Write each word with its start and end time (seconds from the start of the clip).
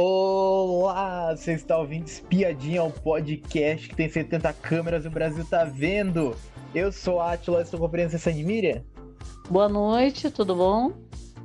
Olá, 0.00 1.34
você 1.34 1.54
está 1.54 1.76
ouvindo 1.76 2.06
Espiadinha, 2.06 2.84
o 2.84 2.92
podcast 2.92 3.88
que 3.88 3.96
tem 3.96 4.08
70 4.08 4.52
câmeras 4.52 5.04
e 5.04 5.08
o 5.08 5.10
Brasil 5.10 5.44
tá 5.44 5.64
vendo. 5.64 6.36
Eu 6.72 6.92
sou 6.92 7.20
Atila, 7.20 7.62
estou 7.62 7.80
com 7.80 7.86
a 7.86 7.88
presença 7.88 8.32
de 8.32 8.44
Miriam. 8.44 8.84
Boa 9.50 9.68
noite, 9.68 10.30
tudo 10.30 10.54
bom? 10.54 10.92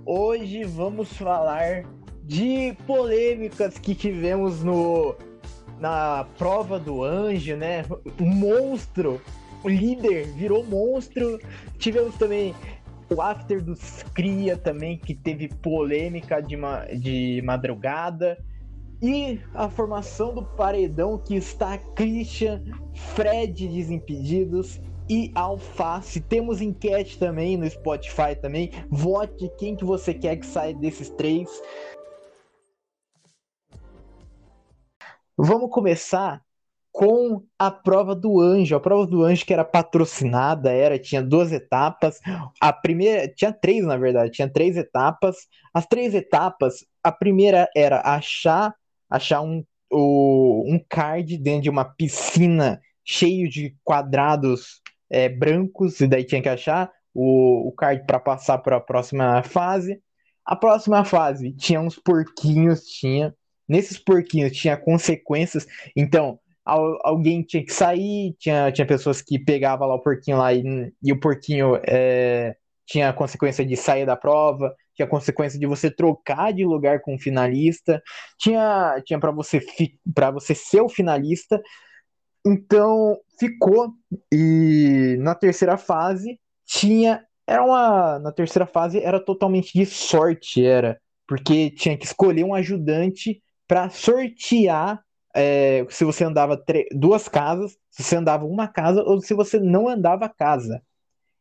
Hoje 0.06 0.64
vamos 0.66 1.12
falar 1.14 1.84
de 2.22 2.78
polêmicas 2.86 3.80
que 3.80 3.96
tivemos 3.96 4.64
no 4.64 5.16
na 5.80 6.28
prova 6.38 6.78
do 6.78 7.04
anjo, 7.04 7.56
né? 7.56 7.84
O 8.20 8.24
monstro, 8.24 9.20
o 9.64 9.68
líder 9.68 10.28
virou 10.28 10.64
monstro. 10.64 11.40
Tivemos 11.80 12.14
também 12.18 12.54
o 13.14 13.22
after 13.22 13.64
dos 13.64 14.04
Cria 14.14 14.58
também, 14.58 14.98
que 14.98 15.14
teve 15.14 15.48
polêmica 15.48 16.42
de, 16.42 16.56
ma 16.58 16.86
de 16.86 17.42
madrugada. 17.44 18.38
E 19.02 19.42
a 19.54 19.70
formação 19.70 20.34
do 20.34 20.44
paredão 20.44 21.18
que 21.18 21.36
está 21.36 21.78
Christian, 21.78 22.64
Fred 22.94 23.68
Desimpedidos 23.68 24.80
e 25.10 25.32
Alface. 25.36 26.22
Temos 26.22 26.62
enquete 26.62 27.20
também 27.20 27.58
no 27.58 27.70
Spotify 27.70 28.36
também. 28.40 28.72
Vote 28.90 29.52
quem 29.58 29.76
que 29.76 29.84
você 29.84 30.14
quer 30.14 30.38
que 30.38 30.46
saia 30.46 30.74
desses 30.74 31.10
três. 31.10 31.50
Vamos 35.38 35.70
começar 35.70 36.42
com 36.94 37.44
a 37.58 37.72
prova 37.72 38.16
do 38.16 38.40
anjo. 38.40 38.76
A 38.76 38.80
prova 38.80 39.08
do 39.08 39.24
anjo 39.24 39.46
que 39.46 39.52
era 39.52 39.66
patrocinada, 39.66 40.72
era 40.72 41.00
tinha 41.00 41.24
duas 41.24 41.52
etapas. 41.52 42.20
A 42.62 42.72
primeira 42.72 43.28
tinha 43.28 43.52
três, 43.52 43.84
na 43.84 43.98
verdade, 43.98 44.32
tinha 44.32 44.48
três 44.48 44.78
etapas. 44.78 45.36
As 45.74 45.88
três 45.88 46.14
etapas, 46.14 46.86
a 47.04 47.12
primeira 47.12 47.68
era 47.76 48.00
achar 48.02 48.74
achar 49.10 49.42
um, 49.42 49.64
o, 49.92 50.64
um 50.68 50.80
card 50.88 51.38
dentro 51.38 51.64
de 51.64 51.70
uma 51.70 51.84
piscina 51.84 52.80
cheio 53.04 53.50
de 53.50 53.76
quadrados 53.84 54.82
é, 55.10 55.28
brancos 55.28 56.00
e 56.00 56.08
daí 56.08 56.24
tinha 56.24 56.42
que 56.42 56.50
achar 56.50 56.92
o, 57.14 57.68
o 57.68 57.72
card 57.72 58.06
para 58.06 58.20
passar 58.20 58.60
para 58.60 58.78
a 58.78 58.82
próxima 58.82 59.42
fase. 59.44 60.00
A 60.46 60.56
próxima 60.56 61.04
fase 61.04 61.52
tinha 61.54 61.82
uns 61.82 61.96
porquinhos, 61.96 62.86
tinha 62.86 63.34
nesses 63.68 63.98
porquinhos 63.98 64.52
tinha 64.52 64.78
consequências. 64.78 65.66
Então, 65.96 66.40
alguém 66.66 67.44
tinha 67.44 67.64
que 67.64 67.74
sair, 67.74 68.36
tinha, 68.40 68.72
tinha 68.72 68.88
pessoas 68.88 69.22
que 69.22 69.38
pegavam 69.38 69.88
lá 69.88 69.96
o 69.96 70.02
porquinho 70.02 70.38
lá 70.38 70.54
e, 70.54 70.64
e 71.04 71.12
o 71.12 71.20
porquinho 71.20 71.80
é, 71.86 72.56
tinha 72.86 73.12
consequência 73.14 73.66
de 73.66 73.76
sair 73.76 74.06
da 74.06 74.16
prova, 74.16 74.74
tinha 74.96 75.06
a 75.06 75.10
consequência 75.10 75.60
de 75.60 75.66
você 75.66 75.90
trocar 75.92 76.54
de 76.54 76.64
lugar 76.66 77.02
com 77.02 77.16
o 77.16 77.20
finalista, 77.20 78.02
tinha, 78.40 79.02
tinha 79.06 79.20
para 79.20 79.32
você 79.32 79.62
você 80.34 80.56
ser 80.56 80.82
o 80.82 80.90
finalista. 80.90 81.62
Então 82.46 83.18
ficou 83.40 83.94
e 84.32 85.18
na 85.20 85.36
terceira 85.36 85.78
fase 85.78 86.40
tinha 86.66 87.26
era 87.48 87.64
uma 87.64 88.20
na 88.20 88.32
terceira 88.32 88.66
fase 88.66 89.00
era 89.00 89.20
totalmente 89.20 89.74
de 89.74 89.86
sorte 89.86 90.66
era 90.66 91.00
porque 91.28 91.72
tinha 91.72 91.98
que 91.98 92.06
escolher 92.06 92.44
um 92.44 92.54
ajudante 92.54 93.42
para 93.68 93.90
sortear 93.90 95.03
é, 95.36 95.86
se 95.90 96.04
você 96.06 96.24
andava 96.24 96.62
duas 96.92 97.28
casas, 97.28 97.78
se 97.90 98.04
você 98.04 98.16
andava 98.16 98.46
uma 98.46 98.68
casa 98.68 99.02
ou 99.04 99.20
se 99.20 99.34
você 99.34 99.60
não 99.60 99.88
andava 99.88 100.30
casa. 100.30 100.82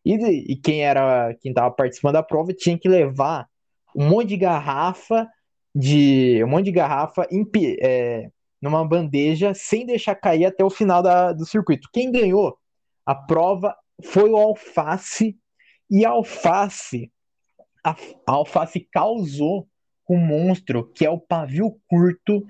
E, 0.04 0.14
e 0.52 0.56
quem 0.56 0.82
era 0.82 1.34
quem 1.40 1.50
estava 1.50 1.70
participando 1.70 2.14
da 2.14 2.22
prova 2.22 2.52
tinha 2.52 2.78
que 2.78 2.88
levar 2.88 3.46
um 3.94 4.08
monte 4.08 4.28
de 4.28 4.36
garrafa 4.36 5.28
de 5.74 6.42
um 6.44 6.48
monte 6.48 6.64
de 6.64 6.72
garrafa 6.72 7.26
em, 7.30 7.46
é, 7.80 8.28
numa 8.60 8.86
bandeja 8.86 9.54
sem 9.54 9.86
deixar 9.86 10.14
cair 10.14 10.46
até 10.46 10.64
o 10.64 10.70
final 10.70 11.02
da, 11.02 11.32
do 11.32 11.46
circuito. 11.46 11.88
Quem 11.92 12.10
ganhou 12.10 12.56
a 13.06 13.14
prova 13.14 13.76
foi 14.02 14.30
o 14.30 14.36
Alface 14.36 15.36
e 15.90 16.04
a 16.04 16.10
Alface 16.10 17.10
a, 17.84 17.90
a 18.26 18.32
Alface 18.32 18.80
causou 18.92 19.68
um 20.08 20.18
monstro 20.18 20.90
que 20.92 21.06
é 21.06 21.10
o 21.10 21.18
pavio 21.18 21.76
curto 21.88 22.44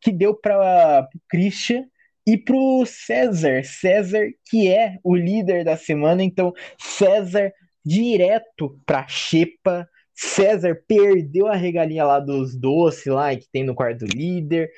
que 0.00 0.12
deu 0.12 0.34
para 0.34 1.08
o 1.14 1.18
Christian 1.28 1.84
e 2.26 2.36
para 2.36 2.56
o 2.56 2.84
César. 2.86 3.64
César, 3.64 4.26
que 4.48 4.68
é 4.68 4.98
o 5.02 5.14
líder 5.14 5.64
da 5.64 5.76
semana, 5.76 6.22
então 6.22 6.52
César 6.78 7.52
direto 7.84 8.78
para 8.84 9.06
Xepa. 9.08 9.88
César 10.14 10.82
perdeu 10.86 11.46
a 11.46 11.54
regalinha 11.54 12.04
lá 12.04 12.20
dos 12.20 12.56
doces 12.56 13.06
lá 13.06 13.34
que 13.36 13.48
tem 13.50 13.64
no 13.64 13.74
quarto 13.74 14.04
líder. 14.04 14.70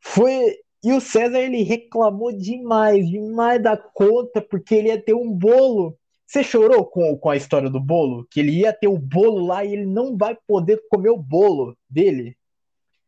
Foi 0.00 0.56
e 0.84 0.92
o 0.92 1.00
César 1.00 1.40
ele 1.40 1.62
reclamou 1.62 2.30
demais, 2.30 3.08
demais 3.08 3.62
da 3.62 3.74
conta, 3.74 4.42
porque 4.42 4.74
ele 4.74 4.88
ia 4.88 5.00
ter 5.00 5.14
um 5.14 5.32
bolo. 5.32 5.96
Você 6.26 6.44
chorou 6.44 6.84
com, 6.84 7.16
com 7.16 7.30
a 7.30 7.36
história 7.36 7.70
do 7.70 7.80
bolo? 7.80 8.26
Que 8.30 8.40
ele 8.40 8.52
ia 8.52 8.70
ter 8.70 8.88
o 8.88 8.98
bolo 8.98 9.46
lá 9.46 9.64
e 9.64 9.72
ele 9.72 9.86
não 9.86 10.14
vai 10.14 10.36
poder 10.46 10.78
comer 10.90 11.08
o 11.08 11.16
bolo 11.16 11.74
dele? 11.88 12.36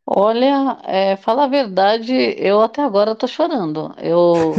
Olha, 0.08 0.78
é, 0.84 1.16
fala 1.16 1.44
a 1.44 1.48
verdade, 1.48 2.12
eu 2.38 2.60
até 2.60 2.82
agora 2.82 3.14
tô 3.14 3.26
chorando. 3.26 3.92
Eu 3.98 4.54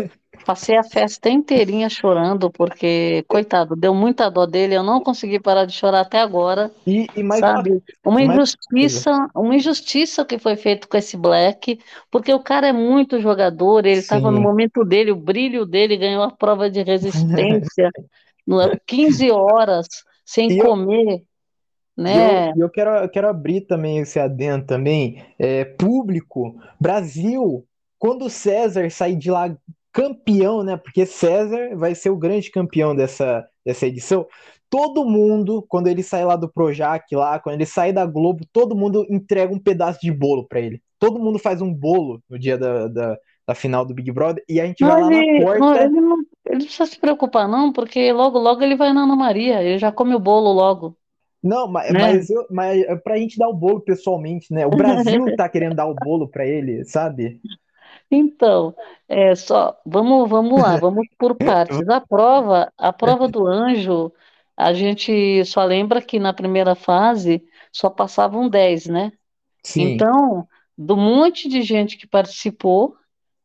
passei 0.46 0.76
a 0.78 0.84
festa 0.84 1.30
inteirinha 1.30 1.90
chorando, 1.90 2.52
porque, 2.52 3.24
coitado, 3.28 3.76
deu 3.76 3.94
muita 3.94 4.30
dó 4.30 4.46
dele, 4.46 4.76
eu 4.76 4.84
não 4.84 5.02
consegui 5.02 5.40
parar 5.40 5.66
de 5.66 5.74
chorar 5.74 6.02
até 6.02 6.20
agora. 6.20 6.70
E, 6.86 7.08
e 7.16 7.24
mais 7.24 7.40
sabe? 7.40 7.82
Uma 8.06 8.22
injustiça, 8.22 9.12
uma 9.36 9.56
injustiça 9.56 10.26
que 10.26 10.38
foi 10.38 10.56
feita 10.58 10.88
com 10.88 10.98
esse 10.98 11.16
Black, 11.16 11.80
porque 12.12 12.34
o 12.34 12.44
cara 12.44 12.68
é 12.68 12.74
muito 12.74 13.20
jogador, 13.20 13.86
ele 13.86 14.00
estava 14.00 14.32
no 14.32 14.42
momento 14.42 14.84
dele, 14.84 15.12
o 15.12 15.16
brilho 15.16 15.66
dele 15.66 15.96
ganhou 15.98 16.24
a 16.24 16.32
prova 16.32 16.70
de 16.70 16.82
resistência, 16.84 17.90
15 18.86 19.32
horas 19.32 19.88
sem 20.26 20.50
e 20.50 20.58
comer. 20.58 21.16
Eu 21.16 21.24
né? 21.98 22.50
E 22.50 22.60
eu, 22.60 22.66
eu, 22.66 22.70
quero, 22.70 22.92
eu 22.92 23.10
quero 23.10 23.28
abrir 23.28 23.62
também 23.62 23.98
esse 23.98 24.20
adendo 24.20 24.66
também, 24.66 25.26
é, 25.40 25.66
público, 25.66 26.56
Brasil, 26.80 27.66
quando 27.98 28.26
o 28.26 28.30
César 28.30 28.90
sair 28.92 29.16
de 29.16 29.32
lá 29.32 29.56
campeão, 29.92 30.64
né? 30.64 30.78
Porque 30.78 31.08
César 31.08 31.76
vai 31.76 31.96
ser 31.96 32.12
o 32.12 32.18
grande 32.18 32.52
campeão 32.52 32.96
dessa, 32.96 33.48
dessa 33.66 33.88
edição. 33.88 34.28
Todo 34.70 35.06
mundo, 35.06 35.66
quando 35.68 35.88
ele 35.88 36.04
sai 36.04 36.24
lá 36.24 36.36
do 36.36 36.52
Projac, 36.52 37.04
lá, 37.16 37.40
quando 37.40 37.56
ele 37.56 37.66
sai 37.66 37.92
da 37.92 38.06
Globo, 38.06 38.46
todo 38.54 38.76
mundo 38.76 39.08
entrega 39.10 39.52
um 39.52 39.60
pedaço 39.60 40.00
de 40.02 40.12
bolo 40.12 40.46
para 40.48 40.60
ele. 40.60 40.82
Todo 41.00 41.20
mundo 41.20 41.40
faz 41.40 41.62
um 41.62 41.74
bolo 41.74 42.22
no 42.30 42.38
dia 42.38 42.58
da, 42.58 42.88
da, 42.88 43.18
da 43.48 43.56
final 43.56 43.86
do 43.86 43.94
Big 43.94 44.12
Brother 44.12 44.44
e 44.48 44.60
a 44.60 44.66
gente 44.66 44.84
vai 44.84 45.02
lá 45.02 45.10
na 45.10 45.42
porta. 45.42 45.60
Não, 45.60 45.76
ele, 45.76 45.90
não, 45.90 46.18
ele 46.46 46.58
não 46.58 46.66
precisa 46.66 46.86
se 46.86 47.00
preocupar, 47.00 47.48
não, 47.48 47.72
porque 47.72 48.12
logo, 48.12 48.38
logo 48.38 48.62
ele 48.62 48.76
vai 48.76 48.94
na 48.94 49.04
Ana 49.04 49.16
Maria, 49.16 49.64
ele 49.64 49.80
já 49.80 49.92
come 49.92 50.14
o 50.14 50.20
bolo 50.20 50.52
logo. 50.52 50.98
Não, 51.44 51.68
mas, 51.68 51.94
né? 51.94 52.00
mas, 52.00 52.30
eu, 52.30 52.46
mas 52.50 52.82
é 52.84 52.96
pra 52.96 53.18
gente 53.18 53.38
dar 53.38 53.48
o 53.48 53.54
bolo 53.54 53.82
pessoalmente, 53.82 54.52
né? 54.54 54.66
O 54.66 54.72
Brasil 54.72 55.26
tá 55.38 55.48
querendo 55.48 55.76
dar 55.76 55.86
o 55.86 55.94
bolo 55.94 56.28
para 56.28 56.46
ele, 56.46 56.84
sabe? 56.86 57.40
Então, 58.10 58.74
é 59.08 59.36
só, 59.36 59.78
vamos, 59.86 60.30
vamos 60.30 60.62
lá, 60.62 60.78
vamos 60.78 61.06
por 61.18 61.36
partes. 61.38 61.88
A 61.90 62.02
prova, 62.02 62.72
a 62.78 62.92
prova 62.92 63.28
do 63.28 63.46
anjo, 63.46 64.12
a 64.56 64.74
gente 64.74 65.44
só 65.46 65.64
lembra 65.64 66.02
que 66.02 66.20
na 66.20 66.34
primeira 66.34 66.74
fase 66.74 67.44
só 67.72 67.90
passavam 67.90 68.50
10, 68.50 68.88
né? 68.88 69.12
Sim. 69.64 69.94
Então, 69.94 70.48
do 70.78 70.96
monte 70.96 71.50
de 71.50 71.62
gente 71.62 71.98
que 71.98 72.08
participou, 72.08 72.96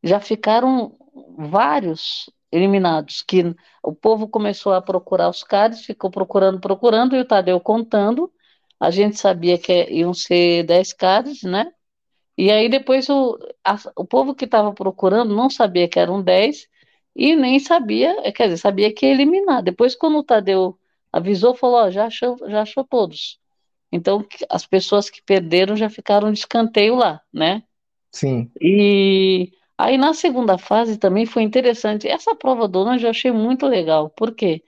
já 0.02 0.20
ficaram 0.20 0.96
vários 1.36 2.30
eliminados, 2.52 3.22
que 3.22 3.56
o 3.82 3.94
povo 3.94 4.28
começou 4.28 4.74
a 4.74 4.82
procurar 4.82 5.28
os 5.30 5.42
cards, 5.42 5.84
ficou 5.84 6.10
procurando, 6.10 6.60
procurando, 6.60 7.16
e 7.16 7.20
o 7.20 7.24
Tadeu 7.24 7.58
contando, 7.58 8.30
a 8.78 8.90
gente 8.90 9.18
sabia 9.18 9.58
que 9.58 9.84
iam 9.90 10.12
ser 10.12 10.64
10 10.64 10.92
cards, 10.92 11.42
né? 11.42 11.72
E 12.36 12.50
aí 12.50 12.68
depois 12.68 13.08
o, 13.08 13.38
a, 13.64 13.78
o 13.96 14.04
povo 14.04 14.34
que 14.34 14.44
estava 14.44 14.72
procurando 14.72 15.34
não 15.34 15.48
sabia 15.48 15.88
que 15.88 15.98
eram 15.98 16.22
10 16.22 16.68
e 17.14 17.36
nem 17.36 17.58
sabia, 17.58 18.32
quer 18.32 18.44
dizer, 18.44 18.58
sabia 18.58 18.92
que 18.92 19.06
ia 19.06 19.12
eliminar. 19.12 19.62
Depois, 19.62 19.94
quando 19.94 20.18
o 20.18 20.24
Tadeu 20.24 20.78
avisou, 21.12 21.54
falou, 21.54 21.76
ó, 21.76 21.90
já 21.90 22.06
achou, 22.06 22.38
já 22.48 22.62
achou 22.62 22.84
todos. 22.84 23.38
Então, 23.90 24.26
as 24.48 24.66
pessoas 24.66 25.10
que 25.10 25.22
perderam 25.22 25.76
já 25.76 25.90
ficaram 25.90 26.32
de 26.32 26.38
escanteio 26.38 26.94
lá, 26.94 27.20
né? 27.32 27.62
Sim. 28.10 28.50
E 28.60 29.52
Aí 29.82 29.98
na 29.98 30.14
segunda 30.14 30.56
fase 30.56 30.96
também 30.96 31.26
foi 31.26 31.42
interessante. 31.42 32.06
Essa 32.06 32.36
prova 32.36 32.68
do 32.68 32.80
Anjo 32.82 33.06
eu 33.06 33.10
achei 33.10 33.32
muito 33.32 33.66
legal. 33.66 34.08
Por 34.10 34.32
quê? 34.32 34.62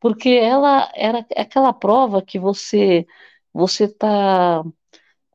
Porque 0.00 0.30
ela 0.30 0.90
era 0.96 1.24
aquela 1.36 1.72
prova 1.72 2.20
que 2.20 2.40
você 2.40 3.06
você 3.52 3.86
tá, 3.88 4.64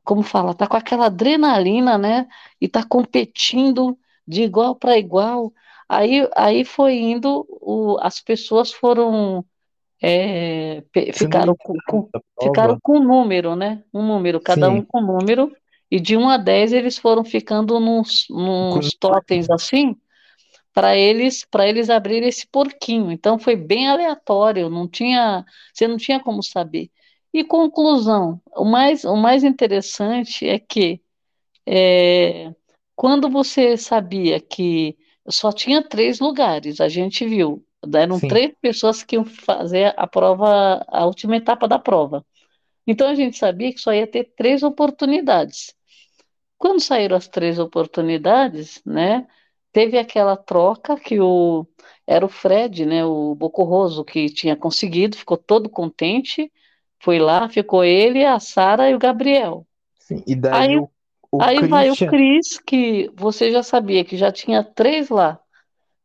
como 0.04 0.22
fala, 0.22 0.54
tá 0.54 0.66
com 0.66 0.76
aquela 0.76 1.06
adrenalina, 1.06 1.96
né? 1.96 2.28
E 2.60 2.68
tá 2.68 2.84
competindo 2.84 3.98
de 4.28 4.42
igual 4.42 4.76
para 4.76 4.98
igual. 4.98 5.52
Aí, 5.88 6.28
aí 6.36 6.64
foi 6.64 6.94
indo, 6.96 7.46
o, 7.48 7.96
as 8.02 8.20
pessoas 8.20 8.72
foram 8.72 9.44
é, 10.02 10.82
ficaram 11.14 11.56
com, 11.56 11.74
com, 11.88 12.10
ficaram 12.42 12.78
com 12.82 12.98
um 12.98 13.02
número, 13.02 13.56
né? 13.56 13.82
Um 13.92 14.06
número, 14.06 14.38
cada 14.38 14.68
Sim. 14.68 14.74
um 14.78 14.82
com 14.84 15.00
um 15.00 15.18
número. 15.18 15.50
E 15.90 16.00
de 16.00 16.16
1 16.16 16.28
a 16.28 16.36
10 16.36 16.72
eles 16.72 16.98
foram 16.98 17.24
ficando 17.24 17.78
nos, 17.78 18.26
nos 18.30 18.94
totens 18.94 19.48
assim, 19.50 19.96
para 20.72 20.96
eles 20.96 21.46
para 21.48 21.68
eles 21.68 21.88
abrirem 21.88 22.28
esse 22.28 22.46
porquinho. 22.46 23.12
Então 23.12 23.38
foi 23.38 23.56
bem 23.56 23.88
aleatório, 23.88 24.68
não 24.68 24.88
tinha, 24.88 25.44
você 25.72 25.86
não 25.86 25.96
tinha 25.96 26.20
como 26.20 26.42
saber. 26.42 26.90
E 27.32 27.42
conclusão, 27.44 28.40
o 28.56 28.64
mais, 28.64 29.04
o 29.04 29.16
mais 29.16 29.42
interessante 29.42 30.48
é 30.48 30.58
que 30.58 31.00
é, 31.66 32.52
quando 32.94 33.28
você 33.28 33.76
sabia 33.76 34.38
que 34.40 34.96
só 35.28 35.50
tinha 35.50 35.82
três 35.82 36.20
lugares, 36.20 36.80
a 36.80 36.88
gente 36.88 37.26
viu, 37.26 37.64
eram 37.92 38.18
Sim. 38.18 38.28
três 38.28 38.52
pessoas 38.60 39.02
que 39.02 39.16
iam 39.16 39.24
fazer 39.24 39.92
a 39.96 40.06
prova, 40.06 40.84
a 40.88 41.06
última 41.06 41.36
etapa 41.36 41.66
da 41.66 41.78
prova. 41.78 42.24
Então 42.86 43.08
a 43.08 43.14
gente 43.14 43.38
sabia 43.38 43.72
que 43.72 43.80
só 43.80 43.92
ia 43.92 44.06
ter 44.06 44.32
três 44.36 44.62
oportunidades. 44.62 45.74
Quando 46.58 46.80
saíram 46.80 47.16
as 47.16 47.28
três 47.28 47.58
oportunidades, 47.58 48.80
né, 48.84 49.26
teve 49.72 49.98
aquela 49.98 50.36
troca 50.36 50.96
que 50.96 51.20
o 51.20 51.66
era 52.06 52.24
o 52.24 52.28
Fred, 52.28 52.84
né, 52.84 53.04
o 53.04 53.34
Bocorroso 53.34 54.04
que 54.04 54.26
tinha 54.28 54.54
conseguido, 54.54 55.16
ficou 55.16 55.38
todo 55.38 55.70
contente, 55.70 56.50
foi 57.00 57.18
lá, 57.18 57.48
ficou 57.48 57.84
ele, 57.84 58.24
a 58.24 58.38
Sara 58.38 58.90
e 58.90 58.94
o 58.94 58.98
Gabriel. 58.98 59.66
Sim. 59.98 60.22
E 60.26 60.34
daí 60.34 60.68
Aí, 60.68 60.78
o, 60.78 60.90
o 61.32 61.42
aí 61.42 61.66
vai 61.66 61.90
o 61.90 61.96
Christian. 61.96 62.10
Cris, 62.10 62.58
que 62.58 63.10
você 63.14 63.50
já 63.50 63.62
sabia 63.62 64.04
que 64.04 64.16
já 64.16 64.30
tinha 64.30 64.62
três 64.62 65.08
lá, 65.08 65.40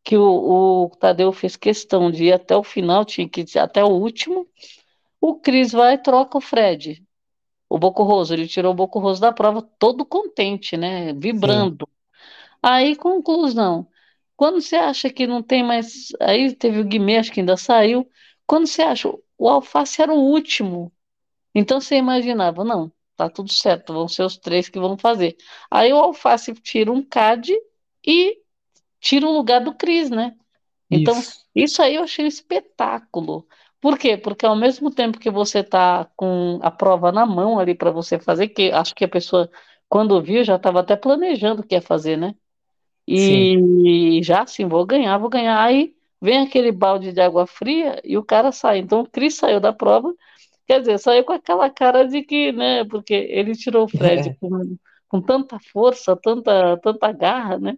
que 0.03 0.17
o, 0.17 0.85
o 0.85 0.89
Tadeu 0.97 1.31
fez 1.31 1.55
questão 1.55 2.09
de 2.09 2.25
ir 2.25 2.33
até 2.33 2.55
o 2.55 2.63
final, 2.63 3.05
tinha 3.05 3.27
que 3.27 3.41
ir 3.41 3.59
até 3.59 3.83
o 3.83 3.89
último. 3.89 4.47
O 5.21 5.35
Cris 5.39 5.71
vai 5.71 5.95
e 5.95 5.97
troca 5.97 6.37
o 6.37 6.41
Fred, 6.41 7.03
o 7.69 7.79
Bocorroso, 7.79 8.33
ele 8.33 8.47
tirou 8.47 8.71
o 8.73 8.75
Bocorroso 8.75 9.21
da 9.21 9.31
prova 9.33 9.61
todo 9.61 10.05
contente, 10.05 10.77
né, 10.77 11.13
Sim. 11.13 11.19
vibrando. 11.19 11.89
Aí, 12.61 12.95
conclusão, 12.95 13.87
quando 14.35 14.61
você 14.61 14.75
acha 14.77 15.09
que 15.09 15.27
não 15.27 15.43
tem 15.43 15.63
mais, 15.63 16.09
aí 16.21 16.55
teve 16.55 16.81
o 16.81 16.85
Guimê, 16.85 17.17
acho 17.17 17.31
que 17.31 17.39
ainda 17.41 17.57
saiu, 17.57 18.09
quando 18.47 18.67
você 18.67 18.81
acha, 18.81 19.09
o 19.37 19.49
Alface 19.49 20.01
era 20.01 20.13
o 20.13 20.19
último, 20.19 20.91
então 21.55 21.81
você 21.81 21.95
imaginava, 21.97 22.63
não, 22.63 22.91
tá 23.15 23.29
tudo 23.29 23.51
certo, 23.53 23.93
vão 23.93 24.07
ser 24.07 24.23
os 24.23 24.37
três 24.37 24.69
que 24.69 24.79
vão 24.79 24.97
fazer. 24.97 25.37
Aí 25.71 25.91
o 25.93 25.97
Alface 25.97 26.53
tira 26.55 26.91
um 26.91 27.03
CAD 27.03 27.53
e 28.05 28.39
tira 28.99 29.27
o 29.27 29.31
lugar 29.33 29.61
do 29.63 29.75
Cris, 29.75 30.09
né? 30.09 30.35
Então, 30.91 31.15
Isso. 31.21 31.45
isso 31.55 31.81
aí 31.81 31.95
eu 31.95 32.03
achei 32.03 32.25
um 32.25 32.27
espetáculo. 32.27 33.47
Por 33.81 33.97
quê? 33.97 34.17
Porque 34.17 34.45
ao 34.45 34.55
mesmo 34.55 34.91
tempo 34.93 35.19
que 35.19 35.29
você 35.31 35.63
tá 35.63 36.05
com 36.15 36.59
a 36.61 36.69
prova 36.71 37.11
na 37.11 37.25
mão 37.25 37.59
ali 37.59 37.73
para 37.75 37.91
você 37.91 38.19
fazer, 38.19 38.49
que 38.49 38.71
acho 38.71 38.93
que 38.93 39.05
a 39.05 39.07
pessoa, 39.09 39.49
quando 39.87 40.21
viu, 40.21 40.43
já 40.43 40.55
estava 40.57 40.81
até 40.81 40.95
planejando 40.95 41.61
o 41.61 41.65
que 41.65 41.75
ia 41.75 41.81
fazer, 41.81 42.17
né? 42.17 42.35
E 43.07 44.21
já 44.23 44.43
assim, 44.43 44.67
vou 44.67 44.85
ganhar, 44.85 45.17
vou 45.17 45.29
ganhar. 45.29 45.61
Aí 45.63 45.95
vem 46.21 46.39
aquele 46.39 46.71
balde 46.71 47.11
de 47.13 47.21
água 47.21 47.47
fria 47.47 47.99
e 48.03 48.17
o 48.17 48.23
cara 48.23 48.51
sai. 48.51 48.79
Então 48.79 49.01
o 49.01 49.09
Cris 49.09 49.35
saiu 49.37 49.59
da 49.59 49.73
prova, 49.73 50.13
quer 50.67 50.79
dizer, 50.81 50.99
saiu 50.99 51.23
com 51.25 51.33
aquela 51.33 51.69
cara 51.69 52.05
de 52.05 52.21
que, 52.23 52.51
né? 52.51 52.85
Porque 52.85 53.13
ele 53.13 53.53
tirou 53.55 53.85
o 53.85 53.89
Fred 53.89 54.29
É. 54.29 54.35
com, 54.39 54.77
com 55.07 55.21
tanta 55.21 55.59
força, 55.71 56.15
tanta, 56.15 56.77
tanta 56.77 57.11
garra, 57.11 57.57
né? 57.59 57.77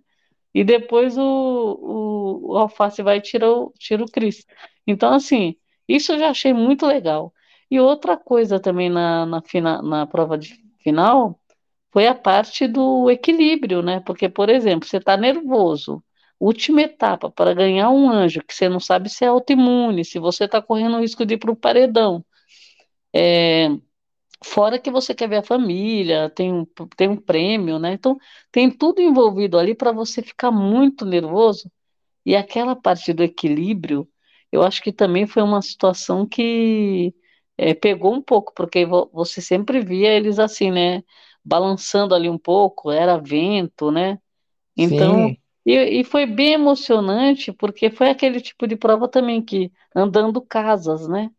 E 0.53 0.63
depois 0.63 1.17
o, 1.17 1.21
o, 1.23 2.53
o 2.53 2.57
Alface 2.57 3.01
vai 3.03 3.17
e 3.17 3.21
tira 3.21 3.49
o, 3.51 3.73
tira 3.79 4.03
o 4.03 4.11
Cris. 4.11 4.45
Então, 4.85 5.13
assim, 5.13 5.55
isso 5.95 6.13
eu 6.13 6.19
já 6.19 6.29
achei 6.29 6.53
muito 6.53 6.85
legal. 6.85 7.33
E 7.69 7.79
outra 7.79 8.17
coisa 8.17 8.59
também 8.59 8.89
na, 8.89 9.25
na, 9.25 9.41
fina, 9.41 9.81
na 9.81 10.05
prova 10.07 10.37
de 10.37 10.55
final 10.83 11.39
foi 11.91 12.07
a 12.07 12.15
parte 12.15 12.67
do 12.67 13.09
equilíbrio, 13.09 13.81
né? 13.81 13.99
Porque, 14.01 14.29
por 14.29 14.49
exemplo, 14.49 14.87
você 14.87 14.97
está 14.97 15.17
nervoso, 15.17 16.03
última 16.39 16.81
etapa 16.81 17.29
para 17.31 17.53
ganhar 17.53 17.89
um 17.91 18.09
anjo, 18.09 18.41
que 18.43 18.53
você 18.53 18.67
não 18.69 18.79
sabe 18.79 19.09
se 19.09 19.23
é 19.25 19.27
autoimune, 19.27 20.05
se 20.05 20.19
você 20.19 20.45
está 20.45 20.61
correndo 20.61 20.97
o 20.97 21.01
risco 21.01 21.25
de 21.25 21.35
ir 21.35 21.37
para 21.37 21.51
o 21.51 21.55
paredão. 21.55 22.25
É, 23.13 23.69
fora 24.43 24.79
que 24.79 24.91
você 24.91 25.13
quer 25.15 25.29
ver 25.29 25.37
a 25.37 25.43
família, 25.43 26.29
tem 26.29 26.51
um, 26.53 26.65
tem 26.97 27.09
um 27.09 27.17
prêmio, 27.17 27.79
né? 27.79 27.93
Então, 27.93 28.17
tem 28.51 28.69
tudo 28.71 29.01
envolvido 29.01 29.57
ali 29.57 29.75
para 29.75 29.91
você 29.91 30.21
ficar 30.21 30.51
muito 30.51 31.05
nervoso. 31.05 31.71
E 32.25 32.35
aquela 32.35 32.75
parte 32.75 33.13
do 33.13 33.23
equilíbrio, 33.23 34.07
eu 34.51 34.63
acho 34.63 34.81
que 34.81 34.91
também 34.93 35.27
foi 35.27 35.41
uma 35.43 35.61
situação 35.61 36.25
que 36.27 37.13
é, 37.57 37.73
pegou 37.73 38.13
um 38.13 38.21
pouco, 38.21 38.53
porque 38.55 38.85
vo- 38.85 39.09
você 39.13 39.41
sempre 39.41 39.79
via 39.81 40.09
eles 40.13 40.39
assim, 40.39 40.71
né? 40.71 41.03
Balançando 41.43 42.13
ali 42.15 42.29
um 42.29 42.37
pouco, 42.37 42.91
era 42.91 43.17
vento, 43.17 43.91
né? 43.91 44.19
Então, 44.77 45.27
Sim. 45.27 45.37
e, 45.65 46.01
e 46.01 46.03
foi 46.03 46.25
bem 46.25 46.53
emocionante, 46.53 47.51
porque 47.53 47.89
foi 47.91 48.09
aquele 48.09 48.41
tipo 48.41 48.67
de 48.67 48.75
prova 48.77 49.07
também 49.09 49.43
que 49.43 49.71
andando 49.95 50.41
casas, 50.41 51.07
né? 51.07 51.31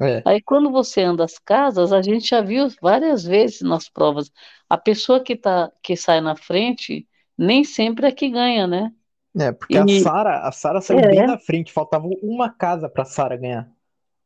É. 0.00 0.24
Aí 0.24 0.42
quando 0.42 0.70
você 0.70 1.02
anda 1.02 1.24
as 1.24 1.38
casas, 1.38 1.92
a 1.92 2.02
gente 2.02 2.28
já 2.28 2.40
viu 2.42 2.68
várias 2.82 3.24
vezes 3.24 3.62
nas 3.62 3.88
provas, 3.88 4.30
a 4.68 4.76
pessoa 4.78 5.22
que 5.22 5.34
tá, 5.36 5.72
que 5.82 5.96
sai 5.96 6.20
na 6.20 6.36
frente 6.36 7.08
nem 7.38 7.64
sempre 7.64 8.06
é 8.06 8.12
que 8.12 8.28
ganha, 8.28 8.66
né? 8.66 8.92
É, 9.38 9.52
porque 9.52 9.78
a 9.78 9.86
E 9.86 9.86
Sara, 9.86 10.40
a 10.46 10.52
Sara 10.52 10.80
saiu 10.80 11.02
bem 11.02 11.22
é, 11.22 11.26
na 11.26 11.38
frente, 11.38 11.72
faltava 11.72 12.06
uma 12.22 12.50
casa 12.50 12.88
pra 12.88 13.04
Sara 13.04 13.36
ganhar. 13.36 13.70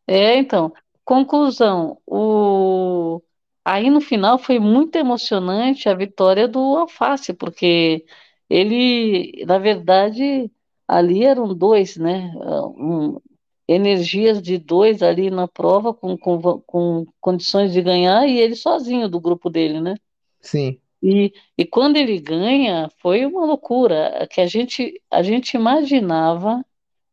é, 0.06 0.36
então, 0.36 0.72
conclusão, 1.04 2.00
o 2.06 3.22
aí 3.64 3.88
no 3.90 4.00
final 4.00 4.38
foi 4.38 4.58
muito 4.58 4.96
emocionante 4.96 5.88
a 5.88 5.94
vitória 5.94 6.46
do 6.48 6.58
Alface, 6.76 7.32
porque 7.32 8.04
ele, 8.48 9.44
na 9.46 9.58
verdade, 9.58 10.50
ali 10.86 11.24
eram 11.24 11.54
dois, 11.54 11.96
né? 11.96 12.30
Um, 12.36 13.18
energias 13.66 14.42
de 14.42 14.58
dois 14.58 15.02
ali 15.02 15.30
na 15.30 15.48
prova 15.48 15.94
com, 15.94 16.16
com, 16.18 16.60
com 16.62 17.06
condições 17.20 17.72
de 17.72 17.80
ganhar 17.82 18.26
e 18.28 18.38
ele 18.38 18.54
sozinho 18.56 19.08
do 19.08 19.18
grupo 19.20 19.48
dele, 19.50 19.80
né? 19.80 19.94
Sim. 20.40 20.80
E, 21.04 21.34
e 21.58 21.66
quando 21.66 21.98
ele 21.98 22.18
ganha, 22.18 22.88
foi 22.98 23.26
uma 23.26 23.44
loucura, 23.44 24.26
que 24.30 24.40
a 24.40 24.46
gente, 24.46 25.02
a 25.10 25.22
gente 25.22 25.54
imaginava, 25.54 26.64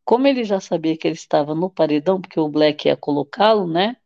como 0.05 0.25
ele 0.27 0.45
já 0.45 0.61
sabia 0.61 0.95
que 0.95 1.05
ele 1.05 1.15
estava 1.15 1.53
no 1.53 1.69
paredão, 1.69 2.21
porque 2.21 2.39
o 2.39 2.47
Black 2.47 2.87
ia 2.87 2.95
colocá-lo, 2.95 3.67
né? 3.67 3.97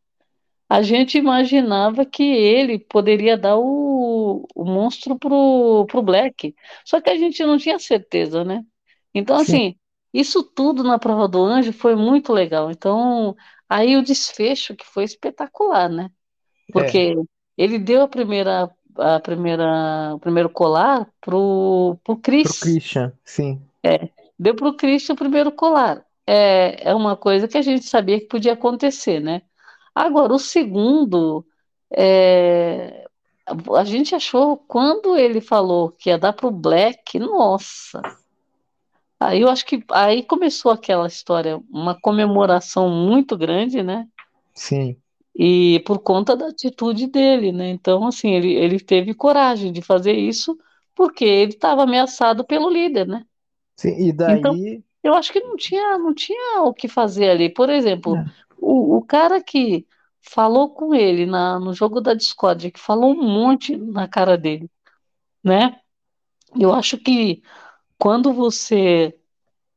A 0.67 0.81
gente 0.81 1.19
imaginava 1.19 2.03
que 2.03 2.23
ele 2.23 2.79
poderia 2.79 3.37
dar 3.37 3.57
o, 3.57 4.47
o 4.55 4.65
monstro 4.65 5.19
pro, 5.19 5.85
pro 5.87 6.01
Black. 6.01 6.55
Só 6.83 6.99
que 6.99 7.11
a 7.11 7.15
gente 7.15 7.43
não 7.43 7.59
tinha 7.59 7.77
certeza, 7.77 8.43
né? 8.43 8.65
Então, 9.13 9.37
Sim. 9.37 9.43
assim, 9.43 9.75
isso 10.11 10.41
tudo 10.41 10.83
na 10.83 10.97
prova 10.97 11.27
do 11.27 11.43
anjo 11.43 11.71
foi 11.71 11.95
muito 11.95 12.33
legal. 12.33 12.71
Então, 12.71 13.35
aí 13.69 13.95
o 13.95 14.03
desfecho 14.03 14.75
que 14.75 14.85
foi 14.85 15.03
espetacular, 15.03 15.89
né? 15.89 16.09
É. 16.69 16.71
Porque 16.73 17.15
ele 17.55 17.77
deu 17.77 18.01
a 18.01 18.07
primeira, 18.07 18.67
a 18.97 19.19
primeira, 19.19 20.13
o 20.15 20.19
primeiro 20.19 20.49
colar 20.49 21.07
pro, 21.21 21.97
pro 22.03 22.15
Pro 22.15 22.21
Chris. 22.21 22.59
Christian, 22.59 23.13
sim. 23.23 23.61
É, 23.83 24.09
deu 24.37 24.55
pro 24.55 24.75
Chris 24.75 25.07
o 25.09 25.15
primeiro 25.15 25.51
colar. 25.51 26.05
É, 26.27 26.89
é 26.89 26.95
uma 26.95 27.15
coisa 27.15 27.47
que 27.47 27.57
a 27.57 27.61
gente 27.61 27.85
sabia 27.85 28.19
que 28.19 28.27
podia 28.27 28.53
acontecer, 28.53 29.19
né? 29.19 29.41
Agora, 29.93 30.33
o 30.33 30.39
segundo, 30.39 31.45
é, 31.95 33.07
a 33.75 33.83
gente 33.83 34.15
achou, 34.15 34.57
quando 34.57 35.15
ele 35.15 35.39
falou 35.39 35.91
que 35.91 36.09
ia 36.09 36.17
dar 36.17 36.33
pro 36.33 36.49
Black, 36.49 37.19
nossa. 37.19 38.01
Aí 39.19 39.41
eu 39.41 39.49
acho 39.49 39.65
que 39.65 39.83
aí 39.91 40.23
começou 40.23 40.71
aquela 40.71 41.07
história, 41.07 41.61
uma 41.69 41.99
comemoração 41.99 42.89
muito 42.89 43.37
grande, 43.37 43.81
né? 43.81 44.07
Sim. 44.53 44.97
E 45.35 45.81
por 45.85 45.99
conta 45.99 46.35
da 46.35 46.47
atitude 46.49 47.07
dele, 47.07 47.51
né? 47.51 47.69
Então, 47.69 48.07
assim, 48.07 48.31
ele, 48.33 48.53
ele 48.55 48.79
teve 48.79 49.13
coragem 49.13 49.71
de 49.71 49.81
fazer 49.81 50.13
isso 50.13 50.57
porque 50.95 51.25
ele 51.25 51.53
estava 51.53 51.83
ameaçado 51.83 52.45
pelo 52.45 52.69
líder, 52.69 53.07
né? 53.07 53.25
Sim. 53.77 53.95
E 54.07 54.11
Então, 54.27 54.53
daí. 54.53 54.83
eu 55.03 55.13
acho 55.13 55.31
que 55.31 55.39
não 55.39 55.55
tinha, 55.55 55.97
não 55.97 56.13
tinha 56.13 56.61
o 56.63 56.73
que 56.73 56.87
fazer 56.87 57.29
ali. 57.29 57.49
Por 57.53 57.69
exemplo, 57.69 58.19
né, 58.19 58.31
o, 58.57 58.97
o 58.97 59.05
cara 59.05 59.41
que 59.43 59.87
falou 60.21 60.73
com 60.73 60.93
ele 60.95 61.25
na, 61.25 61.59
no 61.59 61.73
jogo 61.73 62.01
da 62.01 62.13
Discord, 62.13 62.71
que 62.71 62.79
falou 62.79 63.11
um 63.13 63.23
monte 63.23 63.75
na 63.77 64.07
cara 64.07 64.37
dele, 64.37 64.69
né? 65.43 65.79
Eu 66.59 66.73
acho 66.73 66.97
que 66.97 67.43
quando 67.99 68.33
você 68.33 69.17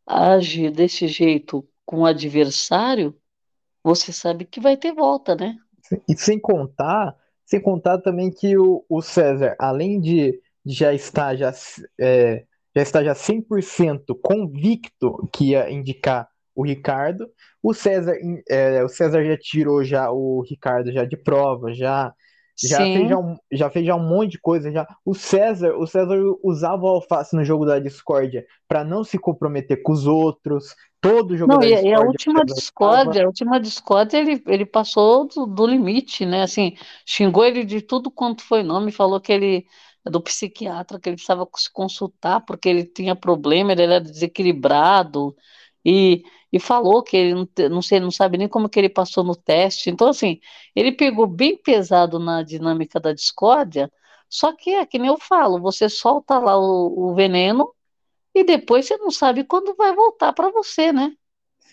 age 0.06 0.70
desse 0.70 1.08
jeito 1.08 1.68
com 1.86 2.00
o 2.02 2.06
adversário, 2.06 3.17
você 3.88 4.12
sabe 4.12 4.44
que 4.44 4.60
vai 4.60 4.76
ter 4.76 4.92
volta, 4.92 5.34
né? 5.34 5.56
E 6.06 6.14
sem 6.14 6.38
contar, 6.38 7.16
sem 7.46 7.60
contar 7.60 7.98
também 7.98 8.30
que 8.30 8.56
o, 8.58 8.84
o 8.86 9.00
César, 9.00 9.56
além 9.58 9.98
de 9.98 10.38
já 10.66 10.92
estar 10.92 11.34
já, 11.34 11.50
é, 11.98 12.44
já 12.76 12.82
estar 12.82 13.02
já 13.02 13.14
100% 13.14 14.14
convicto 14.22 15.26
que 15.32 15.52
ia 15.52 15.70
indicar 15.70 16.28
o 16.54 16.64
Ricardo, 16.64 17.30
o 17.62 17.72
César, 17.72 18.14
é, 18.50 18.84
o 18.84 18.88
César 18.88 19.24
já 19.24 19.38
tirou 19.38 19.82
já 19.82 20.10
o 20.10 20.42
Ricardo 20.42 20.92
já 20.92 21.06
de 21.06 21.16
prova, 21.16 21.72
já 21.72 22.12
Já 22.62 22.88
fez, 22.88 23.08
Sim. 23.08 23.08
já, 23.08 23.18
um, 23.18 23.36
já 23.52 23.70
fez 23.70 23.86
já 23.86 23.94
um 23.94 24.08
monte 24.08 24.32
de 24.32 24.40
coisa. 24.40 24.70
Já. 24.72 24.86
O 25.04 25.14
César, 25.14 25.74
o 25.76 25.86
César 25.86 26.18
usava 26.42 26.82
o 26.84 26.88
alface 26.88 27.36
no 27.36 27.44
jogo 27.44 27.64
da 27.64 27.78
discórdia 27.78 28.44
para 28.66 28.84
não 28.84 29.04
se 29.04 29.18
comprometer 29.18 29.82
com 29.82 29.92
os 29.92 30.06
outros. 30.06 30.74
Todo 31.00 31.36
jogo 31.36 31.56
Não, 31.56 31.58
da 31.58 31.68
e, 31.68 31.88
e 31.88 31.94
a 31.94 32.00
discórdia. 32.00 32.00
última 32.00 32.44
discórdia, 32.44 33.22
a 33.24 33.26
última 33.26 33.58
discórdia, 33.58 34.18
ele, 34.18 34.42
ele 34.46 34.66
passou 34.66 35.26
do, 35.26 35.46
do 35.46 35.66
limite, 35.66 36.26
né? 36.26 36.42
Assim, 36.42 36.76
xingou 37.06 37.44
ele 37.44 37.64
de 37.64 37.80
tudo 37.80 38.10
quanto 38.10 38.42
foi 38.42 38.62
nome, 38.62 38.92
falou 38.92 39.20
que 39.20 39.32
ele, 39.32 39.66
do 40.04 40.20
psiquiatra, 40.20 41.00
que 41.00 41.08
ele 41.08 41.16
precisava 41.16 41.48
se 41.56 41.72
consultar 41.72 42.40
porque 42.44 42.68
ele 42.68 42.84
tinha 42.84 43.16
problema, 43.16 43.72
ele 43.72 43.82
era 43.82 44.00
desequilibrado, 44.00 45.34
e, 45.84 46.22
e 46.52 46.60
falou 46.60 47.02
que 47.02 47.16
ele 47.16 47.34
não, 47.34 47.48
não 47.70 47.82
sei, 47.82 48.00
não 48.00 48.10
sabe 48.10 48.38
nem 48.38 48.48
como 48.48 48.68
que 48.68 48.78
ele 48.78 48.88
passou 48.88 49.24
no 49.24 49.34
teste. 49.36 49.90
Então, 49.90 50.08
assim, 50.08 50.40
ele 50.74 50.92
pegou 50.92 51.26
bem 51.26 51.56
pesado 51.56 52.18
na 52.18 52.42
dinâmica 52.42 53.00
da 53.00 53.12
discórdia, 53.12 53.90
só 54.28 54.52
que 54.54 54.70
é 54.70 54.86
que 54.86 54.98
nem 54.98 55.08
eu 55.08 55.18
falo, 55.18 55.60
você 55.60 55.88
solta 55.88 56.38
lá 56.38 56.56
o, 56.58 57.10
o 57.12 57.14
veneno 57.14 57.74
e 58.34 58.44
depois 58.44 58.86
você 58.86 58.96
não 58.98 59.10
sabe 59.10 59.44
quando 59.44 59.74
vai 59.76 59.94
voltar 59.94 60.32
para 60.32 60.50
você, 60.50 60.92
né? 60.92 61.14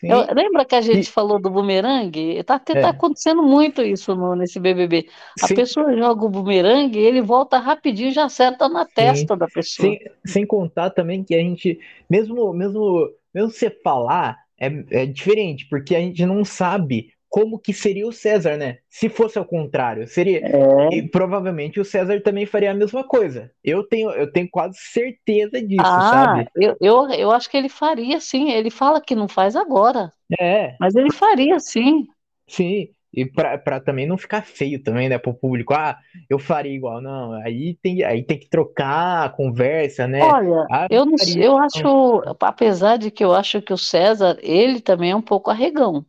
Eu- 0.08 0.26
Sim. 0.26 0.36
lembra 0.36 0.66
que 0.66 0.76
a 0.76 0.82
gente 0.82 1.10
E, 1.10 1.12
falou 1.12 1.40
do 1.40 1.50
bumerangue? 1.50 2.44
Tá, 2.44 2.60
tá 2.60 2.90
é, 2.90 2.90
acontecendo 2.90 3.42
muito 3.44 3.82
isso 3.84 4.16
no, 4.16 4.36
nesse 4.36 4.60
BBB. 4.60 5.10
A 5.40 5.48
sem, 5.48 5.50
pessoa 5.50 5.96
joga 5.98 6.26
o 6.26 6.30
bumerangue, 6.30 7.00
ele 7.00 7.22
volta 7.22 7.58
rapidinho 7.60 8.10
e 8.10 8.12
já 8.14 8.26
acerta 8.26 8.70
na 8.70 8.86
sim, 8.98 9.28
testa 9.28 9.36
da 9.38 9.48
pessoa. 9.48 9.98
sem, 9.98 10.00
sem 10.26 10.46
contar 10.46 10.90
também 10.92 11.24
que 11.24 11.36
a 11.36 11.40
gente, 11.40 11.80
mesmo, 12.10 12.54
mesmo, 12.54 13.10
mesmo 13.36 13.52
você 13.52 13.70
falar, 13.84 14.38
é, 14.60 14.68
é 15.04 15.06
diferente, 15.06 15.68
porque 15.70 15.96
a 15.96 16.00
gente 16.02 16.26
não 16.26 16.46
sabe 16.46 17.10
como 17.30 17.60
que 17.60 17.74
seria 17.74 18.08
o 18.08 18.14
César, 18.14 18.58
né? 18.58 18.80
Se 18.90 19.10
fosse 19.10 19.38
ao 19.38 19.46
contrário, 19.46 20.08
seria. 20.08 20.48
É. 20.54 20.90
E 20.90 21.04
provavelmente 21.10 21.80
o 21.80 21.86
César 21.86 22.22
também 22.22 22.46
faria 22.46 22.72
a 22.72 22.76
mesma 22.76 23.04
coisa. 23.08 23.52
Eu 23.64 23.84
tenho, 23.88 24.12
eu 24.12 24.32
tenho 24.32 24.50
quase 24.50 24.78
certeza 24.80 25.62
disso, 25.62 26.02
Ah, 26.02 26.02
sabe? 26.02 26.50
eu, 26.56 26.76
eu, 26.82 27.10
eu 27.12 27.32
acho 27.32 27.50
que 27.50 27.58
ele 27.58 27.70
faria 27.70 28.20
sim. 28.20 28.52
Ele 28.52 28.70
fala 28.70 29.02
que 29.02 29.16
não 29.16 29.28
faz 29.28 29.56
agora, 29.56 30.12
É, 30.40 30.80
mas 30.80 30.96
ele 30.96 31.12
faria 31.12 31.60
sim. 31.60 32.08
sim. 32.48 32.95
E 33.16 33.26
pra, 33.26 33.58
pra 33.58 33.80
também 33.80 34.06
não 34.08 34.18
ficar 34.18 34.44
feio 34.46 34.82
também, 34.84 35.10
né, 35.10 35.18
pro 35.18 35.34
público. 35.34 35.74
Ah, 35.74 35.98
eu 36.30 36.40
faria 36.40 36.74
igual. 36.76 37.02
Não, 37.02 37.34
aí 37.34 37.78
tem, 37.82 38.04
aí 38.04 38.24
tem 38.26 38.40
que 38.40 38.50
trocar 38.50 39.26
a 39.26 39.30
conversa, 39.30 40.08
né? 40.08 40.38
Olha, 40.38 40.70
Ah, 40.70 40.88
eu 40.90 41.06
não, 41.06 41.18
faria. 41.18 41.42
eu 41.42 41.58
acho, 41.58 42.22
apesar 42.42 42.98
de 42.98 43.10
que 43.12 43.24
eu 43.24 43.34
acho 43.34 43.62
que 43.62 43.72
o 43.74 43.78
César, 43.78 44.38
ele 44.42 44.82
também 44.82 45.12
é 45.12 45.16
um 45.16 45.22
pouco 45.22 45.50
arregão. 45.50 46.06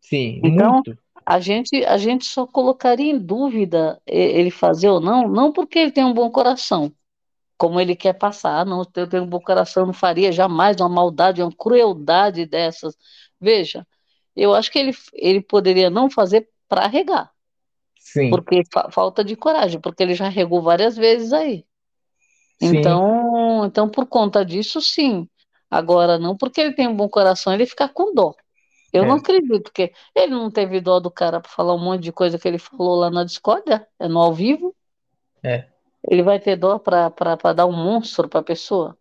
Sim, 0.00 0.40
Então, 0.42 0.82
muito. 0.82 0.96
a 1.24 1.40
gente, 1.40 1.84
a 1.84 1.96
gente 1.98 2.24
só 2.24 2.46
colocaria 2.46 3.10
em 3.12 3.18
dúvida 3.18 4.00
ele 4.06 4.50
fazer 4.50 4.88
ou 4.88 5.00
não, 5.00 5.28
não 5.28 5.52
porque 5.52 5.78
ele 5.78 5.92
tem 5.92 6.04
um 6.04 6.14
bom 6.14 6.30
coração, 6.30 6.92
como 7.58 7.80
ele 7.80 7.96
quer 7.96 8.14
passar. 8.14 8.60
Ah, 8.62 8.64
não, 8.64 8.84
eu 8.96 9.08
tenho 9.08 9.24
um 9.24 9.28
bom 9.28 9.40
coração, 9.40 9.86
não 9.86 9.94
faria 9.94 10.32
jamais 10.32 10.76
uma 10.80 10.88
maldade, 10.88 11.42
uma 11.42 11.52
crueldade 11.56 12.46
dessas. 12.46 12.96
Veja, 13.40 13.86
eu 14.36 14.54
acho 14.54 14.70
que 14.72 14.78
ele, 14.78 14.92
ele 15.14 15.40
poderia 15.42 15.90
não 15.90 16.10
fazer 16.10 16.48
para 16.68 16.82
arregar, 16.84 17.32
Sim, 17.98 18.46
porque 18.48 18.62
fa- 18.72 18.90
falta 18.90 19.24
de 19.24 19.36
coragem, 19.36 19.80
porque 19.80 20.02
ele 20.02 20.14
já 20.14 20.28
regou 20.28 20.62
várias 20.62 20.96
vezes 20.96 21.32
aí. 21.32 21.66
sim, 22.58 23.00
Então, 23.00 23.66
então, 23.66 23.88
por 23.90 24.06
conta 24.06 24.44
disso, 24.44 24.80
sim. 24.80 25.28
Agora, 25.70 26.18
não 26.18 26.36
porque 26.36 26.60
ele 26.60 26.74
tem 26.74 26.88
um 26.88 26.96
bom 26.96 27.08
coração, 27.08 27.52
ele 27.52 27.66
ficar 27.66 27.88
com 27.90 28.14
dó. 28.14 28.34
Eu 28.92 29.04
não 29.06 29.14
é, 29.14 29.16
acredito, 29.16 29.64
porque 29.64 29.92
ele 30.14 30.32
não 30.34 30.50
teve 30.50 30.80
dó 30.80 31.00
do 31.00 31.10
cara 31.10 31.40
para 31.40 31.50
falar 31.50 31.74
um 31.74 31.78
monte 31.84 32.02
de 32.04 32.12
coisa 32.12 32.38
que 32.38 32.48
ele 32.48 32.58
falou 32.58 32.96
lá 32.96 33.10
na 33.10 33.24
Discord, 33.24 33.64
é 34.00 34.08
no 34.08 34.20
ao 34.20 34.34
vivo. 34.34 34.74
é. 35.42 35.68
Ele 36.08 36.22
vai 36.22 36.40
ter 36.40 36.56
dó 36.56 36.78
para 36.78 37.52
dar 37.54 37.66
um 37.66 37.72
monstro 37.72 38.28
para 38.30 38.40
a 38.40 38.42
pessoa. 38.42 38.96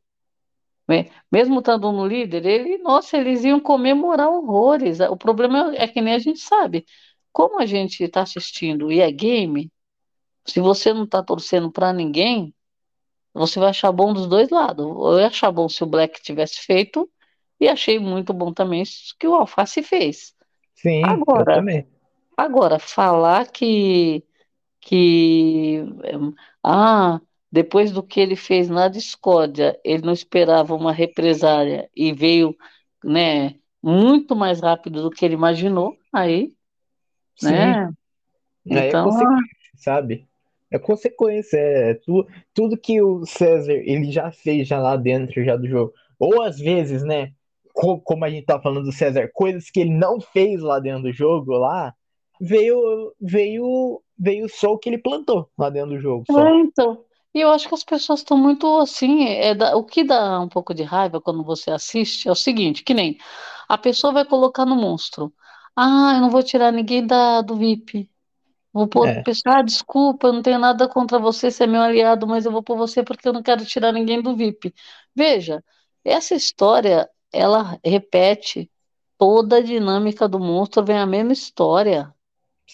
Me- 0.88 1.12
Mesmo 1.32 1.60
estando 1.60 1.92
no 1.92 2.06
líder, 2.08 2.46
ele, 2.46 2.78
nossa, 2.80 3.18
eles 3.18 3.44
iam 3.44 3.60
comemorar 3.60 4.30
horrores. 4.30 5.00
O 5.02 5.18
problema 5.18 5.74
é 5.76 5.88
que 5.88 6.02
nem 6.02 6.14
a 6.14 6.20
gente 6.20 6.40
sabe. 6.40 6.86
Como 7.32 7.60
a 7.60 7.66
gente 7.66 8.04
está 8.04 8.22
assistindo 8.22 8.92
e 8.92 9.00
é 9.02 9.12
game, 9.12 9.72
se 10.46 10.60
você 10.62 10.94
não 10.94 11.06
está 11.06 11.24
torcendo 11.24 11.72
para 11.72 11.94
ninguém, 11.94 12.54
você 13.34 13.60
vai 13.60 13.70
achar 13.70 13.92
bom 13.92 14.14
dos 14.14 14.28
dois 14.28 14.50
lados. 14.50 14.86
Eu 14.86 15.20
ia 15.20 15.28
achar 15.28 15.52
bom 15.52 15.68
se 15.70 15.84
o 15.84 15.88
Black 15.88 16.22
tivesse 16.22 16.60
feito, 16.62 17.10
e 17.60 17.68
achei 17.68 18.00
muito 18.00 18.34
bom 18.34 18.54
também 18.54 18.82
isso 18.84 19.16
que 19.20 19.28
o 19.28 19.36
Alface 19.36 19.84
fez. 19.84 20.36
Sim, 20.74 21.26
Agora, 21.34 21.52
também. 21.52 21.86
agora 22.38 22.80
falar 22.80 23.52
que 23.52 24.26
que 24.82 25.84
ah, 26.64 27.22
depois 27.56 27.92
do 27.92 28.04
que 28.04 28.20
ele 28.22 28.36
fez 28.38 28.70
na 28.70 28.90
discórdia, 28.90 29.80
ele 29.86 30.04
não 30.06 30.14
esperava 30.14 30.76
uma 30.76 30.94
represália 30.94 31.90
e 31.96 32.14
veio, 32.14 32.56
né, 33.04 33.56
muito 33.84 34.36
mais 34.36 34.62
rápido 34.62 35.02
do 35.04 35.12
que 35.12 35.26
ele 35.26 35.36
imaginou, 35.36 35.98
aí, 36.14 36.54
Sim, 37.36 37.80
né? 37.80 37.94
é 38.70 38.94
Então, 38.94 38.96
consequência, 38.96 39.72
sabe? 39.78 40.28
É 40.72 40.80
consequência, 40.80 41.58
é 41.58 41.94
tu, 41.96 42.28
tudo 42.54 42.78
que 42.78 43.02
o 43.02 43.26
César 43.26 43.74
ele 43.74 44.12
já 44.12 44.32
fez 44.32 44.68
já 44.68 44.80
lá 44.80 44.98
dentro 44.98 45.44
já 45.44 45.56
do 45.56 45.68
jogo. 45.68 45.94
Ou 46.20 46.42
às 46.42 46.60
vezes, 46.60 47.04
né, 47.04 47.34
co- 47.74 48.00
como 48.02 48.26
a 48.26 48.30
gente 48.30 48.46
tá 48.46 48.62
falando 48.62 48.86
do 48.86 48.92
César, 48.92 49.30
coisas 49.34 49.70
que 49.70 49.82
ele 49.82 49.92
não 49.92 50.20
fez 50.22 50.62
lá 50.62 50.80
dentro 50.80 51.04
do 51.04 51.14
jogo 51.14 51.54
lá, 51.54 51.94
veio 52.42 53.14
veio 53.22 54.02
veio 54.18 54.50
só 54.50 54.74
o 54.74 54.80
que 54.80 54.90
ele 54.90 54.98
plantou 54.98 55.50
lá 55.58 55.70
dentro 55.70 55.92
do 55.92 56.00
jogo. 56.00 56.26
É, 56.30 56.60
então, 56.60 57.06
e 57.36 57.42
eu 57.42 57.52
acho 57.52 57.70
que 57.70 57.76
as 57.76 57.84
pessoas 57.86 58.22
estão 58.22 58.38
muito 58.38 58.68
assim, 58.80 59.26
é, 59.28 59.56
da- 59.56 59.78
o 59.78 59.86
que 59.86 60.04
dá 60.06 60.42
um 60.42 60.50
pouco 60.50 60.74
de 60.74 60.84
raiva 60.84 61.22
quando 61.22 61.44
você 61.44 61.72
assiste 61.72 62.28
é 62.30 62.32
o 62.34 62.36
seguinte, 62.36 62.84
que 62.84 62.94
nem 62.96 63.18
a 63.70 63.78
pessoa 63.78 64.14
vai 64.14 64.26
colocar 64.26 64.66
no 64.66 64.76
monstro, 64.78 65.34
ah, 65.76 66.14
eu 66.16 66.22
não 66.22 66.30
vou 66.32 66.44
tirar 66.44 66.72
ninguém 66.74 67.06
da, 67.08 67.42
do 67.42 67.56
VIP, 67.58 68.12
vou 68.74 68.88
pôr 68.88 69.10
É, 69.10 69.24
pessoa, 69.24 69.60
ah, 69.60 69.64
desculpa, 69.64 70.28
eu 70.30 70.34
não 70.34 70.42
tenho 70.44 70.60
nada 70.60 70.88
contra 70.90 71.20
você, 71.20 71.52
você 71.52 71.66
é 71.66 71.68
meu 71.68 71.82
aliado, 71.84 72.28
mas 72.28 72.46
eu 72.46 72.52
vou 72.54 72.64
pôr 72.64 72.78
você 72.78 73.04
porque 73.04 73.28
eu 73.28 73.34
não 73.34 73.44
quero 73.44 73.66
tirar 73.66 73.92
ninguém 73.94 74.22
do 74.22 74.36
VIP. 74.36 74.76
Veja, 75.16 75.64
essa 76.06 76.36
história, 76.36 77.10
ela 77.34 77.80
repete 77.86 78.72
toda 79.18 79.58
a 79.58 79.62
dinâmica 79.64 80.28
do 80.30 80.40
monstro, 80.40 80.86
vem 80.86 81.00
a 81.00 81.06
mesma 81.08 81.34
história. 81.34 82.15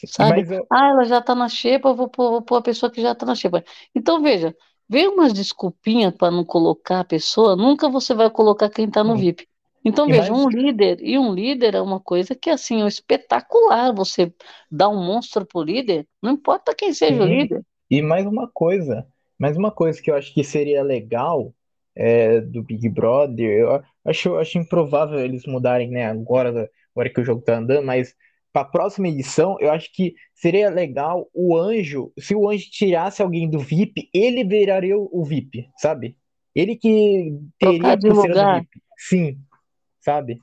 Sabe? 0.06 0.46
eu, 0.50 0.68
Ah, 0.70 0.88
ela 0.90 1.04
já 1.06 1.22
tá 1.22 1.36
na 1.36 1.50
xepa, 1.50 1.90
eu 1.90 1.96
vou 1.96 2.10
pôr, 2.10 2.30
vou 2.32 2.42
pôr 2.42 2.56
a 2.58 2.62
pessoa 2.62 2.92
que 2.92 3.02
já 3.02 3.14
tá 3.16 3.26
na 3.26 3.36
xepa. 3.36 3.64
Então, 3.96 4.22
veja, 4.22 4.56
vem 4.88 5.08
umas 5.08 5.34
desculpinhas 5.34 6.14
para 6.16 6.32
não 6.32 6.46
colocar 6.46 7.02
a 7.02 7.04
pessoa, 7.06 7.56
nunca 7.56 7.90
você 7.90 8.14
vai 8.14 8.30
colocar 8.30 8.70
quem 8.70 8.90
tá 8.90 9.04
no 9.04 9.16
sim. 9.16 9.18
VIP. 9.18 9.48
Então, 9.84 10.08
E 10.08 10.14
veja, 10.14 10.32
mais 10.34 10.34
um 10.34 10.48
líder, 10.48 11.00
e 11.02 11.18
um 11.18 11.34
líder 11.34 11.74
é 11.76 11.82
uma 11.82 12.00
coisa 12.00 12.36
que, 12.36 12.50
assim, 12.50 12.84
é 12.84 12.88
espetacular. 12.88 13.94
Você 13.96 14.34
dá 14.70 14.88
um 14.90 15.04
monstro 15.04 15.46
pro 15.46 15.64
líder, 15.64 16.08
não 16.22 16.32
importa 16.34 16.76
quem 16.76 16.94
seja 16.94 17.24
o 17.24 17.26
sim. 17.26 17.26
líder. 17.26 17.66
E 17.90 18.02
mais 18.02 18.26
uma 18.26 18.48
coisa, 18.52 19.06
mais 19.38 19.58
uma 19.58 19.72
coisa 19.72 20.02
que 20.02 20.10
eu 20.12 20.16
acho 20.16 20.34
que 20.34 20.44
seria 20.44 20.84
legal 20.84 21.54
é, 21.96 22.40
do 22.42 22.64
Big 22.64 22.88
Brother, 22.90 23.50
eu 23.60 23.84
acho, 24.06 24.36
acho 24.38 24.58
improvável 24.58 25.20
eles 25.20 25.46
mudarem, 25.46 25.90
né, 25.90 26.06
agora, 26.06 26.70
agora 26.96 27.10
que 27.14 27.20
o 27.22 27.26
jogo 27.26 27.42
tá 27.42 27.58
andando, 27.58 27.86
mas 27.86 28.16
para 28.54 28.64
a 28.64 28.66
próxima 28.66 29.08
edição, 29.08 29.56
eu 29.60 29.72
acho 29.72 29.92
que 29.94 30.14
seria 30.34 30.70
legal 30.70 31.30
o 31.34 31.56
anjo, 31.58 32.12
se 32.20 32.36
o 32.36 32.50
anjo 32.50 32.66
tirasse 32.70 33.22
alguém 33.22 33.50
do 33.50 33.60
VIP, 33.60 34.10
ele 34.14 34.44
viraria 34.44 34.98
o, 34.98 35.24
VIP, 35.24 35.68
sabe? 35.78 36.18
Ele 36.54 36.76
que 36.76 37.34
teria 37.58 37.94
a 37.94 37.96
de 37.96 38.08
pulseira 38.08 38.36
do. 38.36 38.56
VIP. 38.56 38.70
Sim, 38.98 39.38
sabe? 40.02 40.38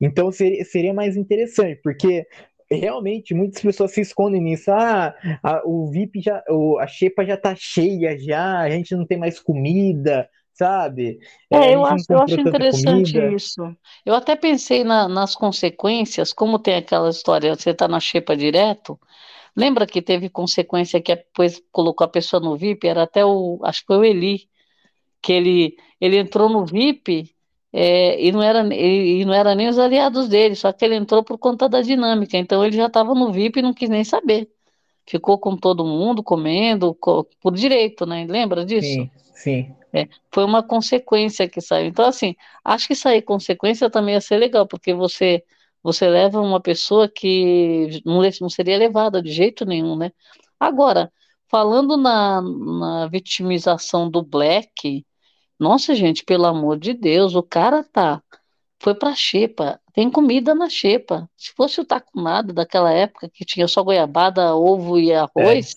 Então 0.00 0.30
seria, 0.30 0.64
seria 0.64 0.94
mais 0.94 1.16
interessante, 1.16 1.80
porque 1.82 2.26
realmente 2.70 3.34
muitas 3.34 3.62
pessoas 3.62 3.92
se 3.92 4.00
escondem 4.02 4.42
nisso. 4.42 4.70
Ah, 4.70 5.14
a- 5.42 5.62
o 5.64 5.90
VIP 5.90 6.20
já, 6.20 6.42
o- 6.50 6.78
a 6.78 6.86
xepa 6.86 7.24
já 7.24 7.36
tá 7.36 7.54
cheia 7.56 8.18
já, 8.18 8.58
a 8.60 8.70
gente 8.70 8.94
não 8.94 9.06
tem 9.06 9.18
mais 9.18 9.40
comida, 9.40 10.28
sabe? 10.58 11.18
É, 11.50 11.58
É, 11.58 11.74
eu 11.74 11.84
acho, 11.84 12.04
eu 12.10 12.20
acho 12.20 12.40
interessante 12.40 13.16
comida. 13.16 13.34
isso. 13.34 13.62
Eu 14.04 14.14
até 14.14 14.36
pensei 14.36 14.84
na- 14.84 15.08
nas 15.08 15.34
consequências, 15.34 16.32
como 16.32 16.58
tem 16.58 16.76
aquela 16.76 17.08
história, 17.10 17.54
você 17.54 17.72
tá 17.74 17.88
na 17.88 18.00
xepa 18.00 18.36
direto. 18.36 18.98
Lembra 19.56 19.86
que 19.86 20.02
teve 20.02 20.30
consequência 20.30 21.02
que 21.02 21.16
depois 21.16 21.62
colocou 21.72 22.04
a 22.06 22.08
pessoa 22.08 22.40
no 22.40 22.56
VIP? 22.56 22.88
Era 22.88 23.04
até 23.04 23.24
o, 23.26 23.60
acho 23.64 23.80
que 23.82 23.86
foi 23.88 23.98
o 23.98 24.04
Eli, 24.04 24.48
que 25.22 25.32
ele, 25.32 25.76
ele 26.00 26.18
entrou 26.18 26.48
no 26.50 26.66
VIP 26.66 27.34
é, 27.72 28.22
e 28.24 28.32
não 28.32 28.42
era, 28.42 28.62
e, 28.74 29.22
e 29.22 29.24
não 29.26 29.34
era 29.34 29.54
nem 29.54 29.68
os 29.68 29.78
aliados 29.78 30.28
dele, 30.28 30.54
só 30.56 30.72
que 30.72 30.84
ele 30.84 30.96
entrou 30.96 31.24
por 31.24 31.38
conta 31.38 31.68
da 31.68 31.82
dinâmica. 31.82 32.36
Então 32.38 32.64
ele 32.64 32.76
já 32.76 32.86
estava 32.86 33.14
no 33.14 33.32
VIP 33.32 33.60
e 33.60 33.62
não 33.62 33.74
quis 33.74 33.90
nem 33.90 34.04
saber. 34.04 34.50
Ficou 35.06 35.38
com 35.38 35.56
todo 35.56 35.84
mundo 35.86 36.22
comendo 36.22 36.94
co- 36.96 37.24
por 37.40 37.54
direito, 37.54 38.06
né? 38.06 38.26
Lembra 38.28 38.64
disso? 38.64 39.00
Sim, 39.00 39.10
sim, 39.38 39.74
É, 39.92 40.08
foi 40.32 40.44
uma 40.44 40.62
consequência 40.62 41.48
que 41.48 41.60
saiu. 41.60 41.86
Então, 41.88 42.06
assim, 42.06 42.34
acho 42.64 42.86
que 42.88 42.94
sair 42.94 43.22
consequência 43.22 43.90
também 43.90 44.14
ia 44.14 44.20
ser 44.20 44.36
legal, 44.38 44.66
porque 44.66 44.92
você 44.94 45.42
você 45.82 46.08
leva 46.08 46.40
uma 46.40 46.60
pessoa 46.60 47.08
que 47.08 48.02
não, 48.04 48.20
não 48.40 48.50
seria 48.50 48.76
levada 48.76 49.22
de 49.22 49.30
jeito 49.32 49.64
nenhum, 49.64 49.96
né? 49.96 50.12
Agora, 50.58 51.10
falando 51.48 51.96
na, 51.96 52.42
na 52.42 53.06
vitimização 53.08 54.10
do 54.10 54.22
Black, 54.22 55.06
nossa, 55.58 55.94
gente, 55.94 56.24
pelo 56.24 56.46
amor 56.46 56.78
de 56.78 56.92
Deus, 56.94 57.34
o 57.34 57.42
cara 57.42 57.84
tá. 57.84 58.22
Foi 58.80 58.94
pra 58.94 59.14
xepa. 59.14 59.80
Tem 59.92 60.10
comida 60.10 60.54
na 60.54 60.68
xepa. 60.68 61.28
Se 61.36 61.52
fosse 61.54 61.80
o 61.80 61.84
tacumado 61.84 62.52
daquela 62.52 62.92
época 62.92 63.28
que 63.32 63.44
tinha 63.44 63.66
só 63.66 63.82
goiabada, 63.82 64.54
ovo 64.54 64.98
e 64.98 65.12
arroz, 65.12 65.76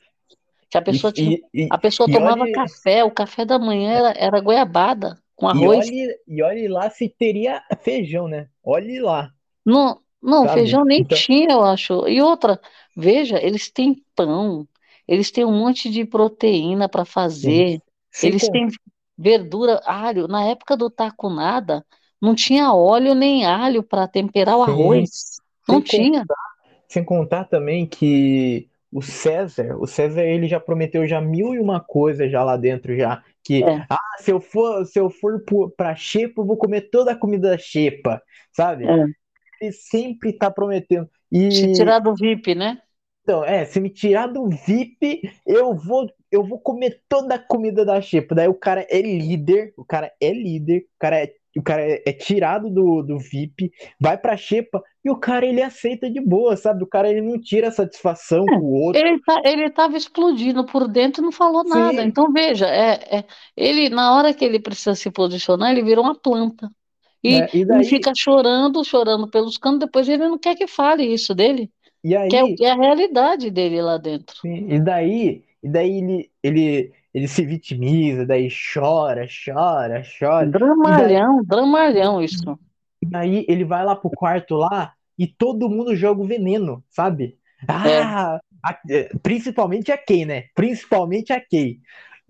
que 0.71 0.79
a 0.79 0.83
pessoa 0.83 1.13
tinha, 1.13 1.33
E, 1.33 1.47
e, 1.53 1.69
a 1.69 1.77
pessoa 1.79 2.09
tomava 2.09 2.47
olhe, 2.47 2.49
café, 2.49 3.03
o 3.05 3.11
café 3.11 3.45
da 3.45 3.59
manhã 3.59 3.91
era, 3.93 4.11
era 4.19 4.41
goiabada 4.41 5.21
com 5.37 5.49
e 5.51 5.67
arroz. 5.67 5.67
olhe, 5.67 6.19
e 6.27 6.41
olhe 6.43 6.67
lá 6.67 6.89
se 6.89 7.07
teria 7.09 7.63
feijão, 7.81 8.27
né? 8.27 8.49
Olhe 8.63 8.99
lá, 8.99 9.33
Não, 9.65 10.01
não, 10.21 10.47
sabe? 10.47 10.47
feijão 10.47 10.83
nem 10.85 11.03
Então, 11.03 11.23
tinha, 11.25 11.51
eu 11.53 11.63
acho. 11.63 12.07
E 12.07 12.21
outra, 12.21 12.59
veja, 12.95 13.37
eles 13.41 13.69
têm 13.71 14.03
pão, 14.15 14.67
eles 15.07 15.31
têm 15.31 15.45
um 15.45 15.57
monte 15.57 15.89
de 15.89 16.05
proteína 16.05 16.89
para 16.89 17.05
sim. 17.25 17.65
fazer, 17.65 17.81
Sem, 18.11 18.33
eles 18.33 18.49
con- 18.49 18.49
têm 18.49 18.67
verdura, 19.17 19.81
alho. 19.85 20.27
Na 20.27 20.43
época 20.45 20.75
do 20.77 20.89
taco 20.89 21.29
nada, 21.29 21.85
não 22.21 22.35
tinha 22.35 22.73
óleo 22.73 23.13
nem 23.15 23.45
alho 23.45 23.83
para 23.83 24.07
temperar 24.07 24.57
o 24.57 24.63
sem, 24.63 24.63
arroz. 24.63 25.41
Não 25.67 25.81
sem, 25.81 25.81
tinha. 25.81 26.25
sem 26.89 27.05
contar 27.05 27.45
também 27.45 27.87
que 27.87 28.69
o 28.91 29.01
César, 29.01 29.77
o 29.79 29.87
César 29.87 30.23
ele 30.23 30.47
já 30.47 30.59
prometeu 30.59 31.07
já 31.07 31.21
mil 31.21 31.53
e 31.53 31.59
uma 31.59 31.79
coisas 31.79 32.31
já 32.31 32.43
lá 32.43 32.57
dentro 32.57 32.95
já, 32.97 33.23
que 33.43 33.63
É, 33.63 33.87
ah, 33.89 33.97
se 34.19 34.31
eu 34.31 34.39
for, 34.41 34.85
se 34.85 34.99
eu 34.99 35.09
for 35.09 35.41
Xepa, 35.95 36.41
eu 36.41 36.45
vou 36.45 36.57
comer 36.57 36.89
toda 36.91 37.11
a 37.11 37.15
comida 37.17 37.49
da 37.51 37.57
Xepa, 37.57 38.21
sabe? 38.51 38.85
é. 38.85 39.21
Ele 39.61 39.71
sempre 39.71 40.33
tá 40.33 40.51
prometendo. 40.51 41.09
Se 41.49 41.67
E 41.67 41.71
tirar 41.71 41.99
do 41.99 42.15
VIP, 42.15 42.55
né? 42.55 42.81
então, 43.23 43.43
é, 43.45 43.65
se 43.65 43.79
me 43.79 43.89
tirar 43.89 44.27
do 44.27 44.47
VIP, 44.49 45.21
eu 45.45 45.75
vou 45.75 46.09
eu 46.31 46.43
vou 46.45 46.59
comer 46.59 47.01
toda 47.09 47.35
a 47.35 47.39
comida 47.39 47.83
da 47.85 47.99
Xepa. 48.01 48.33
Daí 48.35 48.47
o 48.47 48.53
cara 48.53 48.87
é 48.89 49.01
líder, 49.01 49.73
o 49.77 49.83
cara 49.85 50.11
é 50.19 50.31
líder, 50.31 50.83
o 50.95 50.99
cara 50.99 51.21
é 51.21 51.33
o 51.59 51.63
cara 51.63 51.81
é, 51.81 52.01
é 52.05 52.13
tirado 52.13 52.69
do, 52.69 53.01
do 53.01 53.17
VIP, 53.19 53.71
vai 53.99 54.17
pra 54.17 54.37
Xepa 54.37 54.81
e 55.03 55.09
o 55.09 55.17
cara 55.17 55.45
ele 55.45 55.61
aceita 55.61 56.09
de 56.09 56.21
boa, 56.21 56.55
sabe? 56.55 56.83
O 56.83 56.87
cara 56.87 57.09
ele 57.09 57.21
não 57.21 57.39
tira 57.39 57.71
satisfação 57.71 58.45
com 58.45 58.57
o 58.57 58.73
outro. 58.85 59.01
Ele 59.01 59.19
tá, 59.21 59.41
ele 59.43 59.65
estava 59.65 59.97
explodindo 59.97 60.65
por 60.65 60.87
dentro 60.87 61.21
e 61.21 61.25
não 61.25 61.31
falou 61.31 61.63
nada. 61.63 62.01
Sim, 62.01 62.07
Então, 62.07 62.31
veja, 62.31 62.67
é, 62.67 63.17
é, 63.17 63.25
ele, 63.55 63.89
na 63.89 64.15
hora 64.15 64.33
que 64.33 64.45
ele 64.45 64.59
precisa 64.59 64.95
se 64.95 65.11
posicionar, 65.11 65.71
ele 65.71 65.83
virou 65.83 66.03
uma 66.03 66.15
planta. 66.15 66.69
E 67.23 67.41
né? 67.41 67.47
E 67.53 67.65
daí, 67.65 67.83
fica 67.83 68.11
chorando, 68.15 68.83
chorando 68.83 69.29
pelos 69.29 69.57
cantos, 69.57 69.79
depois 69.79 70.07
ele 70.07 70.27
não 70.27 70.39
quer 70.39 70.55
que 70.55 70.67
fale 70.67 71.03
isso 71.03 71.35
dele, 71.35 71.69
e 72.03 72.09
que 72.27 72.35
é, 72.35 72.41
aí, 72.41 72.55
é 72.61 72.71
a 72.71 72.75
realidade 72.75 73.51
dele 73.51 73.81
lá 73.81 73.97
dentro. 73.97 74.37
sim, 74.41 74.67
e 74.69 74.79
daí, 74.79 75.43
e 75.61 75.69
daí 75.69 75.97
ele, 75.97 76.31
ele, 76.41 76.93
ele 77.13 77.27
se 77.27 77.45
vitimiza, 77.45 78.25
daí 78.25 78.49
chora, 78.49 79.27
chora, 79.27 80.03
chora. 80.19 80.53
E 80.83 80.93
daí, 80.93 81.21
Dramalhão, 81.21 81.43
dramalhão 81.43 82.21
isso. 82.21 82.57
e 83.01 83.05
daí 83.05 83.45
ele 83.47 83.63
vai 83.65 83.83
lá 83.85 83.95
pro 83.95 84.09
quarto 84.09 84.55
lá 84.55 84.93
e 85.17 85.27
todo 85.27 85.69
mundo 85.69 85.95
joga 85.95 86.21
o 86.21 86.27
veneno, 86.27 86.83
sabe? 86.89 87.37
É, 87.83 88.13
Ah, 88.13 88.39
a- 88.63 88.79
é, 88.89 89.09
principalmente 89.21 89.91
a 89.91 89.97
Kay, 89.97 90.25
né? 90.25 90.43
Principalmente 90.55 91.33
a 91.33 91.39
Kay. 91.41 91.79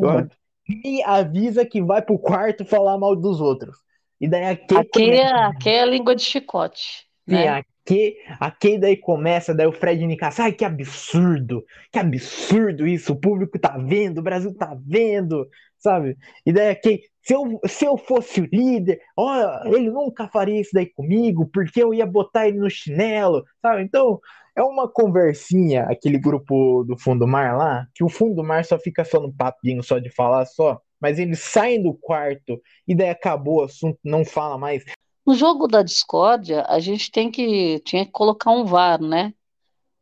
é. 0.04 0.28
Me 0.68 1.04
avisa 1.04 1.66
que 1.66 1.82
vai 1.82 2.02
pro 2.02 2.18
quarto 2.20 2.66
falar 2.66 2.98
mal 2.98 3.16
dos 3.16 3.42
outros. 3.42 3.78
E 4.20 4.28
daí 4.28 4.46
a 4.46 4.56
Kay 4.56 4.78
Aqui 4.80 4.90
começa. 4.90 5.24
é, 5.24 5.32
aqui 5.46 5.70
é 5.70 5.82
a 5.82 5.86
língua 5.86 6.16
de 6.16 6.24
chicote, 6.24 7.08
Sim, 7.30 7.34
né? 7.34 7.48
a 7.48 7.64
Kay, 7.86 8.16
a 8.40 8.52
Kay 8.52 8.80
daí 8.80 8.98
começa, 8.98 9.54
daí 9.54 9.68
o 9.68 9.74
Fred 9.74 10.06
Nicasso, 10.06 10.42
ai 10.42 10.52
que 10.52 10.66
absurdo, 10.66 11.64
que 11.92 12.00
absurdo 12.00 12.88
isso, 12.88 13.14
o 13.14 13.20
público 13.20 13.60
tá 13.60 13.78
vendo, 13.78 14.20
o 14.20 14.24
Brasil 14.24 14.56
tá 14.56 14.78
vendo, 14.86 15.48
sabe? 15.78 16.18
E 16.46 16.54
daí 16.54 16.70
a 16.70 16.76
Kay, 16.76 17.02
se 17.24 17.34
eu, 17.34 17.60
se 17.68 17.86
eu 17.86 17.98
fosse 17.98 18.42
o 18.42 18.50
líder, 18.52 19.00
ó, 19.18 19.66
ele 19.66 19.90
nunca 19.90 20.28
faria 20.28 20.60
isso 20.60 20.72
daí 20.74 20.88
comigo, 20.88 21.50
porque 21.54 21.82
eu 21.84 21.94
ia 21.94 22.06
botar 22.06 22.48
ele 22.48 22.60
no 22.60 22.70
chinelo, 22.70 23.44
sabe? 23.62 23.84
Então, 23.84 24.20
é 24.56 24.62
uma 24.64 24.88
conversinha, 24.92 25.84
aquele 25.86 26.18
grupo 26.18 26.84
do 26.84 26.98
Fundo 26.98 27.20
do 27.20 27.28
Mar 27.28 27.58
lá, 27.58 27.88
que 27.94 28.04
o 28.04 28.10
Fundo 28.10 28.36
do 28.36 28.44
Mar 28.44 28.66
só 28.66 28.78
fica 28.78 29.04
só 29.04 29.20
no 29.20 29.34
papinho, 29.34 29.82
só 29.84 29.98
de 30.00 30.10
falar 30.10 30.46
só, 30.46 30.80
mas 31.00 31.18
eles 31.20 31.40
saem 31.40 31.82
do 31.82 31.94
quarto 31.94 32.62
e 32.88 32.96
daí 32.96 33.10
acabou 33.10 33.62
o 33.62 33.64
assunto, 33.64 33.98
não 34.04 34.24
fala 34.26 34.58
mais. 34.58 34.84
No 35.32 35.36
jogo 35.38 35.66
da 35.66 35.82
discórdia, 35.82 36.66
a 36.68 36.78
gente 36.82 37.10
tem 37.10 37.32
que, 37.32 37.80
tinha 37.86 38.06
que 38.06 38.12
colocar 38.12 38.52
um 38.52 38.66
VAR, 38.66 39.02
né? 39.02 39.34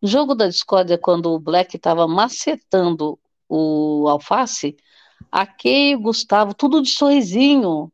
No 0.02 0.08
jogo 0.10 0.36
da 0.36 0.48
discórdia, 0.48 0.98
quando 0.98 1.28
o 1.34 1.40
Black 1.40 1.76
estava 1.76 2.08
macetando 2.08 3.20
o 3.50 4.08
Alface, 4.10 4.76
a 5.32 5.46
Kay 5.48 5.92
e 5.92 5.96
o 5.96 6.02
Gustavo, 6.02 6.54
tudo 6.54 6.82
de 6.82 6.90
sorrisinho, 6.90 7.92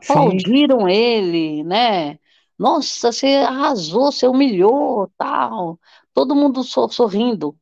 Sim, 0.00 0.48
aplaudiram 0.48 0.88
ele, 0.88 1.64
né? 1.64 2.18
Nossa, 2.58 3.12
você 3.12 3.28
arrasou, 3.36 4.12
você 4.12 4.26
humilhou, 4.28 5.10
tal. 5.18 5.78
Todo 6.14 6.34
mundo 6.36 6.64
so- 6.64 6.88
sorrindo, 6.90 7.56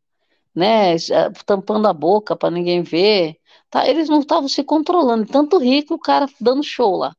né? 0.54 0.94
eh, 0.96 1.30
Tampando 1.46 1.86
a 1.88 1.92
boca 1.92 2.36
para 2.36 2.50
ninguém 2.50 2.82
ver. 2.82 3.38
Tá? 3.70 3.88
Eles 3.88 4.08
não 4.08 4.20
estavam 4.20 4.48
se 4.48 4.64
controlando, 4.64 5.26
tanto 5.26 5.58
rico 5.58 5.94
o 5.94 5.98
cara 6.00 6.26
dando 6.40 6.62
show 6.62 6.96
lá, 6.96 7.16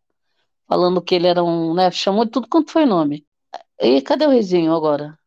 falando 0.67 1.01
que 1.01 1.15
ele 1.15 1.27
era 1.27 1.43
um, 1.43 1.73
né? 1.73 1.91
Chamou 1.91 2.25
de 2.25 2.31
tudo 2.31 2.47
quanto 2.49 2.71
foi 2.71 2.85
nome. 2.85 3.25
E 3.81 4.01
cadê 4.01 4.27
o 4.27 4.31
risinho 4.31 4.73
agora? 4.75 5.17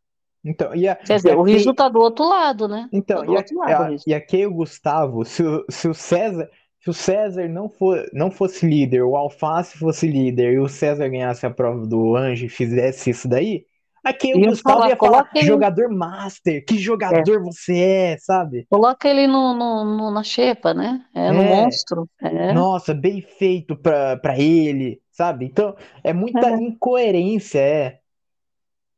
então, 0.44 0.74
e 0.74 0.88
a, 0.88 0.98
Quer 1.04 1.16
e 1.24 1.30
dizer, 1.30 1.32
a 1.32 1.36
o 1.36 1.42
riso 1.42 1.74
tá 1.74 1.88
do 1.88 1.98
outro 2.00 2.24
lado, 2.26 2.66
né? 2.68 2.90
Tá 3.12 3.20
Então, 3.22 3.22
do 3.22 3.32
e 3.32 3.36
a, 3.36 3.44
lado 3.56 3.82
o 3.82 3.86
a, 3.86 4.00
e 4.06 4.14
a 4.14 4.20
Kay 4.24 4.40
e 4.42 4.46
o 4.46 4.52
Gustavo, 4.54 5.24
se 5.24 5.42
o, 5.44 5.64
se 5.70 5.88
o 5.88 5.94
César, 5.94 6.50
se 6.80 6.90
o 6.90 6.94
César 6.94 7.48
não, 7.48 7.68
for, 7.68 8.08
não 8.12 8.30
fosse 8.30 8.66
líder, 8.66 9.02
o 9.02 9.16
Alface 9.16 9.78
fosse 9.78 10.06
líder 10.08 10.54
e 10.54 10.58
o 10.58 10.68
César 10.68 11.08
ganhasse 11.08 11.46
a 11.46 11.50
prova 11.50 11.86
do 11.86 12.16
Anjo 12.16 12.46
e 12.46 12.48
fizesse 12.48 13.10
isso 13.10 13.28
daí, 13.28 13.64
a 14.04 14.12
Kay 14.12 14.32
e 14.32 14.34
o 14.34 14.40
Gustavo 14.42 14.86
falar, 14.86 14.88
ia 14.88 14.96
falar, 14.96 15.24
ele, 15.34 15.38
jogador 15.38 15.88
master, 15.90 16.64
que 16.64 16.78
é, 17.08 17.16
jogador 17.18 17.42
você 17.42 17.78
é, 17.78 18.18
sabe? 18.18 18.66
coloca 18.68 19.08
ele 19.08 19.26
no, 19.26 19.54
no, 19.54 19.84
no- 19.84 20.10
na 20.10 20.22
xepa, 20.22 20.72
né? 20.74 21.06
É, 21.14 21.32
no 21.32 21.42
É, 21.42 21.44
monstro. 21.44 22.08
É, 22.22 22.54
nossa, 22.54 22.94
bem 22.94 23.22
feito 23.22 23.76
pra, 23.76 24.16
pra 24.18 24.38
ele, 24.38 25.00
sabe? 25.20 25.44
Então, 25.46 25.76
é 26.02 26.12
muita 26.14 26.50
é, 26.50 26.54
incoerência, 26.54 27.58
é. 27.60 28.00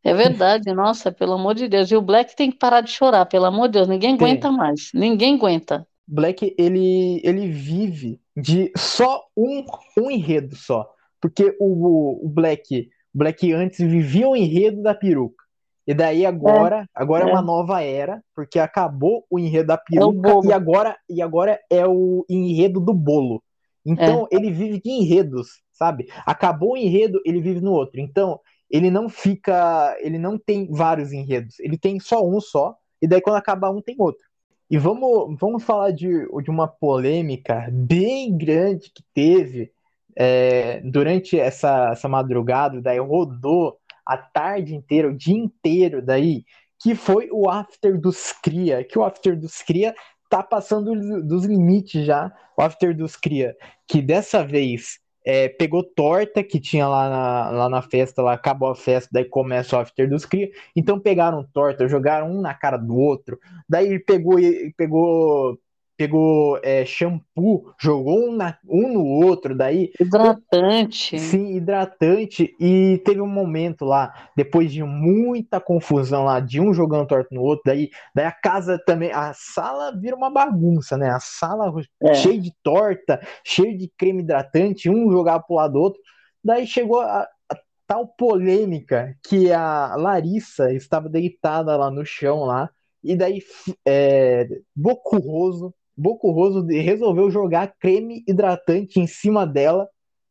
é 0.04 0.14
verdade, 0.14 0.72
nossa, 0.72 1.10
pelo 1.10 1.32
amor 1.32 1.54
de 1.56 1.66
Deus. 1.68 1.90
E 1.90 1.96
o 1.96 2.02
Black 2.02 2.36
tem 2.36 2.50
que 2.52 2.58
parar 2.58 2.80
de 2.82 2.90
chorar, 2.90 3.26
pelo 3.26 3.46
amor 3.46 3.66
de 3.68 3.72
Deus, 3.78 3.88
ninguém 3.88 4.14
aguenta 4.14 4.48
Tem. 4.48 4.56
mais, 4.56 4.90
ninguém 4.94 5.34
aguenta. 5.36 5.86
Black, 6.06 6.54
ele, 6.58 7.20
ele 7.24 7.48
vive 7.48 8.20
de 8.36 8.72
só 8.76 9.24
um, 9.36 9.64
um 9.98 10.10
enredo 10.10 10.56
só. 10.56 10.88
Porque 11.20 11.56
o, 11.60 12.26
o 12.26 12.28
Black, 12.28 12.88
o 13.14 13.18
Black 13.18 13.52
antes 13.52 13.78
vivia 13.78 14.28
o 14.28 14.36
enredo 14.36 14.82
da 14.82 14.94
peruca. 14.94 15.42
E 15.86 15.94
daí 15.94 16.24
É, 16.44 16.52
agora, 16.56 16.88
agora 16.94 17.24
é 17.24 17.26
é, 17.26 17.32
uma 17.32 17.42
nova 17.42 17.82
era, 17.82 18.22
porque 18.34 18.58
acabou 18.58 19.24
o 19.30 19.38
enredo 19.38 19.68
da 19.68 19.78
é 19.94 20.00
peruca 20.00 20.38
e 20.42 20.50
bolo. 20.50 20.52
agora, 20.52 20.96
e 21.08 21.22
agora 21.22 21.58
é 21.70 21.86
o 21.86 22.24
enredo 22.28 22.80
do 22.80 22.94
bolo. 22.94 23.42
É, 23.96 24.06
Então 24.06 24.28
ele 24.30 24.50
vive 24.50 24.80
de 24.80 24.90
enredos, 24.90 25.62
sabe? 25.82 26.06
Acabou 26.24 26.74
o 26.74 26.76
enredo, 26.76 27.20
ele 27.26 27.40
vive 27.40 27.60
no 27.60 27.72
outro. 27.72 28.00
Então 28.00 28.38
ele 28.70 28.88
não 28.88 29.08
fica, 29.08 29.96
ele 30.00 30.18
não 30.18 30.38
tem 30.38 30.70
vários 30.70 31.12
enredos, 31.12 31.58
ele 31.60 31.76
tem 31.76 31.98
só 31.98 32.24
um 32.26 32.40
só, 32.40 32.74
e 33.02 33.08
daí 33.08 33.20
quando 33.20 33.36
acaba 33.36 33.68
um 33.70 33.82
tem 33.82 33.96
outro. 33.98 34.24
E 34.70 34.78
vamos, 34.78 35.36
vamos 35.38 35.64
falar 35.64 35.90
de, 35.90 36.08
de 36.08 36.50
uma 36.50 36.66
polêmica 36.66 37.68
bem 37.70 38.34
grande 38.34 38.90
que 38.94 39.02
teve 39.12 39.72
é, 40.16 40.80
durante 40.80 41.38
essa, 41.38 41.90
essa 41.92 42.08
madrugada, 42.08 42.80
daí 42.80 42.98
rodou 42.98 43.76
a 44.06 44.16
tarde 44.16 44.74
inteira, 44.74 45.08
o 45.08 45.16
dia 45.16 45.36
inteiro 45.36 46.00
daí, 46.00 46.44
que 46.80 46.94
foi 46.94 47.28
o 47.30 47.50
After 47.50 48.00
dos 48.00 48.32
Cria, 48.32 48.82
que 48.82 48.98
o 48.98 49.04
After 49.04 49.38
dos 49.38 49.60
Cria 49.60 49.94
tá 50.30 50.42
passando 50.42 50.94
dos 51.22 51.44
limites 51.44 52.06
já, 52.06 52.32
o 52.56 52.62
After 52.62 52.96
dos 52.96 53.16
Cria, 53.16 53.54
que 53.86 54.00
dessa 54.00 54.42
vez 54.42 55.01
é, 55.24 55.48
pegou 55.48 55.82
torta 55.82 56.42
que 56.42 56.60
tinha 56.60 56.86
lá 56.88 57.08
na, 57.08 57.50
lá 57.50 57.68
na 57.68 57.82
festa, 57.82 58.22
lá 58.22 58.32
acabou 58.34 58.70
a 58.70 58.74
festa, 58.74 59.08
daí 59.12 59.24
começa 59.24 59.76
o 59.76 59.80
After 59.80 60.08
dos 60.08 60.24
Cria, 60.24 60.50
então 60.74 60.98
pegaram 61.00 61.44
torta, 61.52 61.88
jogaram 61.88 62.30
um 62.32 62.40
na 62.40 62.54
cara 62.54 62.76
do 62.76 62.96
outro, 62.96 63.38
daí 63.68 63.98
pegou, 63.98 64.36
pegou 64.76 65.58
pegou 66.02 66.58
é, 66.64 66.84
shampoo, 66.84 67.72
jogou 67.80 68.28
um, 68.28 68.34
na, 68.34 68.58
um 68.68 68.92
no 68.92 69.04
outro, 69.04 69.56
daí 69.56 69.92
hidratante. 70.00 71.16
sim, 71.16 71.54
hidratante, 71.54 72.56
e 72.58 73.00
teve 73.04 73.20
um 73.20 73.28
momento 73.28 73.84
lá, 73.84 74.12
depois 74.36 74.72
de 74.72 74.82
muita 74.82 75.60
confusão 75.60 76.24
lá, 76.24 76.40
de 76.40 76.60
um 76.60 76.74
jogando 76.74 77.06
torto 77.06 77.32
no 77.32 77.40
outro, 77.40 77.62
daí, 77.66 77.88
daí 78.12 78.26
a 78.26 78.32
casa 78.32 78.82
também, 78.84 79.12
a 79.12 79.32
sala 79.32 79.96
vira 79.96 80.16
uma 80.16 80.28
bagunça, 80.28 80.96
né? 80.96 81.08
A 81.08 81.20
sala 81.20 81.72
É, 82.02 82.14
cheia 82.14 82.40
de 82.40 82.52
torta, 82.64 83.20
cheia 83.44 83.76
de 83.76 83.88
creme 83.96 84.24
hidratante, 84.24 84.90
um 84.90 85.08
jogava 85.08 85.44
pro 85.44 85.54
lado 85.54 85.74
do 85.74 85.80
outro, 85.80 86.00
daí 86.42 86.66
chegou 86.66 87.00
a, 87.00 87.28
a 87.48 87.56
tal 87.86 88.08
polêmica 88.08 89.16
que 89.22 89.52
a 89.52 89.94
Larissa 89.94 90.72
estava 90.72 91.08
deitada 91.08 91.76
lá 91.76 91.92
no 91.92 92.04
chão 92.04 92.40
lá, 92.40 92.68
e 93.04 93.14
daí 93.14 93.40
é, 93.86 94.48
Bocurroso 94.74 95.72
Bocurroso 95.96 96.66
resolveu 96.66 97.30
jogar 97.30 97.74
creme 97.78 98.24
hidratante 98.26 98.98
em 99.00 99.06
cima 99.06 99.46
dela. 99.46 99.88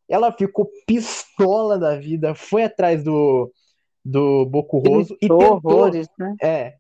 Ela 0.10 0.32
ficou 0.32 0.70
pistola 0.86 1.78
da 1.78 1.98
vida, 1.98 2.36
foi 2.36 2.64
atrás 2.64 3.04
do, 3.04 3.52
do 4.04 4.46
Bocurroso 4.46 5.16
e 5.16 5.28
tentou, 5.28 5.54
horrores, 5.54 6.08
né? 6.18 6.36
é, 6.42 6.74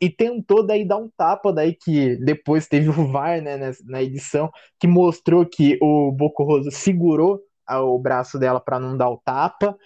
e 0.00 0.10
tentou 0.10 0.64
daí 0.64 0.84
dar 0.84 0.98
um 0.98 1.10
tapa 1.16 1.52
daí 1.52 1.74
que 1.74 2.16
depois 2.16 2.68
teve 2.68 2.88
o 2.88 3.08
VAR 3.08 3.40
né, 3.40 3.72
na 3.84 4.02
edição 4.02 4.50
que 4.78 4.86
mostrou 4.86 5.46
que 5.46 5.78
o 5.80 6.12
Bocurroso 6.12 6.70
segurou 6.70 7.40
o 7.68 7.98
braço 7.98 8.38
dela 8.38 8.60
para 8.60 8.78
não 8.78 8.96
dar 8.96 9.08
o 9.08 9.20
tapa 9.24 9.76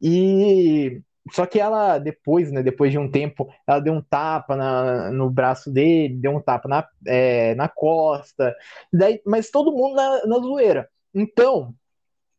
e 0.00 1.00
só 1.32 1.46
que 1.46 1.58
ela, 1.58 1.98
depois, 1.98 2.52
né, 2.52 2.62
depois 2.62 2.92
de 2.92 2.98
um 2.98 3.10
tempo, 3.10 3.48
ela 3.66 3.80
deu 3.80 3.92
um 3.92 4.02
tapa 4.02 4.56
na, 4.56 5.10
no 5.10 5.28
braço 5.30 5.70
dele, 5.70 6.16
deu 6.16 6.32
um 6.32 6.40
tapa 6.40 6.68
na, 6.68 6.86
é, 7.06 7.54
na 7.54 7.68
costa, 7.68 8.54
daí, 8.92 9.20
mas 9.26 9.50
todo 9.50 9.72
mundo 9.72 9.96
na, 9.96 10.26
na 10.26 10.38
zoeira. 10.38 10.88
Então, 11.14 11.74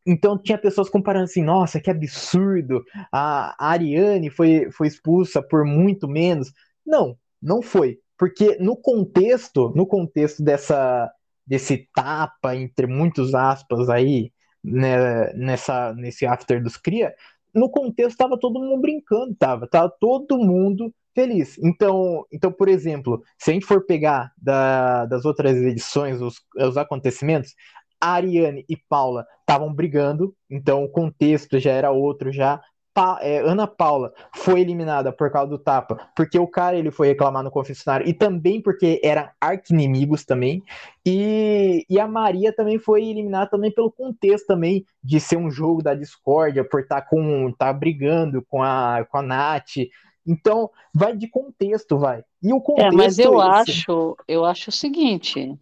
então 0.06 0.38
tinha 0.38 0.58
pessoas 0.58 0.90
comparando 0.90 1.26
assim, 1.26 1.44
nossa, 1.44 1.82
que 1.82 1.92
absurdo, 1.92 2.84
a, 3.12 3.56
a 3.60 3.72
Ariane 3.72 4.30
foi, 4.30 4.72
foi 4.72 4.88
expulsa 4.88 5.42
por 5.42 5.66
muito 5.66 6.08
menos. 6.08 6.54
Não, 6.86 7.18
não 7.42 7.62
foi. 7.62 8.00
Porque 8.18 8.58
no 8.60 8.76
contexto, 8.78 9.72
no 9.76 9.86
contexto 9.86 10.42
dessa, 10.42 11.12
desse 11.46 11.90
tapa, 11.94 12.56
entre 12.56 12.88
muitos 12.88 13.36
aspas 13.36 13.90
aí, 13.90 14.32
né, 14.64 15.34
nessa, 15.34 15.94
nesse 15.94 16.26
after 16.26 16.64
dos 16.64 16.78
cria, 16.78 17.14
no 17.54 17.70
contexto 17.70 18.12
estava 18.12 18.38
todo 18.40 18.60
mundo 18.60 18.82
brincando, 18.82 19.36
tava, 19.36 19.68
tava 19.68 19.90
todo 20.00 20.38
mundo 20.38 20.94
feliz. 21.16 21.58
Então, 21.58 22.26
então, 22.32 22.52
por 22.52 22.68
exemplo, 22.70 23.24
se 23.38 23.50
a 23.50 23.54
gente 23.54 23.66
for 23.66 23.86
pegar 23.86 24.32
da, 24.38 25.06
das 25.06 25.26
outras 25.26 25.58
edições, 25.58 26.22
os, 26.22 26.42
os 26.56 26.78
acontecimentos, 26.78 27.56
a 28.00 28.12
Ariane 28.12 28.64
e 28.70 28.78
Paula 28.78 29.26
estavam 29.40 29.74
brigando, 29.74 30.36
então 30.50 30.84
o 30.84 30.90
contexto 30.90 31.60
já 31.60 31.72
era 31.72 31.90
outro 31.92 32.32
já 32.32 32.62
pa 32.98 33.20
é, 33.22 33.38
Ana 33.42 33.68
Paula 33.68 34.12
foi 34.34 34.62
eliminada 34.62 35.12
por 35.12 35.30
causa 35.30 35.52
do 35.52 35.60
tapa, 35.60 36.10
porque 36.16 36.40
o 36.40 36.48
cara 36.48 36.76
ele 36.76 36.90
foi 36.90 37.10
reclamar 37.10 37.44
no 37.44 37.52
confessionário 37.52 38.08
e 38.08 38.12
também 38.12 38.60
porque 38.60 39.00
eram 39.04 39.30
arqui-inimigos 39.40 40.26
também. 40.26 40.64
E, 41.06 41.86
e 41.88 42.00
a 42.00 42.08
Maria 42.08 42.52
também 42.52 42.80
foi 42.80 43.06
eliminada 43.06 43.52
também 43.52 43.72
pelo 43.72 43.92
contexto 43.92 44.48
também 44.48 44.84
de 45.04 45.20
ser 45.20 45.38
um 45.38 45.52
jogo 45.52 45.84
da 45.84 45.94
discórdia, 45.94 46.68
por 46.68 46.82
estar 46.82 47.02
tá 47.02 47.08
com 47.08 47.52
tá 47.52 47.72
brigando 47.72 48.44
com 48.50 48.64
a 48.64 49.06
com 49.12 49.20
a 49.20 49.22
Nath. 49.22 49.78
Então, 50.26 50.72
vai 50.94 51.16
de 51.16 51.28
contexto, 51.30 52.00
vai. 52.00 52.24
E 52.42 52.52
o 52.52 52.60
contexto 52.60 52.94
É, 52.94 52.98
mas 52.98 53.20
eu 53.20 53.40
é 53.40 53.46
acho, 53.48 54.18
eu 54.28 54.44
acho 54.44 54.72
o 54.72 54.74
seguinte, 54.74 55.56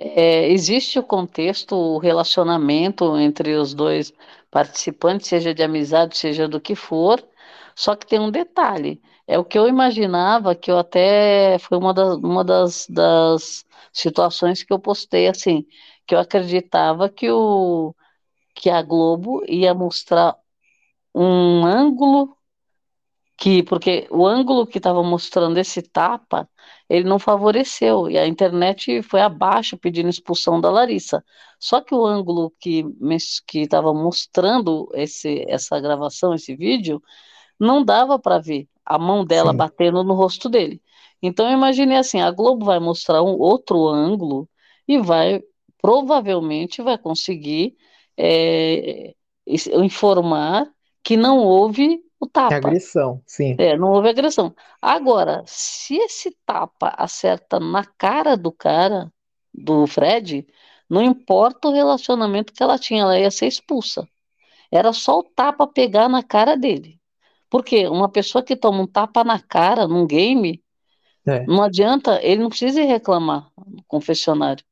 é, 0.00 0.48
existe 0.50 0.98
o 0.98 1.02
contexto, 1.02 1.74
o 1.74 1.98
relacionamento 1.98 3.16
entre 3.18 3.54
os 3.54 3.74
dois 3.74 4.12
participante, 4.50 5.26
seja 5.26 5.54
de 5.54 5.62
amizade, 5.62 6.16
seja 6.16 6.48
do 6.48 6.60
que 6.60 6.74
for, 6.74 7.22
só 7.74 7.96
que 7.96 8.06
tem 8.06 8.18
um 8.20 8.30
detalhe. 8.30 9.00
É 9.26 9.38
o 9.38 9.44
que 9.44 9.58
eu 9.58 9.68
imaginava, 9.68 10.54
que 10.54 10.70
eu 10.70 10.78
até 10.78 11.58
foi 11.58 11.78
uma 11.78 11.92
das, 11.94 12.16
uma 12.18 12.44
das, 12.44 12.86
das 12.88 13.64
situações 13.92 14.62
que 14.62 14.72
eu 14.72 14.78
postei 14.78 15.28
assim, 15.28 15.66
que 16.06 16.14
eu 16.14 16.18
acreditava 16.20 17.08
que 17.08 17.30
o 17.30 17.94
que 18.54 18.70
a 18.70 18.82
Globo 18.82 19.44
ia 19.48 19.74
mostrar 19.74 20.36
um 21.14 21.64
ângulo 21.66 22.37
que 23.38 23.62
porque 23.62 24.08
o 24.10 24.26
ângulo 24.26 24.66
que 24.66 24.78
estava 24.78 25.02
mostrando 25.02 25.58
esse 25.58 25.80
tapa 25.80 26.48
ele 26.88 27.08
não 27.08 27.18
favoreceu, 27.18 28.10
e 28.10 28.18
a 28.18 28.26
internet 28.26 29.02
foi 29.02 29.20
abaixo 29.20 29.76
pedindo 29.76 30.08
expulsão 30.08 30.60
da 30.60 30.70
Larissa. 30.70 31.24
Só 31.60 31.80
que 31.80 31.94
o 31.94 32.04
ângulo 32.04 32.52
que 32.58 32.84
estava 33.54 33.94
mostrando 33.94 34.88
esse, 34.94 35.44
essa 35.48 35.78
gravação, 35.80 36.34
esse 36.34 36.56
vídeo, 36.56 37.00
não 37.60 37.84
dava 37.84 38.18
para 38.18 38.38
ver 38.38 38.68
a 38.84 38.98
mão 38.98 39.24
dela 39.24 39.52
Sim. 39.52 39.58
batendo 39.58 40.02
no 40.02 40.14
rosto 40.14 40.48
dele. 40.48 40.82
Então 41.22 41.46
eu 41.46 41.52
imaginei 41.52 41.98
assim, 41.98 42.20
a 42.20 42.30
Globo 42.30 42.64
vai 42.64 42.80
mostrar 42.80 43.22
um 43.22 43.38
outro 43.38 43.86
ângulo 43.86 44.48
e 44.86 44.98
vai, 44.98 45.42
provavelmente, 45.80 46.82
vai 46.82 46.96
conseguir 46.96 47.76
é, 48.16 49.14
informar 49.46 50.66
que 51.02 51.16
não 51.16 51.38
houve 51.38 52.00
o 52.20 52.26
tapa. 52.26 52.54
É 52.54 52.58
agressão, 52.58 53.22
sim. 53.26 53.54
É, 53.58 53.76
não 53.76 53.92
houve 53.92 54.08
agressão. 54.08 54.54
Agora, 54.80 55.42
se 55.46 55.96
esse 55.96 56.36
tapa 56.44 56.92
acerta 56.96 57.60
na 57.60 57.84
cara 57.84 58.36
do 58.36 58.50
cara, 58.50 59.12
do 59.52 59.86
Fred, 59.86 60.46
não 60.88 61.02
importa 61.02 61.68
o 61.68 61.72
relacionamento 61.72 62.52
que 62.52 62.62
ela 62.62 62.78
tinha, 62.78 63.02
ela 63.02 63.18
ia 63.18 63.30
ser 63.30 63.46
expulsa. 63.46 64.08
Era 64.70 64.92
só 64.92 65.18
o 65.18 65.22
tapa 65.22 65.66
pegar 65.66 66.08
na 66.08 66.22
cara 66.22 66.56
dele. 66.56 67.00
Porque 67.50 67.86
uma 67.86 68.08
pessoa 68.08 68.42
que 68.42 68.56
toma 68.56 68.82
um 68.82 68.86
tapa 68.86 69.24
na 69.24 69.40
cara 69.40 69.88
num 69.88 70.06
game, 70.06 70.62
é. 71.26 71.46
não 71.46 71.62
adianta, 71.62 72.20
ele 72.22 72.42
não 72.42 72.50
precisa 72.50 72.80
ir 72.80 72.86
reclamar 72.86 73.50
no 73.56 73.82
confessionário. 73.86 74.64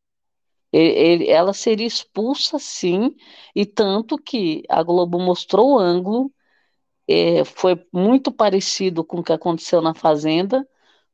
Ele, 0.72 0.90
ele, 0.90 1.30
ela 1.30 1.52
seria 1.52 1.86
expulsa 1.86 2.58
sim, 2.58 3.14
e 3.54 3.64
tanto 3.64 4.18
que 4.18 4.62
a 4.68 4.82
Globo 4.82 5.18
mostrou 5.18 5.74
o 5.74 5.78
ângulo 5.78 6.30
é, 7.08 7.44
foi 7.44 7.80
muito 7.92 8.32
parecido 8.32 9.04
com 9.04 9.18
o 9.18 9.22
que 9.22 9.32
aconteceu 9.32 9.80
na 9.80 9.94
Fazenda, 9.94 10.66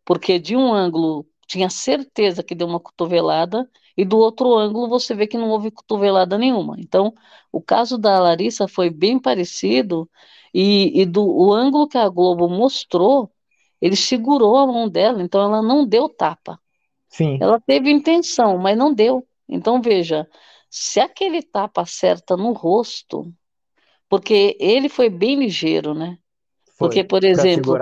porque 0.05 0.39
de 0.39 0.57
um 0.57 0.73
ângulo 0.73 1.27
tinha 1.47 1.69
certeza 1.69 2.43
que 2.43 2.55
deu 2.55 2.67
uma 2.67 2.81
cotovelada, 2.81 3.69
e 3.97 4.05
do 4.05 4.19
outro 4.19 4.55
ângulo 4.57 4.89
você 4.89 5.15
vê 5.15 5.27
que 5.27 5.37
não 5.37 5.51
houve 5.51 5.71
cotovelada 5.71 6.39
nenhuma. 6.39 6.77
Então, 6.79 7.13
o 7.51 7.61
caso 7.61 7.99
da 7.99 8.19
Larissa 8.19 8.67
foi 8.67 8.89
bem 8.89 9.19
parecido, 9.19 10.09
e, 10.55 11.01
e 11.01 11.07
do 11.07 11.25
o 11.25 11.53
ângulo 11.53 11.89
que 11.89 11.99
a 11.99 12.09
Globo 12.09 12.49
mostrou, 12.49 13.31
ele 13.81 13.97
segurou 13.97 14.57
a 14.57 14.67
mão 14.67 14.89
dela, 14.89 15.23
então 15.23 15.43
ela 15.43 15.63
não 15.63 15.87
deu 15.87 16.09
tapa. 16.09 16.59
Sim. 17.09 17.39
Ela 17.41 17.61
teve 17.61 17.91
intenção, 17.91 18.57
mas 18.57 18.77
não 18.77 18.95
deu. 18.95 19.27
Então, 19.49 19.83
veja, 19.83 20.27
se 20.71 21.01
aquele 21.01 21.43
tapa 21.43 21.83
acerta 21.83 22.37
no 22.37 22.53
rosto, 22.53 23.31
porque 24.13 24.59
ele 24.61 24.91
foi 24.91 25.09
bem 25.09 25.37
ligeiro, 25.37 25.95
né? 25.95 26.19
Foi, 26.77 26.87
porque, 26.87 27.03
por 27.03 27.25
exemplo, 27.25 27.79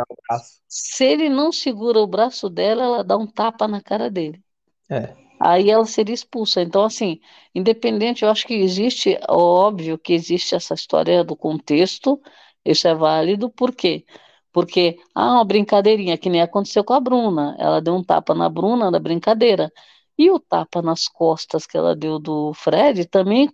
se 0.69 1.05
ele 1.05 1.29
não 1.29 1.51
segura 1.51 1.99
o 1.99 2.07
braço 2.07 2.49
dela, 2.49 2.85
ela 2.85 3.03
dá 3.03 3.17
um 3.17 3.27
tapa 3.27 3.67
na 3.67 3.81
cara 3.81 4.09
dele. 4.09 4.41
É. 4.89 5.13
Aí 5.41 5.69
ela 5.69 5.85
seria 5.85 6.15
expulsa. 6.15 6.63
Então, 6.63 6.85
assim, 6.85 7.19
independente, 7.53 8.25
eu 8.25 8.31
acho 8.31 8.47
que 8.47 8.55
existe, 8.55 9.19
óbvio 9.29 9.99
que 9.99 10.13
existe 10.13 10.55
essa 10.55 10.73
história 10.73 11.25
do 11.25 11.35
contexto, 11.35 12.23
isso 12.65 12.87
é 12.87 12.95
válido, 12.95 13.51
por 13.51 13.75
quê? 13.75 14.05
Porque, 14.53 15.01
ah, 15.13 15.33
uma 15.33 15.45
brincadeirinha, 15.45 16.17
que 16.17 16.31
nem 16.31 16.43
aconteceu 16.43 16.85
com 16.85 16.93
a 16.93 17.01
Bruna. 17.01 17.57
Ela 17.59 17.81
deu 17.81 17.97
um 17.97 18.05
tapa 18.05 18.37
na 18.37 18.49
Bruna 18.49 18.89
da 18.89 19.01
brincadeira. 19.01 19.69
E 20.17 20.31
o 20.31 20.39
tapa 20.39 20.81
nas 20.81 21.09
costas 21.09 21.67
que 21.67 21.77
ela 21.77 21.97
deu 21.97 22.21
do 22.21 22.55
Fred 22.55 23.05
também 23.07 23.51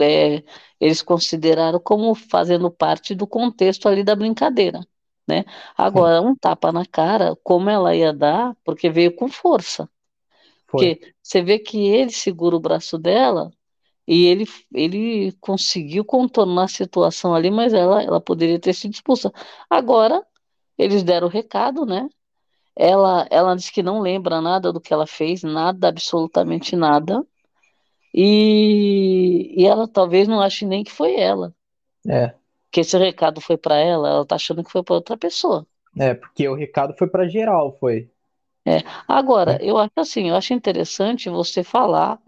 é, 0.00 0.42
eles 0.80 1.02
consideraram 1.02 1.80
como 1.80 2.14
fazendo 2.14 2.70
parte 2.70 3.14
do 3.14 3.26
contexto 3.26 3.88
ali 3.88 4.02
da 4.02 4.14
brincadeira, 4.14 4.80
né? 5.28 5.44
Agora, 5.76 6.20
um 6.22 6.34
tapa 6.34 6.72
na 6.72 6.84
cara, 6.86 7.36
como 7.42 7.70
ela 7.70 7.94
ia 7.94 8.12
dar, 8.12 8.56
porque 8.64 8.90
veio 8.90 9.14
com 9.14 9.28
força. 9.28 9.88
Foi. 10.66 10.96
Porque 10.96 11.14
você 11.22 11.42
vê 11.42 11.58
que 11.58 11.78
ele 11.86 12.10
segura 12.10 12.56
o 12.56 12.60
braço 12.60 12.98
dela 12.98 13.50
e 14.06 14.26
ele, 14.26 14.46
ele 14.72 15.32
conseguiu 15.40 16.04
contornar 16.04 16.64
a 16.64 16.68
situação 16.68 17.34
ali, 17.34 17.50
mas 17.50 17.72
ela, 17.72 18.02
ela 18.02 18.20
poderia 18.20 18.58
ter 18.58 18.72
sido 18.74 18.92
expulsa. 18.94 19.32
Agora, 19.70 20.24
eles 20.76 21.02
deram 21.02 21.28
o 21.28 21.30
recado, 21.30 21.86
né? 21.86 22.08
Ela, 22.74 23.26
ela 23.30 23.54
disse 23.54 23.72
que 23.72 23.82
não 23.82 24.00
lembra 24.00 24.40
nada 24.40 24.72
do 24.72 24.80
que 24.80 24.92
ela 24.92 25.06
fez, 25.06 25.42
nada, 25.42 25.88
absolutamente 25.88 26.74
nada. 26.74 27.24
E, 28.14 29.54
e 29.56 29.66
ela 29.66 29.88
talvez 29.88 30.28
não 30.28 30.40
ache 30.40 30.66
nem 30.66 30.84
que 30.84 30.92
foi 30.92 31.18
ela. 31.18 31.54
É. 32.06 32.34
Que 32.70 32.80
esse 32.80 32.96
recado 32.98 33.40
foi 33.40 33.56
para 33.56 33.76
ela, 33.76 34.08
ela 34.08 34.26
tá 34.26 34.36
achando 34.36 34.62
que 34.62 34.70
foi 34.70 34.82
para 34.82 34.94
outra 34.94 35.16
pessoa. 35.16 35.66
É, 35.98 36.14
porque 36.14 36.48
o 36.48 36.54
recado 36.54 36.94
foi 36.96 37.06
para 37.06 37.28
geral, 37.28 37.76
foi. 37.78 38.10
É. 38.64 38.78
Agora, 39.08 39.58
é. 39.60 39.70
eu 39.70 39.76
acho 39.78 39.92
assim, 39.96 40.28
eu 40.28 40.36
acho 40.36 40.54
interessante 40.54 41.28
você 41.28 41.62
falar 41.62 42.18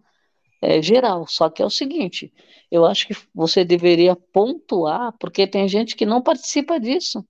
é, 0.60 0.80
geral, 0.80 1.26
só 1.26 1.50
que 1.50 1.62
é 1.62 1.66
o 1.66 1.70
seguinte, 1.70 2.32
eu 2.70 2.86
acho 2.86 3.06
que 3.06 3.14
você 3.34 3.64
deveria 3.64 4.16
pontuar, 4.16 5.12
porque 5.18 5.46
tem 5.46 5.68
gente 5.68 5.94
que 5.94 6.06
não 6.06 6.22
participa 6.22 6.80
disso. 6.80 7.24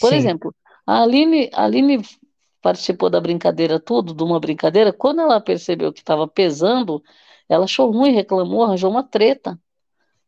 Por 0.00 0.10
Sim. 0.10 0.16
exemplo, 0.16 0.54
a 0.86 1.02
Aline, 1.02 1.50
a 1.52 1.64
Aline 1.64 2.02
participou 2.62 3.10
da 3.10 3.20
brincadeira 3.20 3.80
tudo, 3.80 4.14
de 4.14 4.22
uma 4.22 4.38
brincadeira, 4.38 4.92
quando 4.92 5.20
ela 5.20 5.40
percebeu 5.40 5.92
que 5.92 5.98
estava 5.98 6.26
pesando, 6.28 7.02
ela 7.52 7.64
achou 7.64 7.90
ruim, 7.90 8.12
reclamou, 8.12 8.64
arranjou 8.64 8.90
uma 8.90 9.02
treta 9.02 9.60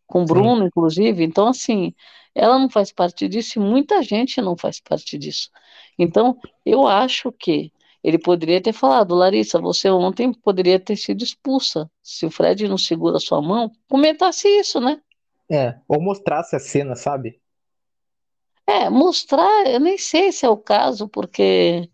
com 0.07 0.23
o 0.23 0.27
Bruno, 0.27 0.67
inclusive. 0.67 1.25
Então, 1.25 1.49
assim, 1.49 1.95
ela 2.35 2.59
não 2.59 2.69
faz 2.69 2.93
parte 2.93 3.27
disso 3.29 3.59
e 3.59 3.63
muita 3.63 4.03
gente 4.03 4.41
não 4.43 4.57
faz 4.57 4.81
parte 4.81 5.17
disso. 5.17 5.51
Então, 5.99 6.39
eu 6.65 6.87
acho 6.87 7.33
que 7.33 7.73
ele 8.03 8.19
poderia 8.19 8.61
ter 8.61 8.75
falado, 8.75 9.15
Larissa, 9.15 9.59
você 9.59 9.89
ontem 9.89 10.33
poderia 10.33 10.79
ter 10.79 10.97
sido 10.97 11.25
expulsa. 11.25 11.91
Se 12.03 12.27
o 12.27 12.31
Fred 12.31 12.69
não 12.69 12.77
segura 12.77 13.19
sua 13.19 13.41
mão, 13.41 13.73
comentasse 13.89 14.47
isso, 14.47 14.79
né? 14.79 15.01
É, 15.51 15.79
ou 15.89 16.03
mostrasse 16.03 16.55
a 16.55 16.59
cena, 16.59 16.95
sabe? 16.95 17.41
É, 18.67 18.91
mostrar, 18.91 19.67
eu 19.67 19.81
nem 19.81 19.97
sei 19.97 20.33
se 20.33 20.45
é 20.45 20.49
o 20.49 20.57
caso, 20.57 21.09
porque 21.09 21.89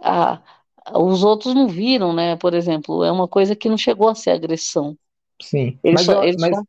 ah, 0.00 0.40
os 0.94 1.24
outros 1.24 1.54
não 1.54 1.68
viram, 1.68 2.12
né? 2.14 2.36
Por 2.36 2.54
exemplo, 2.54 3.04
é 3.04 3.12
uma 3.12 3.28
coisa 3.28 3.56
que 3.56 3.68
não 3.68 3.78
chegou 3.78 4.08
a 4.08 4.14
ser 4.14 4.30
agressão. 4.30 4.96
Sim, 5.40 5.80
Ele 5.84 5.96
mas 5.96 6.06
só, 6.06 6.24
eu, 6.24 6.38
mas, 6.38 6.56
só, 6.56 6.62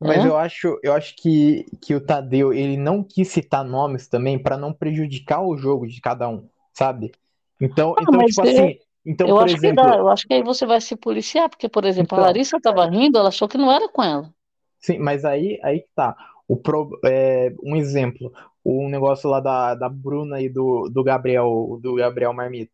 mas 0.00 0.24
é? 0.26 0.26
eu 0.26 0.36
acho, 0.36 0.78
eu 0.82 0.94
acho 0.94 1.16
que, 1.16 1.66
que 1.82 1.94
o 1.94 2.04
Tadeu, 2.04 2.52
ele 2.52 2.76
não 2.76 3.04
quis 3.04 3.28
citar 3.28 3.64
nomes 3.64 4.08
também 4.08 4.42
para 4.42 4.56
não 4.58 4.72
prejudicar 4.74 5.42
o 5.42 5.56
jogo 5.58 5.86
de 5.88 6.00
cada 6.00 6.28
um, 6.28 6.48
sabe? 6.74 7.12
Então, 7.60 7.96
Ah, 7.96 8.02
então 8.02 8.24
tipo 8.24 8.42
é, 8.42 8.42
assim, 8.42 8.78
então, 9.06 9.32
eu 9.32 9.38
por 9.38 9.46
acho 9.46 9.58
que 9.60 9.72
dá, 9.72 9.84
exemplo, 9.86 9.98
eu 9.98 10.08
acho 10.08 10.26
que 10.26 10.34
aí 10.34 10.42
você 10.42 10.66
vai 10.66 10.80
se 10.80 10.96
policiar, 10.96 11.48
porque, 11.48 11.68
por 11.68 11.84
exemplo, 11.84 12.16
a 12.18 12.20
então, 12.20 12.22
Larissa 12.22 12.56
estava 12.58 12.86
rindo, 12.88 13.18
ela 13.18 13.28
achou 13.28 13.48
que 13.48 13.58
não 13.58 13.70
era 13.72 13.88
com 13.88 14.02
ela. 14.02 14.32
sim, 14.80 14.98
mas 14.98 15.24
aí, 15.24 15.58
aí 15.62 15.80
que 15.80 15.88
tá. 15.94 16.16
O 16.48 16.56
pro, 16.56 16.90
é, 17.04 17.50
um 17.62 17.76
exemplo, 17.76 18.32
o 18.64 18.88
negócio 18.88 19.28
lá 19.30 19.40
da, 19.40 19.74
da 19.74 19.88
Bruna 19.88 20.40
e 20.40 20.48
do, 20.48 20.88
do 20.90 21.02
Gabriel, 21.04 21.78
do 21.82 21.94
Gabriel 21.94 22.32
Marmita. 22.32 22.72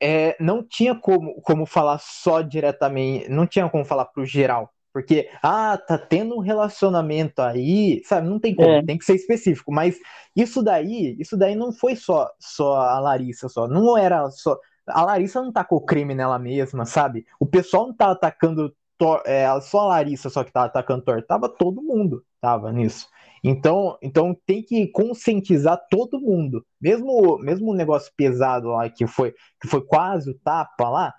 É, 0.00 0.36
não 0.40 0.62
tinha 0.66 0.94
como, 0.94 1.40
como 1.42 1.66
falar 1.66 1.98
só 2.00 2.40
diretamente, 2.42 3.28
não 3.28 3.46
tinha 3.46 3.68
como 3.68 3.84
falar 3.84 4.06
pro 4.06 4.24
geral. 4.24 4.70
Porque, 4.92 5.30
ah, 5.42 5.78
tá 5.78 5.96
tendo 5.96 6.34
um 6.36 6.40
relacionamento 6.40 7.40
aí, 7.42 8.02
sabe? 8.04 8.28
Não 8.28 8.40
tem 8.40 8.54
como, 8.54 8.76
É, 8.76 8.82
tem 8.82 8.98
que 8.98 9.04
ser 9.04 9.14
específico. 9.14 9.70
Mas 9.72 9.96
isso 10.34 10.62
daí, 10.62 11.16
isso 11.18 11.36
daí 11.36 11.54
não 11.54 11.72
foi 11.72 11.94
só, 11.96 12.28
só 12.40 12.74
a 12.76 12.98
Larissa, 13.00 13.48
só. 13.48 13.68
Não 13.68 13.96
era 13.96 14.28
só. 14.30 14.58
A 14.88 15.02
Larissa 15.02 15.40
não 15.40 15.52
tacou 15.52 15.84
crime 15.84 16.14
nela 16.14 16.38
mesma, 16.38 16.84
sabe? 16.86 17.24
O 17.38 17.46
pessoal 17.46 17.86
não 17.88 17.94
tava 17.96 18.12
atacando 18.12 18.74
Thor- 18.98 19.22
é, 19.24 19.46
só 19.60 19.80
a 19.80 19.86
Larissa 19.88 20.28
só 20.28 20.42
que 20.44 20.52
tava 20.52 20.66
atacando 20.66 21.04
Thor. 21.04 21.22
Tava 21.26 21.48
todo 21.48 21.82
mundo, 21.82 22.24
tava 22.40 22.72
nisso. 22.72 23.08
Então, 23.42 23.98
então 24.02 24.36
tem 24.46 24.62
que 24.62 24.88
conscientizar 24.88 25.80
todo 25.90 26.20
mundo. 26.20 26.64
Mesmo, 26.80 27.38
mesmo 27.38 27.74
negócio 27.74 28.12
pesado 28.16 28.68
lá 28.68 28.88
que 28.90 29.06
foi 29.06 29.32
que 29.60 29.68
foi 29.68 29.82
quase 29.84 30.30
o 30.30 30.38
tapa 30.40 30.88
lá, 30.88 31.14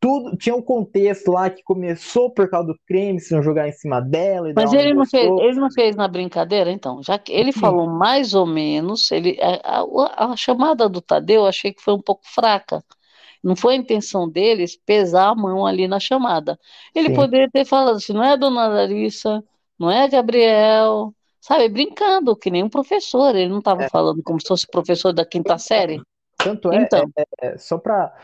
tudo 0.00 0.36
tinha 0.36 0.54
um 0.56 0.62
contexto 0.62 1.32
lá 1.32 1.50
que 1.50 1.62
começou 1.62 2.32
por 2.32 2.48
causa 2.50 2.68
do 2.68 2.80
creme, 2.86 3.20
se 3.20 3.34
não 3.34 3.42
jogar 3.42 3.68
em 3.68 3.72
cima 3.72 4.00
dela 4.00 4.50
e 4.50 4.54
Mas 4.54 4.72
ele 4.72 4.94
não 4.94 5.06
fez, 5.06 5.32
ele 5.36 5.54
não 5.60 5.70
fez 5.70 5.94
na 5.96 6.08
brincadeira, 6.08 6.70
então, 6.72 7.02
já 7.02 7.18
que 7.18 7.32
ele 7.32 7.52
Sim, 7.52 7.52
falou 7.52 7.86
mais 7.88 8.34
ou 8.34 8.44
menos, 8.46 9.10
ele, 9.12 9.38
a, 9.40 9.80
a- 9.82 10.32
a 10.32 10.36
chamada 10.36 10.88
do 10.88 11.00
Tadeu 11.00 11.42
eu 11.42 11.46
achei 11.46 11.72
que 11.72 11.80
foi 11.82 11.94
um 11.94 12.02
pouco 12.02 12.22
fraca. 12.26 12.84
Não 13.44 13.56
foi 13.56 13.74
a 13.74 13.76
intenção 13.78 14.28
deles 14.30 14.76
pesar 14.76 15.30
a 15.30 15.34
mão 15.36 15.66
ali 15.66 15.88
na 15.88 16.00
chamada. 16.00 16.58
Ele 16.94 17.08
sim. 17.08 17.10
poderia 17.10 17.50
ter 17.50 17.64
falado 17.66 17.96
assim, 17.96 18.12
não 18.14 18.24
é 18.24 18.36
Dona 18.36 18.68
Larissa, 18.68 19.44
não 19.80 19.90
é 19.90 20.08
Gabriel, 20.08 21.14
sabe, 21.40 21.68
brincando, 21.70 22.36
que 22.36 22.50
nem 22.50 22.62
um 22.64 22.68
professor, 22.70 23.34
ele 23.34 23.48
não 23.50 23.58
estava 23.60 23.84
É, 23.84 23.88
falando 23.90 24.22
como 24.22 24.40
se 24.40 24.48
fosse 24.48 24.66
professor 24.68 25.12
da 25.12 25.26
quinta 25.26 25.58
série. 25.58 26.06
tanto 26.36 26.72
é, 26.72 26.88
é, 26.94 27.04
Então, 27.04 27.12
é, 27.40 27.58
só 27.58 27.78
para 27.78 28.14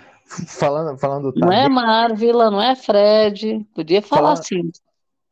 falando 0.49 0.99
falando 0.99 1.33
do 1.33 1.37
não 1.37 1.53
é 1.53 1.69
Tadeu, 1.69 1.71
Marvila, 1.71 2.51
não 2.51 2.61
é 2.61 2.75
Fred, 2.75 3.65
podia 3.75 4.03
falar 4.03 4.33
falando, 4.33 4.39
assim. 4.39 4.73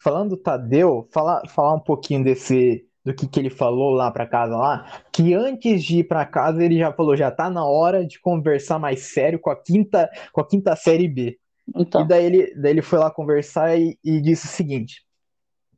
falando 0.02 0.30
do 0.30 0.37
Tadeu, 0.37 1.08
falar 1.12 1.42
falar 1.48 1.74
um 1.74 1.80
pouquinho 1.80 2.24
desse 2.24 2.87
do 3.04 3.14
que, 3.14 3.28
que 3.28 3.40
ele 3.40 3.50
falou 3.50 3.92
lá 3.92 4.10
para 4.10 4.26
casa 4.26 4.56
lá, 4.56 5.02
que 5.12 5.34
antes 5.34 5.84
de 5.84 5.98
ir 6.00 6.04
para 6.08 6.26
casa 6.26 6.64
ele 6.64 6.78
já 6.78 6.92
falou, 6.92 7.16
já 7.16 7.30
tá 7.30 7.50
na 7.50 7.64
hora 7.66 8.06
de 8.06 8.20
conversar 8.20 8.78
mais 8.78 9.02
sério 9.12 9.38
com 9.40 9.50
a 9.50 9.56
quinta 9.62 10.10
com 10.32 10.40
a 10.40 10.48
quinta 10.48 10.76
série 10.76 11.08
B. 11.08 11.38
E 11.96 12.04
Então, 12.04 12.04
daí 12.04 12.26
ele, 12.26 12.54
daí 12.56 12.72
ele 12.72 12.82
foi 12.82 12.98
lá 12.98 13.10
conversar 13.10 13.78
e, 13.78 13.98
e 14.04 14.20
disse 14.20 14.46
o 14.46 14.50
seguinte: 14.50 15.04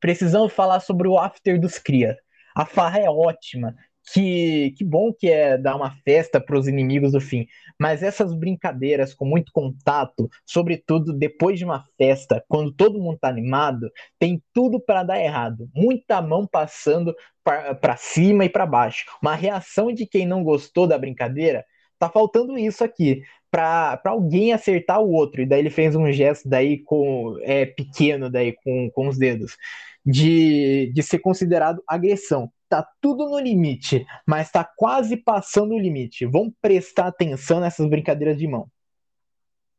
precisamos 0.00 0.52
falar 0.52 0.80
sobre 0.80 1.08
o 1.08 1.18
after 1.18 1.60
dos 1.60 1.78
cria. 1.78 2.16
A 2.54 2.64
farra 2.64 3.00
é 3.00 3.10
ótima. 3.10 3.74
Que, 4.12 4.72
que 4.76 4.84
bom 4.84 5.12
que 5.12 5.28
é 5.28 5.58
dar 5.58 5.74
uma 5.74 5.90
festa 6.04 6.40
para 6.40 6.56
os 6.56 6.68
inimigos 6.68 7.10
do 7.10 7.20
fim. 7.20 7.44
Mas 7.78 8.04
essas 8.04 8.32
brincadeiras 8.32 9.12
com 9.12 9.24
muito 9.24 9.50
contato, 9.52 10.28
sobretudo 10.46 11.12
depois 11.12 11.58
de 11.58 11.64
uma 11.64 11.84
festa, 11.98 12.44
quando 12.46 12.72
todo 12.72 13.00
mundo 13.00 13.18
tá 13.18 13.28
animado, 13.28 13.90
tem 14.16 14.40
tudo 14.54 14.80
para 14.80 15.02
dar 15.02 15.18
errado. 15.20 15.68
Muita 15.74 16.22
mão 16.22 16.46
passando 16.46 17.12
para 17.42 17.96
cima 17.96 18.44
e 18.44 18.48
para 18.48 18.64
baixo. 18.64 19.04
Uma 19.20 19.34
reação 19.34 19.92
de 19.92 20.06
quem 20.06 20.24
não 20.24 20.44
gostou 20.44 20.86
da 20.86 20.96
brincadeira. 20.96 21.64
Tá 21.98 22.08
faltando 22.08 22.56
isso 22.56 22.84
aqui 22.84 23.22
para 23.56 24.10
alguém 24.10 24.52
acertar 24.52 25.00
o 25.00 25.10
outro. 25.10 25.40
E 25.40 25.46
daí 25.46 25.60
ele 25.60 25.70
fez 25.70 25.96
um 25.96 26.12
gesto 26.12 26.46
daí 26.46 26.78
com 26.78 27.38
é, 27.40 27.64
pequeno 27.64 28.30
daí 28.30 28.52
com, 28.52 28.90
com 28.90 29.08
os 29.08 29.16
dedos 29.16 29.56
de, 30.04 30.92
de 30.92 31.02
ser 31.02 31.20
considerado 31.20 31.82
agressão. 31.88 32.50
Tá 32.68 32.86
tudo 33.00 33.28
no 33.30 33.38
limite, 33.38 34.04
mas 34.26 34.50
tá 34.50 34.62
quase 34.64 35.16
passando 35.16 35.74
o 35.74 35.78
limite. 35.78 36.26
Vamos 36.26 36.52
prestar 36.60 37.06
atenção 37.06 37.60
nessas 37.60 37.88
brincadeiras 37.88 38.36
de 38.36 38.46
mão. 38.46 38.68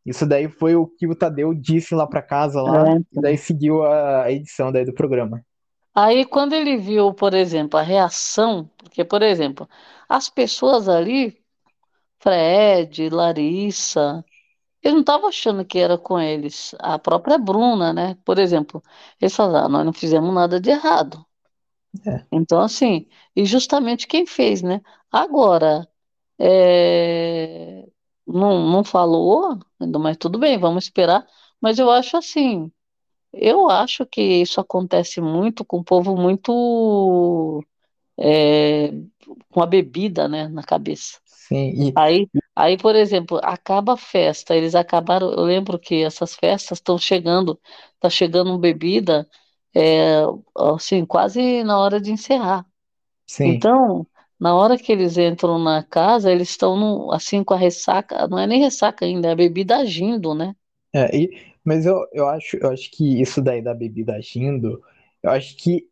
Isso 0.05 0.25
daí 0.25 0.47
foi 0.47 0.75
o 0.75 0.87
que 0.87 1.05
o 1.05 1.13
Tadeu 1.13 1.53
disse 1.53 1.93
lá 1.93 2.07
para 2.07 2.21
casa 2.21 2.61
lá, 2.61 2.93
e 2.93 2.97
é, 2.97 3.21
daí 3.21 3.37
seguiu 3.37 3.83
a 3.85 4.31
edição 4.31 4.71
daí 4.71 4.85
do 4.85 4.93
programa. 4.93 5.43
Aí, 5.93 6.25
quando 6.25 6.53
ele 6.53 6.77
viu, 6.77 7.13
por 7.13 7.33
exemplo, 7.33 7.77
a 7.77 7.83
reação, 7.83 8.69
porque, 8.77 9.03
por 9.03 9.21
exemplo, 9.21 9.67
as 10.07 10.29
pessoas 10.29 10.87
ali, 10.87 11.37
Fred, 12.19 13.09
Larissa, 13.09 14.23
eles 14.83 14.95
não 14.95 15.01
estavam 15.01 15.29
achando 15.29 15.65
que 15.65 15.79
era 15.79 15.97
com 15.97 16.19
eles. 16.19 16.75
A 16.79 16.99
própria 16.99 17.37
Bruna, 17.39 17.93
né? 17.93 18.15
Por 18.25 18.39
exemplo, 18.39 18.83
eles 19.21 19.35
falaram, 19.35 19.67
"Ah, 19.67 19.69
nós 19.69 19.85
não 19.85 19.93
fizemos 19.93 20.33
nada 20.33 20.59
de 20.61 20.69
errado. 20.71 21.25
É, 22.05 22.27
Então, 22.31 22.59
assim, 22.61 23.07
e 23.35 23.45
justamente 23.45 24.07
quem 24.07 24.25
fez, 24.25 24.61
né? 24.61 24.81
Agora, 25.11 25.87
é, 26.39 27.85
não, 28.27 28.69
não 28.71 28.83
falou, 28.83 29.59
mas 29.99 30.17
tudo 30.17 30.39
bem, 30.39 30.57
vamos 30.59 30.85
esperar. 30.85 31.25
Mas 31.61 31.79
eu 31.79 31.89
acho 31.91 32.17
assim, 32.17 32.71
eu 33.33 33.69
acho 33.69 34.05
que 34.07 34.21
isso 34.21 34.61
acontece 34.61 35.21
muito 35.21 35.65
com 35.65 35.79
o 35.79 35.83
povo 35.85 36.15
muito 36.17 37.63
é, 38.19 38.91
com 39.51 39.61
a 39.61 39.65
bebida, 39.67 40.27
né, 40.27 40.47
na 40.49 40.63
cabeça. 40.63 41.19
Sim, 41.49 41.71
e 41.89 41.93
Aí, 41.95 42.29
aí, 42.55 42.77
por 42.77 42.95
exemplo, 42.95 43.39
acaba 43.43 43.93
a 43.93 43.97
festa, 43.97 44.55
eles 44.55 44.75
acabaram, 44.75 45.31
eu 45.33 45.43
lembro 45.43 45.79
que 45.79 46.03
essas 46.03 46.35
festas 46.35 46.77
estão 46.77 46.97
chegando, 46.97 47.59
tá 47.99 48.09
chegando 48.09 48.57
bebida, 48.59 49.27
é, 49.75 50.21
assim, 50.55 51.05
quase 51.05 51.63
na 51.63 51.79
hora 51.79 51.99
de 51.99 52.11
encerrar. 52.11 52.65
sim. 53.25 53.67
Então, 53.67 54.07
na 54.39 54.55
hora 54.55 54.77
que 54.77 54.91
eles 54.91 55.17
entram 55.17 55.59
na 55.59 55.83
casa, 55.83 56.31
eles 56.31 56.49
estão 56.49 57.11
assim 57.11 57.43
com 57.43 57.53
a 57.55 57.57
ressaca, 57.57 58.27
não 58.27 58.39
é 58.39 58.47
nem 58.47 58.61
ressaca 58.61 59.05
ainda, 59.05 59.29
é 59.29 59.31
a 59.33 59.35
bebida 59.35 59.77
agindo, 59.77 60.35
né? 60.35 60.55
É, 60.93 61.15
e, 61.15 61.53
mas 61.63 61.85
eu, 61.85 62.07
eu 62.13 62.27
acho, 62.27 62.57
eu 62.57 62.69
acho 62.71 62.89
que 62.91 63.21
isso 63.21 63.41
daí 63.41 63.61
da 63.61 63.73
bebida 63.73 64.15
agindo, 64.15 64.81
eu 65.21 65.29
acho 65.31 65.55
que 65.57 65.87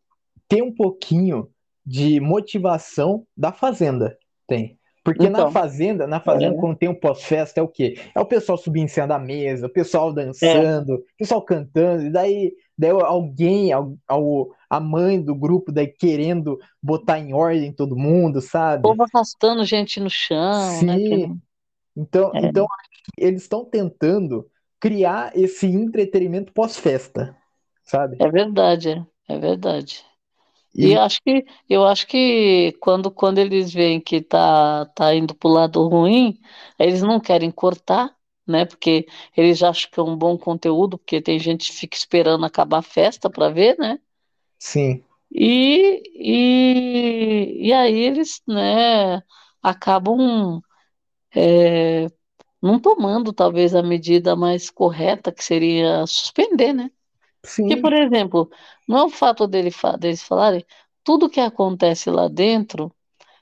tem 0.48 0.62
um 0.62 0.74
pouquinho 0.74 1.50
de 1.86 2.20
motivação 2.20 3.26
da 3.36 3.52
Fazenda. 3.52 4.18
Tem. 4.46 4.78
Porque 5.06 5.30
na 5.30 5.44
Então, 5.44 5.46
Fazenda, 5.46 6.06
na 6.06 6.20
Fazenda, 6.20 6.56
quando 6.56 6.76
tem 6.78 6.88
o 6.88 6.98
pós-festa, 6.98 7.60
é 7.60 7.62
o 7.62 7.68
quê? 7.68 7.96
É 8.14 8.20
o 8.20 8.26
pessoal 8.26 8.58
subindo 8.58 8.86
em 8.86 8.88
cima 8.88 9.06
da 9.06 9.18
mesa, 9.20 9.66
o 9.68 9.72
pessoal 9.72 10.12
é, 10.42 10.46
é, 10.62 10.66
dançando, 10.66 10.96
o 10.96 11.04
pessoal 11.18 11.42
cantando, 11.42 12.04
e 12.06 12.10
daí, 12.10 12.52
daí 12.76 12.90
alguém, 12.90 13.72
al- 13.72 13.96
al- 14.08 14.50
a 14.68 14.80
mãe 14.80 15.22
do 15.22 15.34
grupo, 15.34 15.70
daí 15.72 15.86
querendo 15.88 16.58
botar 16.82 17.20
em 17.20 17.32
ordem 17.32 17.72
todo 17.72 17.96
mundo, 17.96 18.40
o 18.42 18.42
sabe? 18.42 18.96
povo 18.96 19.04
arrastando 19.04 19.64
gente 19.64 20.00
no 20.00 20.08
chão, 20.10 20.82
né? 20.84 21.00
Que 21.00 21.16
Sim. 21.18 21.18
não, 21.18 21.40
Então, 21.96 22.36
então 22.40 22.66
é, 22.66 22.76
que 23.16 23.24
eles 23.24 23.42
estão 23.42 23.64
tentando 23.64 24.50
criar 24.80 25.36
esse 25.36 25.66
entretenimento 25.68 26.52
pós-festa, 26.52 27.36
sabe? 27.84 28.24
é 28.24 28.28
verdade, 28.30 28.90
é, 28.90 29.34
é 29.34 29.38
verdade. 29.38 30.04
E 30.82 30.94
E 30.94 30.96
acho 30.96 31.20
que 31.22 31.44
eu 31.68 31.86
acho 31.86 32.06
que 32.06 32.72
quando, 32.80 33.10
quando 33.10 33.38
eles 33.38 33.72
veem 33.72 34.00
que 34.00 34.20
tá, 34.22 34.86
tá 34.86 35.14
indo 35.14 35.34
pro 35.34 35.48
lado 35.48 35.86
ruim, 35.88 36.38
eles 36.78 37.02
não 37.02 37.18
querem 37.20 37.50
cortar, 37.50 38.14
né? 38.46 38.64
Porque 38.66 39.06
eles 39.36 39.62
acham 39.62 39.90
que 39.90 39.98
é 40.00 40.02
um 40.02 40.16
bom 40.16 40.36
conteúdo, 40.38 40.98
porque 40.98 41.20
tem 41.22 41.38
gente 41.38 41.70
que 41.72 41.78
fica 41.78 41.96
esperando 41.96 42.44
acabar 42.46 42.78
a 42.78 42.82
festa 42.82 43.30
para 43.30 43.48
ver, 43.50 43.76
né? 43.78 43.98
sim, 44.58 45.04
E, 45.30 46.02
e, 46.14 47.68
e 47.68 47.72
aí 47.72 47.94
eles, 47.98 48.42
né, 48.46 49.22
acabam 49.62 50.60
é, 51.34 52.08
não 52.62 52.80
tomando 52.80 53.32
talvez 53.32 53.74
a 53.74 53.82
medida 53.82 54.36
mais 54.36 54.70
correta, 54.70 55.32
que 55.32 55.44
seria 55.44 56.06
suspender, 56.06 56.72
né? 56.74 56.90
Porque, 57.66 57.76
sim, 57.76 57.82
por 57.82 57.92
exemplo, 57.94 58.50
não 58.86 58.98
é 58.98 59.04
o 59.04 59.10
fato 59.10 59.46
dele, 59.46 59.70
deles 59.98 60.22
falarem 60.22 60.64
tudo 61.02 61.28
que 61.28 61.40
acontece 61.40 62.10
lá 62.10 62.28
dentro 62.28 62.92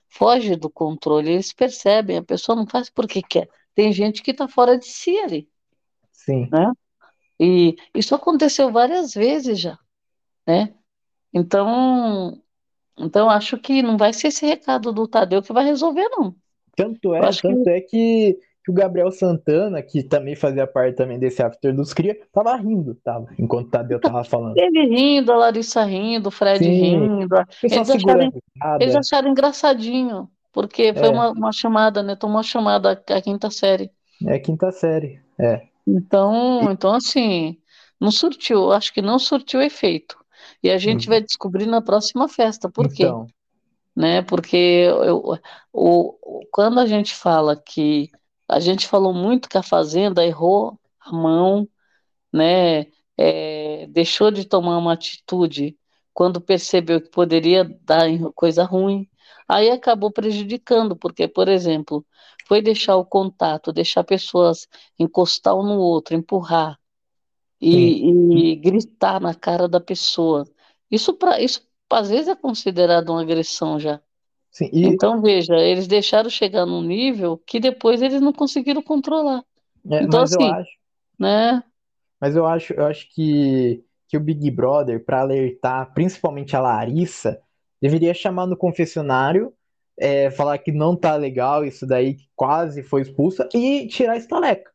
foge 0.09 0.55
do 0.55 0.71
controle, 0.71 1.33
eles 1.33 1.53
percebem, 1.53 2.19
a 2.19 2.23
pessoa 2.23 2.55
não 2.55 2.67
faz 2.67 2.89
porque 2.89 3.21
quer, 3.21 3.49
tem 3.75 3.93
gente 3.93 4.23
que 4.23 4.31
está 4.31 4.47
fora 4.47 4.79
de 4.79 4.87
si 4.87 5.19
ali, 5.19 5.49
Sim. 6.13 6.49
né? 6.53 6.73
E 7.39 7.75
isso 7.93 8.15
aconteceu 8.15 8.71
várias 8.71 9.13
vezes 9.13 9.59
já, 9.59 9.77
né? 10.47 10.73
Então, 11.33 12.41
então 12.97 13.29
acho 13.29 13.59
que 13.59 13.83
não 13.83 13.97
vai 13.97 14.13
ser 14.13 14.29
esse 14.29 14.47
recado 14.47 14.93
do 14.93 15.09
Tadeu 15.09 15.43
que 15.43 15.53
vai 15.53 15.65
resolver, 15.65 16.09
não. 16.11 16.37
Tanto 16.77 17.13
é, 17.13 17.27
acho 17.27 17.43
que 17.43 17.49
tanto 17.49 17.69
é 17.69 17.81
que, 17.81 18.39
que 18.65 18.71
o 18.71 18.75
Gabriel 18.75 19.11
Santana, 19.13 19.83
que 19.83 20.03
também 20.03 20.35
fazia 20.37 20.67
parte 20.67 20.97
também 20.97 21.19
desse 21.19 21.43
after 21.43 21.75
dos 21.75 21.93
Cria, 21.95 22.19
tava 22.33 22.57
rindo, 22.57 22.95
tava, 22.97 23.29
enquanto 23.39 23.69
o 23.69 23.71
Tadeu 23.71 24.01
tava 24.01 24.25
falando. 24.25 24.57
ele 24.57 24.87
rindo, 24.87 25.33
a 25.33 25.37
Larissa 25.37 25.85
rindo, 25.85 26.29
o 26.29 26.31
Fred 26.33 26.69
Sim. 26.69 26.71
rindo, 26.71 27.47
eles 27.71 27.91
acharam, 27.91 28.33
eles 28.79 28.95
acharam 28.95 29.31
engraçadinho, 29.31 30.31
porque 30.53 30.95
foi 30.95 31.09
É. 31.09 31.11
uma, 31.11 31.31
uma 31.31 31.53
chamada, 31.53 32.03
né? 32.03 32.17
Tomou 32.17 32.37
uma 32.37 32.43
chamada 32.43 32.93
a 32.93 33.23
quinta 33.23 33.51
série. 33.51 33.91
É 34.27 34.39
quinta 34.41 34.73
série. 34.73 35.21
É. 35.39 35.69
Então, 35.87 36.71
então 36.71 36.95
assim, 36.95 37.61
não 38.01 38.11
surtiu, 38.11 38.73
acho 38.73 38.93
que 38.93 39.03
não 39.03 39.19
surtiu 39.19 39.61
efeito. 39.61 40.17
E 40.63 40.71
a 40.71 40.79
gente 40.79 41.09
Hum. 41.09 41.09
vai 41.09 41.21
descobrir 41.23 41.67
na 41.67 41.83
próxima 41.83 42.29
festa. 42.29 42.71
Por 42.71 42.91
quê? 42.93 43.15
Então, 43.15 43.27
Né? 43.97 44.23
Porque 44.23 44.57
eu, 44.57 45.23
o- 45.73 46.47
quando 46.53 46.81
a 46.81 46.87
gente 46.87 47.15
fala 47.15 47.57
que 47.57 48.11
a 48.49 48.61
gente 48.61 48.87
falou 48.89 49.13
muito 49.15 49.49
que 49.49 49.59
a 49.59 49.63
Fazenda 49.63 50.25
errou 50.25 50.79
a 51.01 51.13
mão, 51.13 51.69
né? 52.33 52.87
É, 53.17 53.87
deixou 53.89 54.31
de 54.31 54.45
tomar 54.47 54.79
uma 54.79 54.93
atitude 54.95 55.79
quando 56.13 56.41
percebeu 56.41 57.01
que 57.01 57.11
poderia 57.11 57.65
dar 57.83 58.09
em 58.09 58.31
coisa 58.33 58.65
ruim, 58.65 59.09
aí 59.49 59.71
acabou 59.71 60.11
prejudicando, 60.13 60.97
porque, 60.97 61.29
por 61.29 61.49
exemplo, 61.49 62.07
foi 62.47 62.63
deixar 62.63 62.97
o 62.97 63.05
contato, 63.05 63.73
deixar 63.73 64.05
pessoas 64.05 64.69
encostar 64.99 65.57
um 65.57 65.63
no 65.65 65.79
outro, 65.79 66.15
empurrar 66.15 66.79
e, 67.61 68.15
e 68.31 68.57
gritar 68.57 69.21
na 69.21 69.35
cara 69.35 69.69
da 69.69 69.81
pessoa. 69.81 70.45
Isso, 70.91 71.15
pra, 71.15 71.41
isso 71.41 71.67
às 71.91 72.11
vezes 72.11 72.29
é 72.29 72.37
considerado 72.37 73.11
uma 73.11 73.23
agressão 73.23 73.79
já. 73.81 74.01
Sim. 74.55 74.71
E, 74.73 74.87
Então, 74.87 75.21
veja, 75.21 75.57
eles 75.57 75.87
deixaram 75.89 76.29
chegar 76.31 76.67
num 76.67 76.83
nível 76.83 77.39
que 77.39 77.59
depois 77.61 78.03
eles 78.03 78.21
não 78.21 78.33
conseguiram 78.33 78.83
controlar, 78.83 79.43
é, 79.91 80.01
então, 80.01 80.21
mas 80.21 80.33
eu 80.33 80.45
assim, 80.45 80.59
acho, 80.59 80.71
né? 81.19 81.63
mas 82.21 82.37
eu 82.37 82.47
acho, 82.47 82.73
eu 82.75 82.87
acho 82.87 83.09
que, 83.15 83.85
que 84.09 84.17
o 84.17 84.21
Big 84.21 84.51
Brother, 84.51 85.05
para 85.05 85.21
alertar 85.21 85.93
principalmente 85.95 86.57
a 86.57 86.61
Larissa, 86.61 87.41
deveria 87.81 88.15
chamar 88.15 88.47
no 88.47 88.57
confessionário, 88.57 89.53
é, 89.99 90.31
falar 90.31 90.59
que 90.59 90.73
não 90.73 90.97
tá 90.97 91.17
legal 91.17 91.65
isso 91.65 91.87
daí, 91.87 92.15
que 92.15 92.29
quase 92.35 92.83
foi 92.83 93.03
expulsa, 93.03 93.49
e 93.55 93.87
tirar 93.89 94.15
a 94.15 94.17
estaleca. 94.17 94.71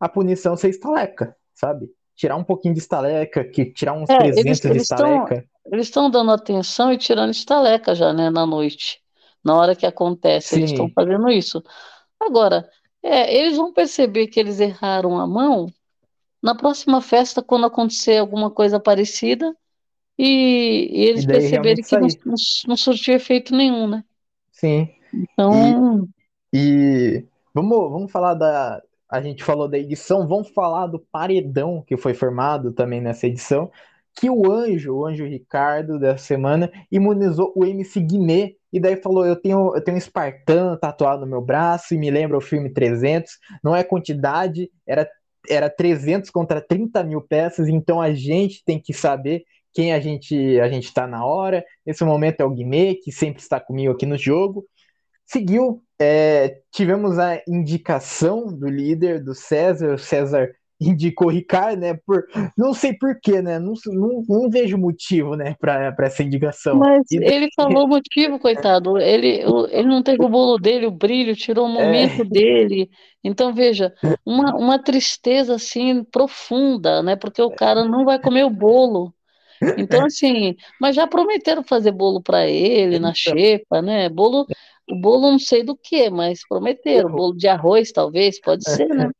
A 0.00 0.08
punição 0.08 0.56
ser 0.56 0.70
estaleca, 0.70 1.36
sabe? 1.54 1.88
Tirar 2.16 2.36
um 2.36 2.44
pouquinho 2.44 2.74
de 2.74 2.80
estaleca, 2.80 3.44
que 3.44 3.66
tirar 3.72 3.94
uns 3.94 4.10
É, 4.10 4.14
300 4.14 4.40
eles- 4.40 4.64
de 4.70 4.78
estaleca. 4.78 5.46
Eles 5.66 5.86
estão 5.86 6.10
dando 6.10 6.32
atenção 6.32 6.92
e 6.92 6.98
tirando 6.98 7.30
estaleca 7.30 7.94
já, 7.94 8.12
né, 8.12 8.30
na 8.30 8.46
noite. 8.46 9.02
Na 9.44 9.56
hora 9.56 9.76
que 9.76 9.86
acontece, 9.86 10.56
eles 10.56 10.70
Sim. 10.70 10.74
estão 10.74 10.90
fazendo 10.94 11.28
isso. 11.30 11.62
Agora, 12.20 12.68
é, 13.02 13.34
eles 13.34 13.56
vão 13.56 13.72
perceber 13.72 14.28
que 14.28 14.40
eles 14.40 14.60
erraram 14.60 15.18
a 15.18 15.26
mão 15.26 15.72
na 16.42 16.54
próxima 16.54 17.00
festa, 17.02 17.42
quando 17.42 17.66
acontecer 17.66 18.18
alguma 18.18 18.50
coisa 18.50 18.80
parecida, 18.80 19.54
e, 20.18 20.88
e 20.92 21.04
eles 21.06 21.24
E 21.24 21.26
perceberem 21.26 21.84
que 21.84 21.96
não, 21.96 22.08
não, 22.24 22.34
não 22.68 22.76
surtiu 22.76 23.14
efeito 23.14 23.54
nenhum, 23.54 23.88
né? 23.88 24.04
Sim. 24.52 24.88
Então, 25.12 26.08
E 26.52 27.24
vamos, 27.54 27.90
vamos 27.90 28.12
falar 28.12 28.34
da. 28.34 28.82
A 29.08 29.20
gente 29.20 29.42
falou 29.42 29.68
da 29.68 29.76
edição, 29.76 30.26
vamos 30.28 30.50
falar 30.50 30.86
do 30.86 31.00
paredão 31.00 31.82
que 31.82 31.96
foi 31.96 32.14
formado 32.14 32.72
também 32.72 33.00
nessa 33.00 33.26
edição. 33.26 33.70
Que 34.20 34.28
o 34.28 34.52
anjo, 34.52 34.94
o 34.94 35.06
anjo 35.06 35.24
Ricardo 35.24 35.98
dessa 35.98 36.22
semana, 36.22 36.70
imunizou 36.92 37.54
o 37.56 37.64
MC 37.64 38.00
Guimê 38.00 38.54
e 38.70 38.78
daí 38.78 38.96
falou: 38.96 39.24
Eu 39.24 39.34
tenho, 39.34 39.74
eu 39.74 39.82
tenho 39.82 39.94
um 39.94 39.98
espartano 39.98 40.78
tatuado 40.78 41.22
no 41.22 41.26
meu 41.26 41.40
braço 41.40 41.94
e 41.94 41.98
me 41.98 42.10
lembra 42.10 42.36
o 42.36 42.40
filme 42.40 42.70
300. 42.70 43.32
Não 43.64 43.74
é 43.74 43.82
quantidade, 43.82 44.70
era, 44.86 45.08
era 45.48 45.70
300 45.70 46.28
contra 46.28 46.60
30 46.60 47.02
mil 47.02 47.22
peças, 47.22 47.66
então 47.66 47.98
a 47.98 48.12
gente 48.12 48.62
tem 48.62 48.78
que 48.78 48.92
saber 48.92 49.42
quem 49.72 49.94
a 49.94 49.98
gente 49.98 50.60
a 50.60 50.68
gente 50.68 50.84
está 50.84 51.06
na 51.06 51.24
hora. 51.24 51.64
Nesse 51.86 52.04
momento 52.04 52.42
é 52.42 52.44
o 52.44 52.50
Guimê, 52.50 52.96
que 52.96 53.10
sempre 53.10 53.40
está 53.40 53.58
comigo 53.58 53.90
aqui 53.90 54.04
no 54.04 54.18
jogo. 54.18 54.66
Seguiu, 55.24 55.82
é, 55.98 56.60
tivemos 56.70 57.18
a 57.18 57.40
indicação 57.48 58.48
do 58.48 58.68
líder, 58.68 59.24
do 59.24 59.34
César. 59.34 59.94
O 59.94 59.98
César 59.98 60.52
indicou 60.80 61.28
o 61.28 61.30
Ricardo, 61.30 61.80
né? 61.80 61.94
Por, 62.06 62.24
não 62.56 62.72
sei 62.74 62.94
porquê, 62.94 63.42
né? 63.42 63.58
Não, 63.58 63.74
não, 63.86 64.22
não 64.28 64.50
vejo 64.50 64.78
motivo, 64.78 65.36
né, 65.36 65.54
para 65.60 65.94
essa 66.00 66.22
indicação. 66.22 66.78
mas 66.78 67.02
ele 67.20 67.48
falou 67.56 67.84
o 67.84 67.88
motivo, 67.88 68.38
coitado. 68.38 68.98
Ele, 68.98 69.40
ele 69.70 69.88
não 69.88 70.02
teve 70.02 70.24
o 70.24 70.28
bolo 70.28 70.56
dele, 70.58 70.86
o 70.86 70.90
brilho, 70.90 71.34
tirou 71.36 71.66
o 71.66 71.68
É. 71.76 72.06
momento 72.08 72.24
dele. 72.24 72.88
Então, 73.24 73.52
veja, 73.52 73.92
uma, 74.24 74.54
uma 74.56 74.78
tristeza 74.82 75.54
assim 75.56 76.04
profunda, 76.04 77.02
né? 77.02 77.16
Porque 77.16 77.42
o 77.42 77.50
cara 77.50 77.84
não 77.84 78.04
vai 78.04 78.18
comer 78.20 78.44
o 78.44 78.50
bolo. 78.50 79.12
Então, 79.76 80.04
assim, 80.04 80.56
mas 80.80 80.96
já 80.96 81.06
prometeram 81.06 81.64
fazer 81.64 81.92
bolo 81.92 82.22
para 82.22 82.46
ele 82.48 82.98
na 82.98 83.12
Então. 83.12 83.14
xepa, 83.14 83.82
né? 83.82 84.08
Bolo, 84.08 84.46
o 84.90 84.96
bolo 85.00 85.30
não 85.32 85.38
sei 85.38 85.62
do 85.64 85.76
que, 85.76 86.10
mas 86.10 86.46
prometeram. 86.48 87.10
Bolo 87.10 87.36
de 87.36 87.48
arroz, 87.48 87.92
talvez, 87.92 88.40
pode 88.40 88.68
ser, 88.68 88.88
né? 88.94 89.10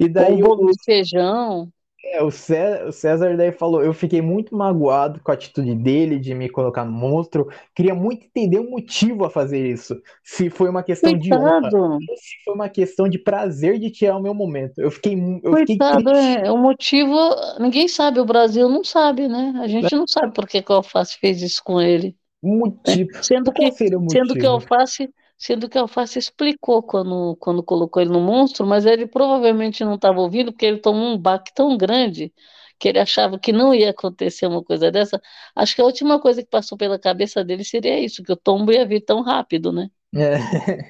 E 0.00 0.08
daí 0.08 0.38
um 0.38 0.40
bolo 0.40 0.64
o, 0.66 0.70
de 0.70 0.78
feijão. 0.84 1.72
é, 2.02 2.22
o 2.22 2.30
Cé- 2.30 2.84
o 2.86 2.92
César 2.92 3.36
daí 3.36 3.52
falou: 3.52 3.82
Eu 3.82 3.92
fiquei 3.92 4.22
muito 4.22 4.56
magoado 4.56 5.20
com 5.22 5.30
a 5.30 5.34
atitude 5.34 5.74
dele 5.74 6.18
de 6.18 6.34
me 6.34 6.48
colocar 6.48 6.84
no 6.84 6.92
monstro. 6.92 7.46
Queria 7.74 7.94
muito 7.94 8.26
entender 8.26 8.58
o 8.58 8.70
motivo 8.70 9.24
a 9.24 9.30
fazer 9.30 9.66
isso. 9.66 10.00
Se 10.24 10.48
foi 10.50 10.68
uma 10.70 10.82
questão 10.82 11.16
de 11.18 11.34
honra, 11.34 11.70
Coitado, 11.70 12.02
se 12.16 12.42
foi 12.44 12.54
uma 12.54 12.68
questão 12.68 13.08
de 13.08 13.18
prazer 13.18 13.78
de 13.78 13.90
tirar 13.90 14.16
o 14.16 14.22
meu 14.22 14.34
momento. 14.34 14.80
Eu 14.80 14.90
fiquei, 14.90 15.14
eu 15.44 15.56
fiquei 15.56 15.80
coitado, 15.80 16.10
triste. 16.12 16.40
é, 16.44 16.50
o 16.50 16.56
motivo, 16.58 17.14
ninguém 17.58 17.88
sabe, 17.88 18.20
o 18.20 18.24
Brasil 18.24 18.68
não 18.68 18.84
sabe, 18.84 19.28
né? 19.28 19.52
A 19.62 19.66
gente 19.68 19.94
não 19.94 20.06
sabe 20.06 20.32
por 20.32 20.46
que 20.46 20.62
que 20.62 20.72
o 20.72 20.76
Alface 20.76 21.18
fez 21.18 21.42
isso 21.42 21.62
com 21.64 21.80
ele. 21.80 22.16
O 22.42 22.48
motivo. 22.58 23.10
Sendo 23.20 23.52
que, 23.52 23.72
sendo 24.10 24.36
que 24.36 24.46
o? 24.46 24.50
Alface, 24.50 25.12
sendo 25.40 25.68
que 25.68 25.78
o 25.78 25.82
Alface 25.82 26.18
explicou 26.20 26.82
quando, 26.82 27.36
quando 27.38 27.62
colocou 27.64 28.02
ele 28.02 28.12
no 28.12 28.20
monstro, 28.20 28.66
mas 28.66 28.86
ele 28.86 29.06
provavelmente 29.08 29.84
não 29.84 29.96
estava 29.96 30.20
ouvindo, 30.20 30.52
porque 30.52 30.66
ele 30.66 30.78
tomou 30.80 31.14
um 31.14 31.18
baque 31.18 31.52
tão 31.54 31.76
grande 31.78 32.32
que 32.78 32.88
ele 32.88 32.98
achava 33.00 33.38
que 33.38 33.52
não 33.52 33.74
ia 33.74 33.90
acontecer 33.90 34.46
uma 34.46 34.62
coisa 34.64 34.90
dessa. 34.92 35.20
Acho 35.56 35.74
que 35.74 35.82
a 35.82 35.84
última 35.86 36.20
coisa 36.20 36.42
que 36.42 36.50
passou 36.50 36.78
pela 36.78 36.98
cabeça 36.98 37.44
dele 37.44 37.64
seria 37.64 37.98
isso, 38.00 38.22
que 38.22 38.32
o 38.32 38.36
tombo 38.36 38.72
ia 38.72 38.86
vir 38.86 39.00
tão 39.02 39.22
rápido, 39.22 39.72
né? 39.72 39.90
É. 40.14 40.38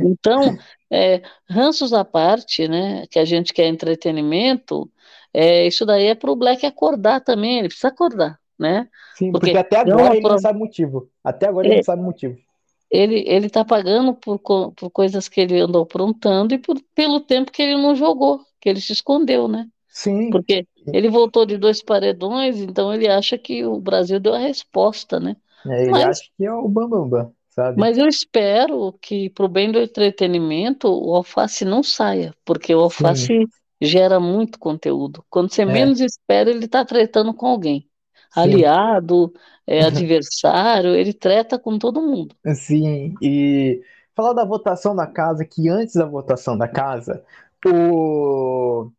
Então, 0.02 0.56
é, 0.90 1.22
ranços 1.48 1.92
à 1.92 2.04
parte, 2.04 2.66
né, 2.68 3.06
que 3.08 3.18
a 3.18 3.24
gente 3.24 3.52
quer 3.52 3.66
entretenimento, 3.66 4.90
é, 5.32 5.66
isso 5.66 5.84
daí 5.86 6.06
é 6.06 6.14
para 6.14 6.30
o 6.30 6.36
Black 6.36 6.64
acordar 6.66 7.20
também, 7.22 7.58
ele 7.58 7.68
precisa 7.68 7.88
acordar, 7.88 8.40
né? 8.58 8.88
Sim, 9.14 9.30
Porque 9.30 9.52
porque 9.52 9.58
até 9.58 9.76
agora 9.76 10.16
ele 10.16 10.26
não 10.28 10.38
sabe 10.38 10.56
o 10.58 10.60
motivo. 10.60 11.10
Até 11.22 11.46
agora 11.48 11.66
ele 11.66 11.74
É. 11.74 11.76
não 11.76 11.82
sabe 11.84 12.02
o 12.02 12.04
motivo. 12.06 12.38
Ele 12.90 13.24
ele 13.26 13.46
está 13.46 13.64
pagando 13.64 14.14
por, 14.14 14.38
por 14.40 14.90
coisas 14.90 15.28
que 15.28 15.40
ele 15.40 15.60
andou 15.60 15.82
aprontando 15.82 16.54
e 16.54 16.58
por, 16.58 16.80
pelo 16.94 17.20
tempo 17.20 17.52
que 17.52 17.62
ele 17.62 17.80
não 17.80 17.94
jogou, 17.94 18.40
que 18.60 18.68
ele 18.68 18.80
se 18.80 18.92
escondeu, 18.92 19.48
né? 19.48 19.68
Sim, 19.88 20.30
Porque 20.30 20.66
ele 20.92 21.08
voltou 21.10 21.46
de 21.46 21.58
dois 21.58 21.82
paredões, 21.82 22.58
então 22.58 22.92
ele 22.94 23.08
acha 23.08 23.38
que 23.38 23.64
o 23.64 23.80
Brasil 23.80 24.20
deu 24.20 24.34
a 24.34 24.38
resposta, 24.38 25.20
né? 25.20 25.36
é, 25.66 25.82
ele 25.82 25.90
Mas- 25.92 26.04
acha 26.04 26.22
que 26.36 26.44
é 26.44 26.52
o 26.52 26.68
Bambambam, 26.68 27.08
Bam, 27.08 27.24
Bam, 27.26 27.34
sabe? 27.48 27.80
Mas 27.80 27.98
eu 27.98 28.06
espero 28.08 28.92
que, 29.00 29.30
para 29.30 29.44
o 29.46 29.48
bem 29.48 29.72
do 29.72 29.80
entretenimento, 29.80 30.88
o 30.88 31.14
Alface 31.16 31.64
não 31.64 31.82
saia, 31.82 32.34
porque 32.44 32.74
o 32.74 32.80
Alface 32.80 33.46
gera 33.80 34.20
muito 34.20 34.58
conteúdo. 34.58 35.24
Quando 35.30 35.50
você 35.52 35.62
É. 35.62 35.66
menos 35.66 36.00
espera, 36.00 36.50
ele 36.50 36.66
está 36.66 36.84
tretando 36.84 37.34
com 37.34 37.46
alguém. 37.46 37.89
Aliado, 38.34 39.32
é, 39.66 39.82
adversário, 39.84 40.94
ele 40.94 41.12
treta 41.12 41.58
com 41.58 41.78
todo 41.78 42.02
mundo. 42.02 42.34
Sim, 42.54 43.14
e 43.22 43.80
falar 44.14 44.32
da 44.32 44.44
votação 44.44 44.94
da 44.94 45.06
casa, 45.06 45.44
que 45.44 45.68
antes 45.68 45.94
da 45.94 46.06
votação 46.06 46.56
da 46.56 46.68
casa, 46.68 47.24
o, 47.66 48.90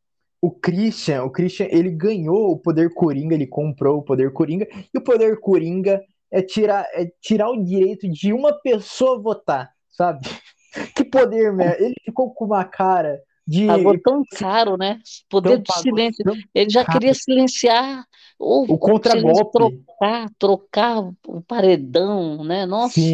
o 0.41 0.51
Christian, 0.51 1.23
o 1.23 1.29
Christian, 1.29 1.67
ele 1.69 1.89
ganhou 1.89 2.51
o 2.51 2.57
poder 2.57 2.93
Coringa, 2.93 3.35
ele 3.35 3.47
comprou 3.47 3.99
o 3.99 4.03
poder 4.03 4.31
Coringa, 4.33 4.67
e 4.93 4.97
o 4.97 5.03
poder 5.03 5.39
Coringa 5.39 6.01
é 6.31 6.41
tirar, 6.41 6.85
é 6.93 7.11
tirar 7.21 7.49
o 7.49 7.63
direito 7.63 8.09
de 8.09 8.33
uma 8.33 8.53
pessoa 8.53 9.21
votar, 9.21 9.71
sabe? 9.89 10.21
Que 10.95 11.03
poder, 11.03 11.51
meu. 11.51 11.67
Ele 11.67 11.95
ficou 12.01 12.33
com 12.33 12.45
uma 12.45 12.63
cara 12.63 13.21
de. 13.51 13.67
Pagou 13.67 13.99
tão 14.01 14.23
caro, 14.37 14.77
né? 14.77 14.99
Poder 15.29 15.57
de 15.57 15.63
pagou 15.63 15.83
silêncio. 15.83 16.23
Ele 16.55 16.69
já 16.69 16.85
caro. 16.85 16.97
queria 16.97 17.13
silenciar, 17.13 18.05
ou 18.39 18.63
O 18.63 18.77
contragolpe. 18.77 19.51
trocar, 19.51 20.29
trocar 20.39 20.99
o 21.27 21.41
paredão, 21.41 22.43
né? 22.43 22.65
Nossa. 22.65 22.93
Sim. 22.93 23.13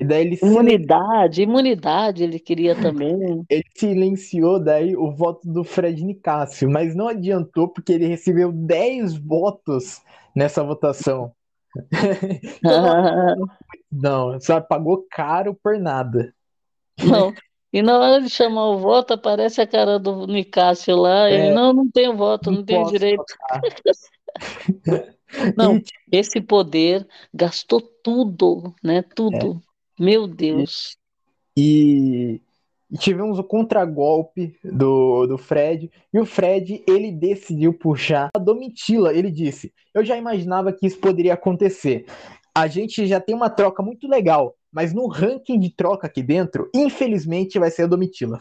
E 0.00 0.04
daí 0.04 0.26
ele 0.26 0.38
imunidade, 0.40 1.42
imunidade 1.42 2.22
ele 2.22 2.38
queria 2.38 2.76
também. 2.76 3.44
Ele 3.50 3.64
silenciou 3.76 4.62
daí 4.62 4.96
o 4.96 5.10
voto 5.10 5.50
do 5.50 5.64
Fred 5.64 6.04
Nicásio, 6.04 6.70
mas 6.70 6.94
não 6.94 7.08
adiantou 7.08 7.66
porque 7.66 7.94
ele 7.94 8.06
recebeu 8.06 8.52
10 8.52 9.18
votos 9.18 10.00
nessa 10.36 10.62
votação. 10.62 11.32
então, 11.92 13.48
não, 13.90 14.40
só 14.40 14.60
pagou 14.60 15.04
caro 15.10 15.58
por 15.60 15.76
nada. 15.80 16.32
Não. 17.04 17.32
E 17.72 17.82
na 17.82 17.98
hora 17.98 18.22
de 18.22 18.30
chamar 18.30 18.70
o 18.70 18.78
voto, 18.78 19.12
aparece 19.12 19.60
a 19.60 19.66
cara 19.66 19.98
do 19.98 20.26
Nicásio 20.26 20.96
lá. 20.96 21.28
É, 21.28 21.34
ele, 21.34 21.54
não, 21.54 21.72
não 21.72 21.90
tenho 21.90 22.16
voto, 22.16 22.50
não, 22.50 22.58
não 22.58 22.64
tenho 22.64 22.86
direito. 22.86 23.24
não, 25.56 25.80
esse 26.10 26.40
poder 26.40 27.06
gastou 27.32 27.80
tudo, 27.80 28.74
né? 28.82 29.02
Tudo. 29.02 29.62
É. 30.00 30.02
Meu 30.02 30.26
Deus. 30.26 30.96
E, 31.56 32.40
e 32.90 32.96
tivemos 32.96 33.38
o 33.38 33.44
contragolpe 33.44 34.56
do, 34.64 35.26
do 35.26 35.36
Fred. 35.36 35.90
E 36.12 36.18
o 36.18 36.24
Fred, 36.24 36.82
ele 36.88 37.12
decidiu 37.12 37.74
puxar 37.74 38.30
a 38.34 38.38
Domitila. 38.38 39.12
Ele 39.12 39.30
disse: 39.30 39.72
Eu 39.92 40.04
já 40.04 40.16
imaginava 40.16 40.72
que 40.72 40.86
isso 40.86 40.98
poderia 40.98 41.34
acontecer. 41.34 42.06
A 42.54 42.66
gente 42.66 43.06
já 43.06 43.20
tem 43.20 43.34
uma 43.34 43.50
troca 43.50 43.82
muito 43.82 44.08
legal 44.08 44.54
mas 44.72 44.92
no 44.92 45.06
ranking 45.08 45.58
de 45.58 45.70
troca 45.70 46.06
aqui 46.06 46.22
dentro, 46.22 46.70
infelizmente 46.74 47.58
vai 47.58 47.70
ser 47.70 47.84
a 47.84 47.86
Domitila. 47.86 48.40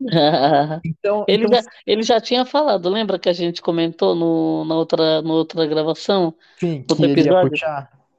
então, 0.84 1.24
ele, 1.26 1.44
então... 1.46 1.60
Já, 1.60 1.68
ele 1.86 2.02
já 2.02 2.20
tinha 2.20 2.44
falado, 2.44 2.88
lembra 2.88 3.18
que 3.18 3.28
a 3.28 3.32
gente 3.32 3.60
comentou 3.60 4.14
no, 4.14 4.64
na, 4.64 4.76
outra, 4.76 5.22
na 5.22 5.32
outra 5.32 5.66
gravação? 5.66 6.34
Sim, 6.58 6.84
que 6.84 7.04
episódio? 7.04 7.58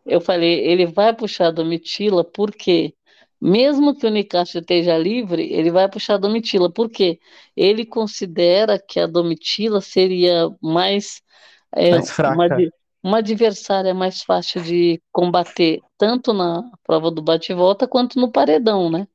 Eu 0.05 0.19
falei, 0.19 0.65
ele 0.65 0.85
vai 0.85 1.13
puxar 1.13 1.47
a 1.47 1.51
Domitila 1.51 2.23
porque 2.23 2.93
mesmo 3.41 3.95
que 3.95 4.05
o 4.05 4.09
Nicastro 4.09 4.59
esteja 4.59 4.97
livre, 4.97 5.53
ele 5.53 5.71
vai 5.71 5.87
puxar 5.87 6.15
a 6.15 6.17
Domitila, 6.17 6.69
porque 6.69 7.19
ele 7.55 7.85
considera 7.85 8.77
que 8.77 8.99
a 8.99 9.07
Domitila 9.07 9.79
seria 9.79 10.49
mais, 10.61 11.21
é, 11.73 11.91
mais 11.91 12.11
fraca. 12.11 12.35
Uma, 12.35 12.71
uma 13.03 13.19
adversária 13.19 13.93
mais 13.93 14.21
fácil 14.21 14.61
de 14.61 15.01
combater, 15.11 15.79
tanto 15.97 16.33
na 16.33 16.63
prova 16.83 17.09
do 17.11 17.21
bate-volta 17.21 17.87
quanto 17.87 18.19
no 18.19 18.31
paredão, 18.31 18.89
né? 18.89 19.07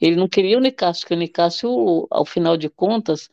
Ele 0.00 0.16
não 0.16 0.28
queria 0.28 0.56
o 0.56 0.60
Nicásio, 0.60 1.02
porque 1.02 1.14
o 1.14 1.18
Nicásio, 1.18 2.06
ao 2.10 2.24
final 2.24 2.56
de 2.56 2.68
contas, 2.70 3.28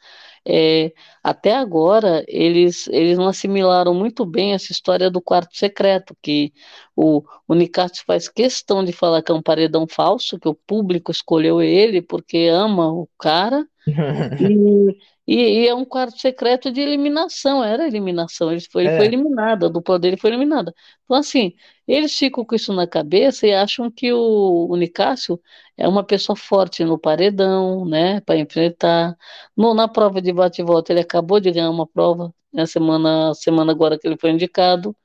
é, 0.46 0.92
até 1.24 1.56
agora, 1.56 2.24
eles, 2.28 2.88
eles 2.88 3.18
não 3.18 3.28
assimilaram 3.28 3.94
muito 3.94 4.26
bem 4.26 4.54
essa 4.54 4.72
história 4.72 5.10
do 5.10 5.22
quarto 5.22 5.56
secreto, 5.56 6.16
que 6.22 6.52
o, 6.96 7.24
o 7.48 7.54
Nicásio 7.56 8.04
faz 8.06 8.28
questão 8.28 8.84
de 8.84 8.92
falar 8.92 9.22
que 9.22 9.32
é 9.32 9.36
um 9.36 9.42
paredão 9.42 9.88
falso, 9.88 10.40
que 10.40 10.48
o 10.48 10.56
público 10.56 11.12
escolheu 11.12 11.62
ele 11.62 12.02
porque 12.02 12.48
ama 12.52 12.92
o 12.92 13.08
cara, 13.18 13.66
e, 13.88 14.98
e, 15.34 15.64
e, 15.64 15.68
é 15.68 15.74
um 15.74 15.86
quarto 15.86 16.20
secreto 16.20 16.70
de 16.72 16.82
eliminação, 16.82 17.64
era 17.64 17.88
eliminação, 17.88 18.52
ele 18.52 18.60
foi, 18.70 18.84
ele 18.84 18.92
é. 18.92 18.98
foi 18.98 19.06
eliminado, 19.06 19.66
a 19.66 19.70
dupla 19.70 19.98
dele 19.98 20.18
foi 20.18 20.30
eliminada. 20.30 20.74
Então, 21.06 21.16
assim, 21.16 21.56
eles 21.88 22.18
ficam 22.18 22.44
com 22.44 22.54
isso 22.54 22.74
na 22.74 22.86
cabeça 22.86 23.48
e 23.48 23.54
acham 23.54 23.90
que 23.90 24.12
o, 24.12 24.68
o 24.70 24.76
Nicásio 24.76 25.40
é 25.78 25.88
uma 25.88 26.04
pessoa 26.04 26.36
forte 26.36 26.84
no 26.84 27.00
paredão, 27.00 27.86
né, 27.86 28.20
para 28.22 28.38
enfrentar. 28.38 29.16
No, 29.56 29.74
na 29.74 29.88
prova 29.88 30.22
de 30.22 30.34
bate-volta, 30.34 30.92
ele 30.92 31.00
acabou 31.00 31.40
de 31.40 31.50
ganhar 31.52 31.70
uma 31.70 31.88
prova, 31.88 32.34
na 32.52 32.66
semana, 32.66 33.34
semana 33.34 33.72
agora 33.72 33.98
que 33.98 34.06
ele 34.08 34.18
foi 34.18 34.32
indicado. 34.32 34.96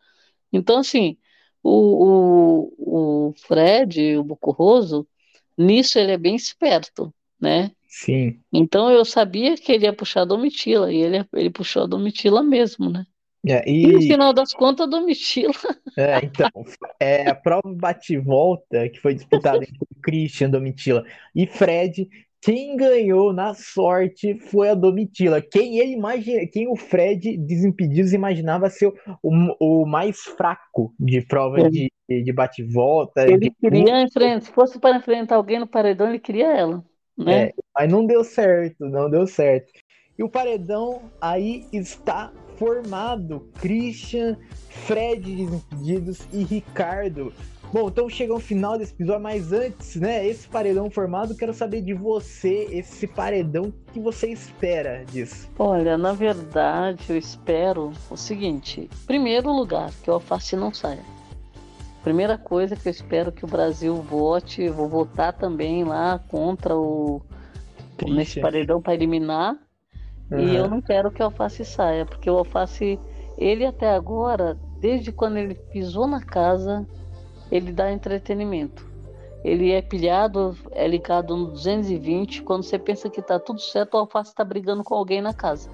Então, 0.52 0.78
assim, 0.78 1.16
o, 1.62 2.70
o, 2.78 3.28
o 3.28 3.34
Fred, 3.46 4.16
o 4.16 4.24
Bucurroso, 4.24 5.06
nisso 5.56 5.98
ele 5.98 6.12
é 6.12 6.18
bem 6.18 6.34
esperto, 6.36 7.14
né? 7.40 7.75
Sim. 7.98 8.38
Então 8.52 8.90
eu 8.90 9.06
sabia 9.06 9.56
que 9.56 9.72
ele 9.72 9.86
ia 9.86 9.92
puxar 9.92 10.22
a 10.22 10.24
Domitila, 10.26 10.92
e 10.92 11.00
ele, 11.00 11.26
ele 11.32 11.48
puxou 11.48 11.84
a 11.84 11.86
Domitila 11.86 12.42
mesmo, 12.42 12.90
né? 12.90 13.06
É, 13.46 13.66
e... 13.66 13.84
e 13.84 13.92
no 13.92 14.02
final 14.02 14.34
das 14.34 14.52
contas, 14.52 14.86
a 14.86 14.90
Domitila. 14.90 15.52
É, 15.98 16.22
então, 16.22 16.50
é, 17.00 17.30
a 17.30 17.34
prova 17.34 17.72
bate-volta 17.74 18.86
que 18.90 19.00
foi 19.00 19.14
disputada 19.14 19.64
entre 19.64 19.78
o 19.80 20.00
Christian, 20.02 20.50
Domitila 20.50 21.02
e 21.34 21.46
Fred. 21.46 22.06
Quem 22.38 22.76
ganhou 22.76 23.32
na 23.32 23.54
sorte 23.54 24.38
foi 24.38 24.68
a 24.68 24.74
Domitila. 24.74 25.40
Quem 25.40 25.78
ele 25.78 25.92
imagina, 25.92 26.46
quem 26.52 26.68
o 26.68 26.76
Fred 26.76 27.38
Desimpedidos 27.38 28.12
imaginava 28.12 28.68
ser 28.68 28.92
o, 29.22 29.30
o 29.58 29.86
mais 29.86 30.20
fraco 30.20 30.94
de 31.00 31.22
prova 31.22 31.60
é. 31.60 31.70
de, 31.70 31.90
de 32.10 32.30
bate-volta. 32.30 33.22
Ele 33.22 33.48
de... 33.48 33.50
queria 33.52 34.02
enfrentar, 34.02 34.42
se 34.42 34.52
fosse 34.52 34.78
para 34.78 34.98
enfrentar 34.98 35.36
alguém 35.36 35.58
no 35.58 35.66
paredão, 35.66 36.10
ele 36.10 36.18
queria 36.18 36.54
ela. 36.54 36.84
Né? 37.16 37.44
É, 37.44 37.54
mas 37.74 37.90
não 37.90 38.06
deu 38.06 38.22
certo, 38.22 38.84
não 38.86 39.10
deu 39.10 39.26
certo. 39.26 39.72
E 40.18 40.22
o 40.22 40.28
paredão 40.28 41.02
aí 41.20 41.66
está 41.72 42.32
formado. 42.56 43.50
Christian, 43.60 44.36
Fred 44.68 45.20
Desimpedidos 45.20 46.26
e 46.32 46.42
Ricardo. 46.42 47.32
Bom, 47.72 47.88
então 47.88 48.08
chega 48.08 48.32
ao 48.32 48.38
final 48.38 48.78
desse 48.78 48.92
episódio, 48.92 49.22
mas 49.22 49.52
antes, 49.52 49.96
né, 49.96 50.26
esse 50.26 50.48
paredão 50.48 50.88
formado, 50.88 51.36
quero 51.36 51.52
saber 51.52 51.82
de 51.82 51.92
você, 51.92 52.68
esse 52.70 53.06
paredão, 53.06 53.72
que 53.92 53.98
você 53.98 54.28
espera 54.28 55.04
disso? 55.04 55.50
Olha, 55.58 55.98
na 55.98 56.12
verdade, 56.12 57.02
eu 57.08 57.16
espero 57.16 57.92
o 58.08 58.16
seguinte: 58.16 58.88
primeiro 59.06 59.50
lugar, 59.50 59.90
que 60.02 60.10
o 60.10 60.14
alface 60.14 60.54
não 60.54 60.72
saia. 60.72 61.15
Primeira 62.06 62.38
coisa 62.38 62.76
que 62.76 62.86
eu 62.86 62.92
espero 62.92 63.32
que 63.32 63.44
o 63.44 63.48
Brasil 63.48 63.96
vote, 63.96 64.68
vou 64.68 64.88
votar 64.88 65.32
também 65.32 65.82
lá 65.82 66.20
contra 66.30 66.76
o 66.76 67.20
Triste. 67.96 68.16
nesse 68.16 68.40
paredão 68.40 68.80
para 68.80 68.94
eliminar. 68.94 69.56
Uhum. 70.30 70.38
E 70.38 70.54
eu 70.54 70.70
não 70.70 70.80
quero 70.80 71.10
que 71.10 71.20
o 71.20 71.24
Alface 71.24 71.64
saia, 71.64 72.06
porque 72.06 72.30
o 72.30 72.38
Alface, 72.38 72.96
ele 73.36 73.66
até 73.66 73.90
agora, 73.90 74.56
desde 74.78 75.10
quando 75.10 75.36
ele 75.36 75.56
pisou 75.56 76.06
na 76.06 76.22
casa, 76.22 76.86
ele 77.50 77.72
dá 77.72 77.90
entretenimento. 77.90 78.88
Ele 79.42 79.72
é 79.72 79.82
pilhado, 79.82 80.56
é 80.70 80.86
ligado 80.86 81.36
no 81.36 81.46
220. 81.48 82.42
Quando 82.42 82.62
você 82.62 82.78
pensa 82.78 83.10
que 83.10 83.20
tá 83.20 83.40
tudo 83.40 83.60
certo, 83.60 83.94
o 83.94 83.98
Alface 83.98 84.30
está 84.30 84.44
brigando 84.44 84.84
com 84.84 84.94
alguém 84.94 85.20
na 85.20 85.34
casa. 85.34 85.68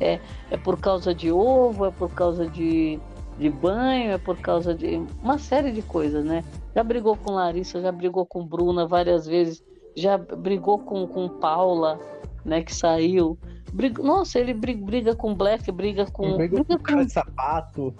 É, 0.00 0.18
é 0.50 0.56
por 0.56 0.80
causa 0.80 1.14
de 1.14 1.30
ovo, 1.30 1.86
é 1.86 1.92
por 1.92 2.12
causa 2.12 2.48
de 2.48 2.98
de 3.38 3.50
banho, 3.50 4.12
é 4.12 4.18
por 4.18 4.38
causa 4.38 4.74
de 4.74 5.02
uma 5.22 5.38
série 5.38 5.72
de 5.72 5.82
coisas, 5.82 6.24
né? 6.24 6.44
Já 6.74 6.82
brigou 6.82 7.16
com 7.16 7.32
Larissa, 7.32 7.80
já 7.80 7.90
brigou 7.90 8.26
com 8.26 8.46
Bruna 8.46 8.86
várias 8.86 9.26
vezes, 9.26 9.62
já 9.96 10.16
brigou 10.18 10.78
com, 10.78 11.06
com 11.06 11.28
Paula, 11.28 11.98
né, 12.44 12.62
que 12.62 12.74
saiu. 12.74 13.38
Briga, 13.72 14.02
nossa, 14.02 14.38
ele 14.38 14.52
briga, 14.52 14.84
briga 14.84 15.16
com 15.16 15.34
Black, 15.34 15.70
briga 15.72 16.06
com. 16.10 16.36
Briga, 16.36 16.62
briga 16.62 16.78
com 16.78 17.04
de 17.04 17.12
sapato. 17.12 17.94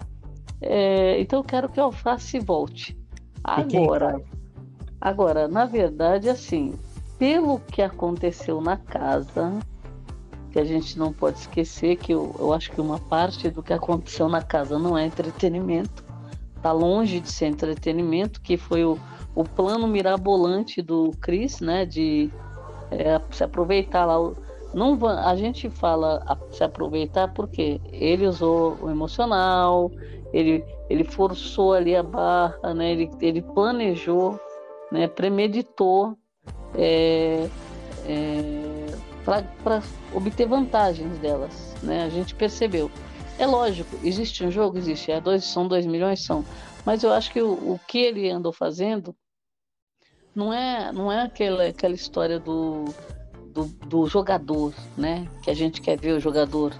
É, 0.61 1.19
então 1.19 1.39
eu 1.39 1.43
quero 1.43 1.69
que 1.69 1.79
o 1.79 1.83
Alface 1.83 2.39
volte. 2.39 2.97
Agora, 3.43 4.21
agora, 5.01 5.47
na 5.47 5.65
verdade, 5.65 6.29
assim, 6.29 6.75
pelo 7.17 7.59
que 7.59 7.81
aconteceu 7.81 8.61
na 8.61 8.77
casa, 8.77 9.59
que 10.53 10.59
a 10.59 10.63
gente 10.63 10.99
não 10.99 11.11
pode 11.11 11.39
esquecer 11.39 11.95
que 11.95 12.13
eu, 12.13 12.35
eu 12.37 12.53
acho 12.53 12.71
que 12.71 12.79
uma 12.79 12.99
parte 12.99 13.49
do 13.49 13.63
que 13.63 13.73
aconteceu 13.73 14.29
na 14.29 14.39
casa 14.39 14.77
não 14.77 14.95
é 14.95 15.03
entretenimento, 15.03 16.05
tá 16.61 16.71
longe 16.71 17.19
de 17.19 17.31
ser 17.31 17.47
entretenimento, 17.47 18.39
que 18.39 18.55
foi 18.55 18.85
o, 18.85 18.99
o 19.33 19.43
plano 19.43 19.87
mirabolante 19.87 20.79
do 20.79 21.09
Chris, 21.19 21.59
né, 21.59 21.87
de 21.87 22.29
é, 22.91 23.19
se 23.31 23.43
aproveitar 23.43 24.05
lá. 24.05 24.31
Não, 24.75 24.95
a 25.07 25.35
gente 25.35 25.71
fala 25.71 26.23
a, 26.27 26.37
se 26.51 26.63
aproveitar 26.63 27.33
porque 27.33 27.81
ele 27.91 28.27
usou 28.27 28.77
o 28.79 28.91
emocional, 28.91 29.91
ele, 30.31 30.63
ele 30.87 31.03
forçou 31.03 31.73
ali 31.73 31.95
a 31.95 32.03
barra, 32.03 32.75
né, 32.75 32.91
ele, 32.91 33.09
ele 33.19 33.41
planejou, 33.41 34.39
né, 34.91 35.07
premeditou. 35.07 36.15
É, 36.75 37.49
é, 38.05 38.72
para 39.23 39.81
obter 40.13 40.47
vantagens 40.47 41.17
delas, 41.19 41.75
né? 41.81 42.03
A 42.03 42.09
gente 42.09 42.35
percebeu. 42.35 42.91
É 43.39 43.45
lógico, 43.45 43.97
existe 44.03 44.43
um 44.43 44.51
jogo, 44.51 44.77
existe. 44.77 45.11
É 45.11 45.19
dois, 45.19 45.43
são 45.43 45.67
dois 45.67 45.85
milhões, 45.85 46.23
são. 46.23 46.45
Mas 46.85 47.03
eu 47.03 47.11
acho 47.11 47.31
que 47.31 47.41
o, 47.41 47.53
o 47.53 47.79
que 47.87 47.99
ele 47.99 48.29
andou 48.29 48.51
fazendo 48.51 49.15
não 50.35 50.53
é, 50.53 50.91
não 50.91 51.11
é 51.11 51.21
aquela, 51.21 51.65
aquela 51.65 51.93
história 51.93 52.39
do, 52.39 52.85
do, 53.53 53.65
do 53.87 54.07
jogador, 54.07 54.73
né? 54.97 55.27
Que 55.41 55.49
a 55.49 55.53
gente 55.53 55.81
quer 55.81 55.99
ver 55.99 56.13
o 56.13 56.19
jogador. 56.19 56.73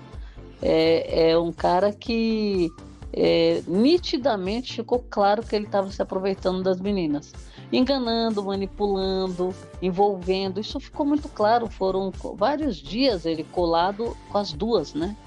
É, 0.61 1.31
é 1.31 1.37
um 1.37 1.51
cara 1.51 1.91
que 1.91 2.69
é, 3.11 3.61
nitidamente 3.67 4.75
ficou 4.75 5.05
claro 5.09 5.43
que 5.43 5.55
ele 5.55 5.65
estava 5.65 5.89
se 5.91 6.01
aproveitando 6.01 6.63
das 6.63 6.79
meninas, 6.79 7.31
enganando, 7.77 8.43
manipulando, 8.43 9.53
envolvendo. 9.81 10.59
Isso 10.59 10.79
ficou 10.79 11.05
muito 11.05 11.27
claro. 11.27 11.67
Foram 11.67 12.11
vários 12.35 12.77
dias 12.77 13.25
ele 13.25 13.43
colado 13.43 14.15
com 14.31 14.37
as 14.37 14.53
duas, 14.53 14.93
né? 14.93 15.17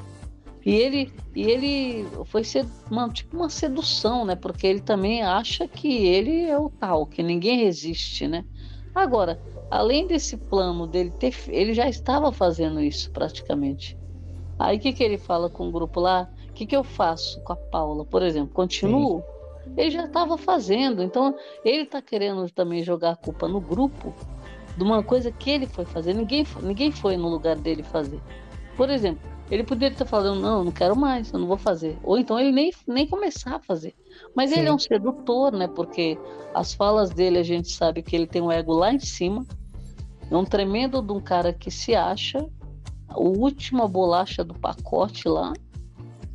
E 0.65 0.75
ele, 0.75 1.13
e 1.35 1.43
ele 1.43 2.07
foi 2.25 2.43
ser 2.43 2.67
uma, 2.91 3.09
tipo 3.09 3.37
uma 3.37 3.49
sedução, 3.49 4.25
né? 4.25 4.35
Porque 4.35 4.67
ele 4.67 4.81
também 4.81 5.23
acha 5.23 5.69
que 5.69 6.07
ele 6.07 6.45
é 6.45 6.59
o 6.59 6.69
tal, 6.69 7.07
que 7.07 7.23
ninguém 7.23 7.59
resiste, 7.65 8.27
né? 8.27 8.45
Agora, 8.93 9.41
além 9.71 10.07
desse 10.07 10.37
plano 10.37 10.87
dele 10.87 11.11
ter, 11.11 11.35
ele 11.49 11.73
já 11.73 11.89
estava 11.89 12.33
fazendo 12.33 12.81
isso 12.81 13.11
praticamente. 13.13 13.97
Aí 14.59 14.77
o 14.77 14.81
que, 14.81 14.93
que 14.93 15.05
ele 15.05 15.19
fala 15.19 15.49
com 15.49 15.69
o 15.69 15.73
grupo 15.73 16.01
lá? 16.01 16.29
O 16.49 16.53
que, 16.53 16.67
que 16.67 16.77
eu 16.77 16.83
faço 16.83 17.41
com 17.43 17.53
a 17.53 17.57
Paula, 17.57 18.05
por 18.05 18.23
exemplo? 18.23 18.53
Continuo? 18.53 19.19
Sim. 19.21 19.36
Ele 19.77 19.91
já 19.91 20.05
estava 20.05 20.37
fazendo, 20.37 21.03
então 21.03 21.35
ele 21.65 21.83
está 21.83 22.03
querendo 22.03 22.49
também 22.51 22.83
jogar 22.83 23.13
a 23.13 23.17
culpa 23.17 23.49
no 23.49 23.61
grupo 23.61 24.15
de 24.77 24.83
uma 24.83 25.03
coisa 25.03 25.33
que 25.33 25.51
ele 25.51 25.67
foi 25.67 25.85
fazer. 25.85 26.15
Ninguém, 26.15 26.47
ninguém 26.63 26.93
foi 26.93 27.17
no 27.17 27.29
lugar 27.29 27.57
dele 27.57 27.83
fazer. 27.83 28.21
Por 28.77 28.91
exemplo, 28.91 29.23
ele 29.51 29.63
poderia 29.63 29.95
estar 29.95 30.05
falando, 30.05 30.41
não, 30.41 30.65
não 30.65 30.73
quero 30.73 30.97
mais, 30.97 31.33
eu 31.33 31.39
não 31.39 31.47
vou 31.47 31.57
fazer. 31.57 31.99
Ou 32.03 32.19
então 32.19 32.39
ele 32.39 32.53
nem, 32.53 32.73
nem 32.87 33.07
começar 33.07 33.57
a 33.57 33.61
fazer. 33.61 33.95
Mas 34.35 34.51
Sim. 34.51 34.59
ele 34.59 34.69
é 34.69 34.73
um 34.73 34.79
sedutor, 34.79 35.53
né? 35.53 35.69
Porque 35.69 36.19
as 36.53 36.75
falas 36.75 37.11
dele 37.11 37.39
a 37.39 37.43
gente 37.43 37.71
sabe 37.71 38.03
que 38.03 38.15
ele 38.15 38.27
tem 38.27 38.43
um 38.43 38.51
ego 38.51 38.73
lá 38.73 38.93
em 38.93 38.99
cima. 38.99 39.47
É 40.31 40.37
um 40.37 40.45
tremendo 40.45 41.01
de 41.01 41.13
um 41.13 41.21
cara 41.21 41.53
que 41.53 41.71
se 41.71 41.95
acha 41.95 42.45
a 43.09 43.19
última 43.19 43.87
bolacha 43.87 44.43
do 44.43 44.55
pacote 44.55 45.29
lá. 45.29 45.53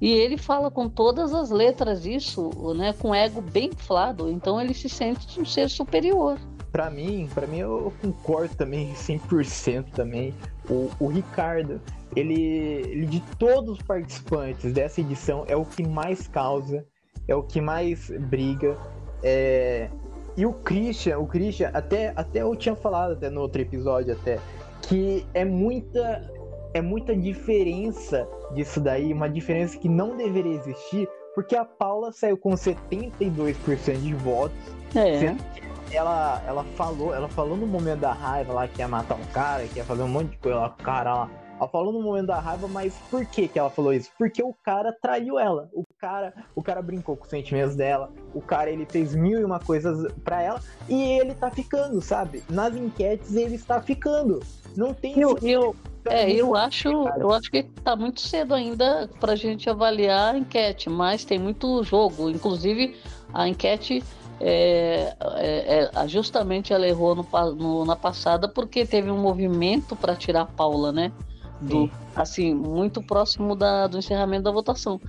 E 0.02 0.10
ele 0.10 0.36
fala 0.36 0.72
com 0.72 0.89
todas 0.89 1.32
as 1.32 1.52
letras 1.52 2.08
isso, 2.08 2.49
né? 2.74 2.91
Com 2.91 3.14
ego 3.14 3.39
bem 3.39 3.70
inflado. 3.70 4.28
Então 4.28 4.60
ele 4.60 4.74
se 4.74 4.89
sente 4.89 5.39
um 5.39 5.45
ser 5.45 5.70
superior. 5.70 6.39
Para 6.72 6.89
mim, 6.89 7.30
para 7.32 7.45
mim 7.45 7.60
eu 7.60 7.93
concordo 8.02 8.56
também 8.56 8.93
100% 8.97 9.91
também. 9.91 10.34
O, 10.68 10.89
o 10.99 11.08
Ricardo, 11.08 11.80
ele, 12.16 12.34
ele 12.34 13.06
de 13.06 13.20
todos 13.38 13.78
os 13.78 13.82
participantes 13.84 14.74
dessa 14.74 15.02
edição 15.02 15.45
é 15.47 15.56
o 15.56 15.66
que 15.66 15.88
mais 15.88 16.28
causa, 16.28 16.84
é 17.28 17.36
o 17.36 17.43
que 17.43 17.62
mais 17.62 18.10
briga. 18.10 18.76
É... 19.22 19.88
E 20.36 20.45
o 20.45 20.54
Christian, 20.54 21.20
o 21.20 21.28
Christian, 21.28 21.70
até, 21.74 22.14
até 22.16 22.41
eu 22.41 22.56
tinha 22.56 22.76
falado 22.76 23.12
até 23.12 23.30
no 23.30 23.41
outro 23.41 23.62
episódio 23.62 24.14
até, 24.14 24.39
que 24.82 25.26
é 25.34 25.45
muita 25.45 26.31
é 26.74 26.82
muita 26.82 27.15
diferença 27.15 28.28
disso 28.53 28.80
daí, 28.80 29.11
uma 29.13 29.30
diferença 29.30 29.78
que 29.78 29.89
não 29.89 30.15
deveria 30.15 30.53
existir, 30.53 31.07
porque 31.36 31.55
a 31.55 31.65
Paula 31.65 32.11
saiu 32.11 32.38
com 32.38 32.51
72% 32.51 33.97
de 33.97 34.13
votos, 34.13 34.57
é. 34.95 35.19
sendo 35.19 35.43
que 35.89 35.97
ela, 35.97 36.41
ela 36.47 36.63
falou, 36.76 37.13
ela 37.13 37.28
falou 37.30 37.57
no 37.57 37.67
momento 37.67 37.99
da 37.99 38.13
raiva 38.13 38.53
lá 38.53 38.67
que 38.67 38.80
ia 38.80 38.88
matar 38.88 39.15
um 39.15 39.26
cara, 39.34 39.67
que 39.67 39.78
ia 39.78 39.86
fazer 39.86 40.03
um 40.03 40.07
monte 40.07 40.32
de 40.32 40.38
coisa 40.38 40.59
lá 40.59 40.69
com 40.69 40.82
o 40.82 40.86
cara 40.86 41.13
lá. 41.13 41.30
Ela 41.59 41.67
falou 41.67 41.93
no 41.93 42.01
momento 42.01 42.28
da 42.28 42.39
raiva, 42.39 42.67
mas 42.67 42.95
por 43.11 43.26
que 43.26 43.47
que 43.47 43.59
ela 43.59 43.69
falou 43.69 43.93
isso? 43.93 44.09
Porque 44.17 44.41
o 44.41 44.53
cara 44.63 44.91
traiu 44.99 45.38
ela. 45.38 45.69
O 45.74 45.86
cara, 46.02 46.34
o 46.56 46.64
cara 46.64 46.82
brincou 46.82 47.16
com 47.16 47.24
os 47.24 47.30
sentimentos 47.30 47.76
dela. 47.76 48.12
O 48.34 48.41
cara, 48.41 48.72
ele 48.72 48.88
fez 48.89 49.14
mil 49.14 49.39
e 49.39 49.43
uma 49.43 49.60
coisas 49.60 50.12
para 50.24 50.41
ela 50.41 50.60
e 50.89 50.99
ele 50.99 51.36
tá 51.36 51.52
ficando, 51.52 52.02
sabe? 52.02 52.43
Nas 52.49 52.76
enquetes 52.76 53.36
ele 53.36 53.54
está 53.54 53.80
ficando. 53.80 54.41
Não 54.76 54.95
tem 54.95 55.20
eu, 55.20 55.38
eu, 55.43 55.76
é, 56.06 56.32
eu 56.32 56.56
acho, 56.56 56.89
eu 56.89 57.32
acho 57.32 57.52
que 57.52 57.62
tá 57.84 57.95
muito 57.95 58.20
cedo 58.20 58.56
ainda 58.56 59.08
pra 59.20 59.36
gente 59.36 59.70
avaliar 59.70 60.34
a 60.34 60.38
enquete, 60.38 60.89
mas 60.89 61.24
tem 61.24 61.38
muito 61.38 61.84
jogo. 61.84 62.32
Inclusive, 62.32 62.97
a 63.32 63.47
enquete 63.47 64.04
é, 64.39 65.16
é, 65.36 65.91
é, 65.93 66.08
justamente 66.08 66.74
ela 66.74 66.88
errou 66.88 67.14
no, 67.14 67.28
no, 67.54 67.86
na 67.86 67.95
passada 67.95 68.47
porque 68.47 68.88
teve 68.88 69.12
um 69.12 69.20
movimento 69.20 69.95
para 69.95 70.16
tirar 70.16 70.41
a 70.41 70.45
Paula, 70.45 70.91
né? 70.91 71.12
Do, 71.62 71.91
assim, 72.16 72.56
muito 72.56 73.04
próximo 73.04 73.56
da, 73.56 73.86
do 73.86 73.99
encerramento 73.99 74.41
da 74.41 74.52
votação. 74.52 74.99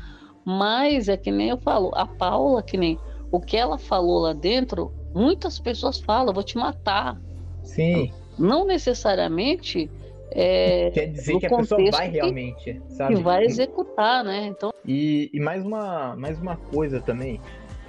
Mas 0.45 1.09
é 1.09 1.17
que 1.17 1.31
nem 1.31 1.51
eu 1.51 1.59
falo, 1.59 1.91
a 1.95 2.07
Paula, 2.07 2.63
que 2.63 2.77
nem 2.77 2.99
o 3.31 3.41
que 3.41 3.57
ela 3.57 3.79
falou 3.79 4.21
lá 4.21 4.33
dentro, 4.33 4.93
muitas 5.15 5.59
pessoas 5.59 6.01
falam, 6.01 6.35
vou 6.35 6.43
te 6.43 6.59
matar. 6.59 7.21
Sim. 7.63 8.13
Não 8.39 8.67
necessariamente 8.67 9.91
é, 10.35 10.91
Quer 10.91 11.09
dizer 11.09 11.39
que 11.39 11.47
a 11.47 11.57
pessoa 11.57 11.91
vai 11.91 12.11
que, 12.11 12.17
realmente, 12.17 12.81
sabe? 12.89 13.17
Que 13.17 13.23
vai 13.23 13.45
executar, 13.45 14.25
né? 14.25 14.47
Então... 14.47 14.73
E, 14.87 15.31
e 15.33 15.39
mais, 15.39 15.65
uma, 15.65 16.17
mais 16.17 16.41
uma 16.41 16.57
coisa 16.57 17.01
também. 17.01 17.39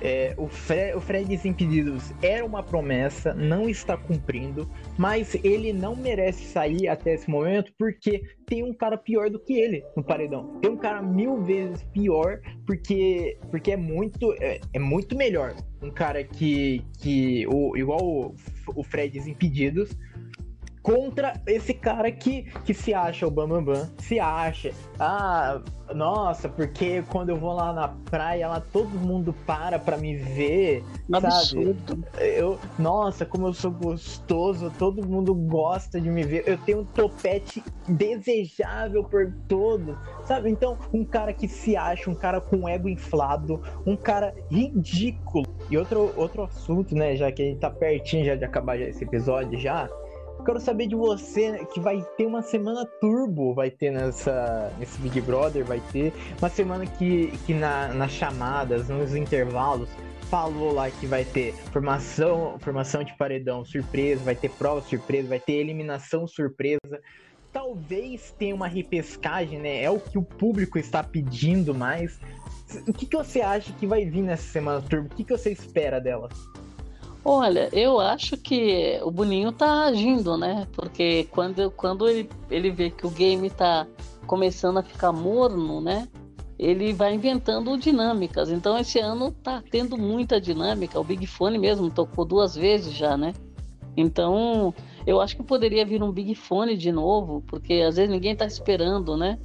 É, 0.02 0.34
o, 0.38 0.48
Fred, 0.48 0.96
o 0.96 1.00
Fred 1.00 1.26
Desimpedidos 1.28 2.14
era 2.22 2.46
uma 2.46 2.62
promessa, 2.62 3.34
não 3.34 3.70
está 3.70 3.96
cumprindo, 3.96 4.70
mas 4.98 5.36
ele 5.44 5.72
não 5.72 5.96
merece 5.96 6.46
sair 6.46 6.88
até 6.88 7.14
esse 7.14 7.30
momento 7.30 7.72
porque 7.78 8.22
tem 8.46 8.64
um 8.64 8.74
cara 8.74 8.98
pior 8.98 9.30
do 9.30 9.39
que 9.39 9.54
ele 9.54 9.84
no 9.96 10.04
paredão. 10.04 10.60
Tem 10.62 10.72
um 10.72 10.78
cara 10.78 11.02
mil 11.02 11.41
vezes 11.41 11.84
pior 11.94 12.39
porque, 12.66 13.38
porque 13.50 13.72
é 13.72 13.78
muito 13.78 14.34
é, 14.39 14.60
é 14.74 14.80
muito 14.80 15.16
melhor. 15.16 15.56
Um 15.82 15.91
cara 15.91 16.24
que, 16.24 16.84
que 17.00 17.46
o, 17.48 17.76
igual 17.76 18.00
o, 18.02 18.36
o 18.76 18.84
Fred 18.84 19.14
Desimpedidos, 19.14 19.89
contra 20.84 21.42
esse 21.48 21.74
cara 21.74 22.12
que, 22.12 22.44
que 22.66 22.74
se 22.74 22.94
acha 22.94 23.26
o 23.26 23.32
Bambambam, 23.32 23.74
Bam, 23.74 23.86
Bam, 23.86 23.90
se 24.00 24.20
acha, 24.20 24.72
ah, 25.00 25.62
nossa, 25.96 26.50
porque 26.50 27.04
quando 27.04 27.30
eu 27.30 27.38
vou 27.38 27.54
lá 27.54 27.72
na 27.72 27.88
praia, 27.88 28.50
lá 28.50 28.60
todo 28.60 28.90
mundo 28.90 29.34
para 29.46 29.80
pra 29.80 29.96
me 29.98 30.18
ver, 30.18 30.84
Absurdo. 31.12 32.04
sabe? 32.12 32.38
Eu, 32.38 32.60
nossa, 32.78 33.26
como 33.26 33.48
eu 33.48 33.54
sou 33.54 33.72
gostoso, 33.72 34.72
todo 34.78 35.08
mundo 35.08 35.34
gosta 35.34 36.02
de 36.02 36.10
me 36.10 36.24
ver, 36.24 36.44
eu 36.46 36.58
tenho 36.58 36.82
um 36.82 36.86
topete 36.86 37.64
desejável 37.88 39.06
por 39.06 39.32
todos, 39.48 39.96
sabe? 40.26 40.50
Então, 40.50 40.78
um 40.94 41.06
cara 41.06 41.32
que 41.32 41.48
se 41.48 41.78
acha, 41.78 42.10
um 42.10 42.16
cara 42.16 42.42
com 42.42 42.68
ego 42.68 42.90
inflado, 42.90 43.62
um 43.86 43.96
cara 43.96 44.34
ridículo. 44.50 45.46
E 45.70 45.78
outro, 45.78 46.12
outro 46.18 46.44
assunto, 46.44 46.94
né, 46.94 47.16
já 47.16 47.32
que 47.32 47.42
a 47.42 47.46
gente 47.46 47.60
tá 47.60 47.70
pertinho 47.70 48.26
já 48.26 48.36
de 48.36 48.44
acabar 48.44 48.80
esse 48.80 49.04
episódio 49.04 49.58
já, 49.58 49.90
Quero 50.46 50.60
saber 50.60 50.88
de 50.88 50.96
você, 50.96 51.52
né, 51.52 51.66
que 51.74 51.80
vai 51.80 52.06
ter 52.18 52.26
uma 52.26 52.41
semana 52.41 52.86
turbo, 53.00 53.54
vai 53.54 53.72
ter 53.72 53.91
nessa, 53.91 54.74
nesse 54.78 55.00
Big 55.00 55.22
Brother, 55.22 55.64
vai 55.64 55.82
ter 55.91 56.12
uma 56.38 56.50
semana 56.50 56.86
que, 56.86 57.28
que 57.46 57.54
na, 57.54 57.94
nas 57.94 58.12
chamadas, 58.12 58.89
nos 58.89 59.16
intervalos, 59.16 59.89
falou 60.30 60.74
lá 60.74 60.91
que 60.91 61.06
vai 61.06 61.24
ter 61.24 61.54
formação, 61.72 62.58
formação 62.60 63.04
de 63.04 63.16
paredão 63.16 63.64
surpresa, 63.64 64.22
vai 64.24 64.36
ter 64.36 64.50
prova 64.50 64.82
surpresa, 64.82 65.30
vai 65.30 65.39
ter 65.39 65.54
eliminação 65.54 66.28
surpresa. 66.28 67.00
Talvez 67.54 68.34
tenha 68.38 68.56
uma 68.56 68.68
repescagem, 68.68 69.60
né? 69.60 69.84
É 69.84 69.89
o 69.89 70.00
que 70.00 70.18
o 70.18 70.24
público 70.24 70.78
está 70.78 71.04
pedindo 71.04 71.74
mais. 71.74 72.20
O 72.88 72.91
que, 72.91 73.06
que 73.06 73.16
você 73.16 73.41
acha 73.41 73.72
que 73.74 73.86
vai 73.86 74.06
vir 74.06 74.24
nessa 74.24 74.52
semana 74.52 74.82
turbo? 74.82 75.06
O 75.06 75.16
que, 75.16 75.24
que 75.24 75.38
você 75.38 75.52
espera 75.52 76.02
dela? 76.02 76.28
Olha, 77.26 77.69
eu 77.71 78.01
acho 78.01 78.36
que 78.36 78.99
o 79.01 79.09
Boninho 79.09 79.51
tá 79.53 79.86
agindo, 79.86 80.38
né? 80.38 80.67
Porque 80.74 81.26
quando, 81.32 81.71
quando 81.71 82.07
ele, 82.07 82.30
ele 82.49 82.69
vê 82.69 82.89
que 82.89 83.07
o 83.07 83.09
game 83.09 83.49
tá 83.49 83.88
começando 84.28 84.80
a 84.80 84.84
ficar 84.84 85.13
morno, 85.13 85.80
né? 85.80 86.07
Ele 86.59 86.91
vai 86.91 87.13
inventando 87.13 87.78
dinâmicas. 87.78 88.49
Então 88.51 88.78
esse 88.78 88.99
ano 88.99 89.32
tá 89.32 89.63
tendo 89.71 89.97
muita 89.97 90.39
dinâmica. 90.39 90.99
O 90.99 91.03
Big 91.03 91.26
Fone 91.26 91.57
mesmo 91.57 91.89
tocou 91.89 92.26
duas 92.26 92.55
vezes 92.55 92.93
já, 92.93 93.15
né? 93.15 93.34
Então 93.95 94.74
eu 95.07 95.21
acho 95.21 95.38
que 95.38 95.43
poderia 95.43 95.86
vir 95.86 96.03
um 96.03 96.11
Big 96.11 96.36
Fone 96.36 96.76
de 96.76 96.91
novo, 96.91 97.41
porque 97.47 97.76
às 97.76 97.95
vezes 97.95 98.11
ninguém 98.11 98.36
tá 98.36 98.45
esperando, 98.45 99.15
né? 99.15 99.39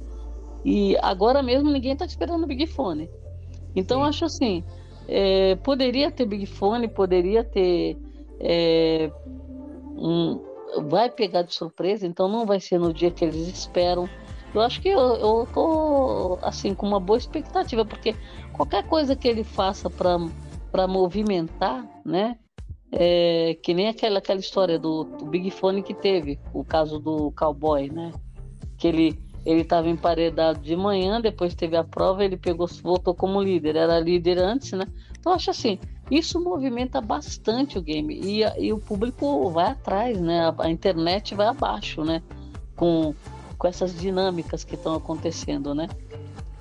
E 0.65 0.97
agora 1.01 1.41
mesmo 1.41 1.71
ninguém 1.71 1.95
tá 1.95 2.05
esperando 2.05 2.43
o 2.43 2.47
Big 2.47 2.67
Fone. 2.67 3.09
Então 3.73 4.01
Sim. 4.01 4.09
acho 4.09 4.25
assim, 4.25 4.63
é, 5.11 5.55
poderia 5.55 6.11
ter 6.11 6.25
Big 6.25 6.45
Fone, 6.45 6.87
poderia 6.87 7.43
ter. 7.43 7.97
É, 8.39 9.11
um, 9.97 10.39
vai 10.87 11.09
pegar 11.09 11.41
de 11.41 11.53
surpresa, 11.53 12.05
então 12.05 12.27
não 12.27 12.45
vai 12.45 12.59
ser 12.59 12.77
no 12.79 12.93
dia 12.93 13.09
que 13.09 13.25
eles 13.25 13.47
esperam. 13.47 14.07
Eu 14.53 14.61
acho 14.61 14.79
que 14.79 14.87
eu, 14.87 15.47
tô 15.51 16.37
assim 16.43 16.75
com 16.75 16.87
uma 16.87 16.99
boa 16.99 17.17
expectativa, 17.17 17.83
porque 17.83 18.15
qualquer 18.53 18.83
coisa 18.87 19.15
que 19.15 19.27
ele 19.27 19.43
faça 19.43 19.89
para 19.89 20.87
movimentar, 20.87 21.85
né? 22.05 22.37
É, 22.91 23.57
que 23.61 23.73
nem 23.73 23.87
aquela, 23.87 24.19
aquela 24.19 24.39
história 24.39 24.77
do, 24.79 25.03
do 25.03 25.25
Big 25.25 25.49
Fone 25.51 25.83
que 25.83 25.93
teve, 25.93 26.39
o 26.53 26.63
caso 26.63 26.99
do 26.99 27.31
cowboy, 27.31 27.89
né? 27.89 28.11
Que 28.77 28.87
ele 28.87 29.28
ele 29.45 29.61
estava 29.61 29.89
emparedado 29.89 30.59
de 30.59 30.75
manhã, 30.75 31.21
depois 31.21 31.53
teve 31.53 31.75
a 31.75 31.83
prova, 31.83 32.23
ele 32.23 32.37
pegou, 32.37 32.67
voltou 32.81 33.13
como 33.13 33.41
líder, 33.41 33.75
era 33.75 33.99
líder 33.99 34.37
antes, 34.37 34.71
né? 34.73 34.85
Então 35.19 35.33
acho 35.33 35.49
assim, 35.49 35.79
isso 36.09 36.39
movimenta 36.39 36.99
bastante 37.01 37.77
o 37.77 37.81
game 37.81 38.19
e, 38.19 38.41
e 38.57 38.73
o 38.73 38.79
público 38.79 39.49
vai 39.49 39.67
atrás, 39.67 40.19
né? 40.19 40.41
A, 40.45 40.63
a, 40.65 40.69
internet 40.69 41.35
vai 41.35 41.47
abaixo, 41.47 42.03
né? 42.03 42.21
Com, 42.75 43.13
com 43.57 43.67
essas 43.67 43.97
dinâmicas 43.97 44.63
que 44.63 44.75
estão 44.75 44.95
acontecendo, 44.95 45.75
né? 45.75 45.87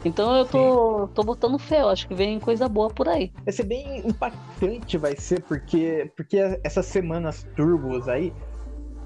Então 0.05 0.37
eu 0.37 0.45
tô, 0.45 1.09
tô 1.09 1.23
botando 1.25 1.59
fé, 1.59 1.81
eu 1.81 1.89
acho 1.89 2.07
que 2.07 2.15
vem 2.15 2.39
coisa 2.39 2.69
boa 2.69 2.89
por 2.89 3.09
aí. 3.09 3.33
Vai 3.45 3.53
ser 3.53 3.65
bem 3.65 4.07
impactante, 4.07 4.97
vai 4.97 5.17
ser, 5.17 5.43
porque, 5.43 6.11
porque 6.17 6.39
essas 6.63 6.87
semanas 6.87 7.47
turbos 7.57 8.09
aí 8.09 8.33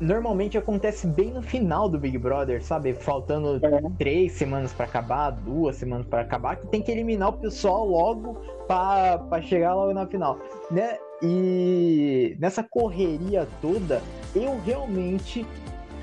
normalmente 0.02 0.58
acontece 0.58 1.06
bem 1.06 1.30
no 1.30 1.40
final 1.40 1.88
do 1.88 1.96
Big 1.96 2.18
Brother, 2.18 2.62
sabe? 2.62 2.92
Faltando 2.92 3.64
é. 3.64 3.82
três 3.96 4.32
semanas 4.32 4.72
para 4.72 4.84
acabar, 4.84 5.30
duas 5.30 5.76
semanas 5.76 6.06
para 6.06 6.22
acabar, 6.22 6.56
que 6.56 6.66
tem 6.66 6.82
que 6.82 6.90
eliminar 6.90 7.28
o 7.28 7.34
pessoal 7.34 7.86
logo 7.86 8.34
para 8.66 9.40
chegar 9.42 9.74
logo 9.74 9.94
na 9.94 10.06
final, 10.06 10.38
né? 10.70 10.98
E 11.22 12.36
nessa 12.40 12.64
correria 12.64 13.46
toda, 13.60 14.02
eu 14.34 14.60
realmente 14.64 15.46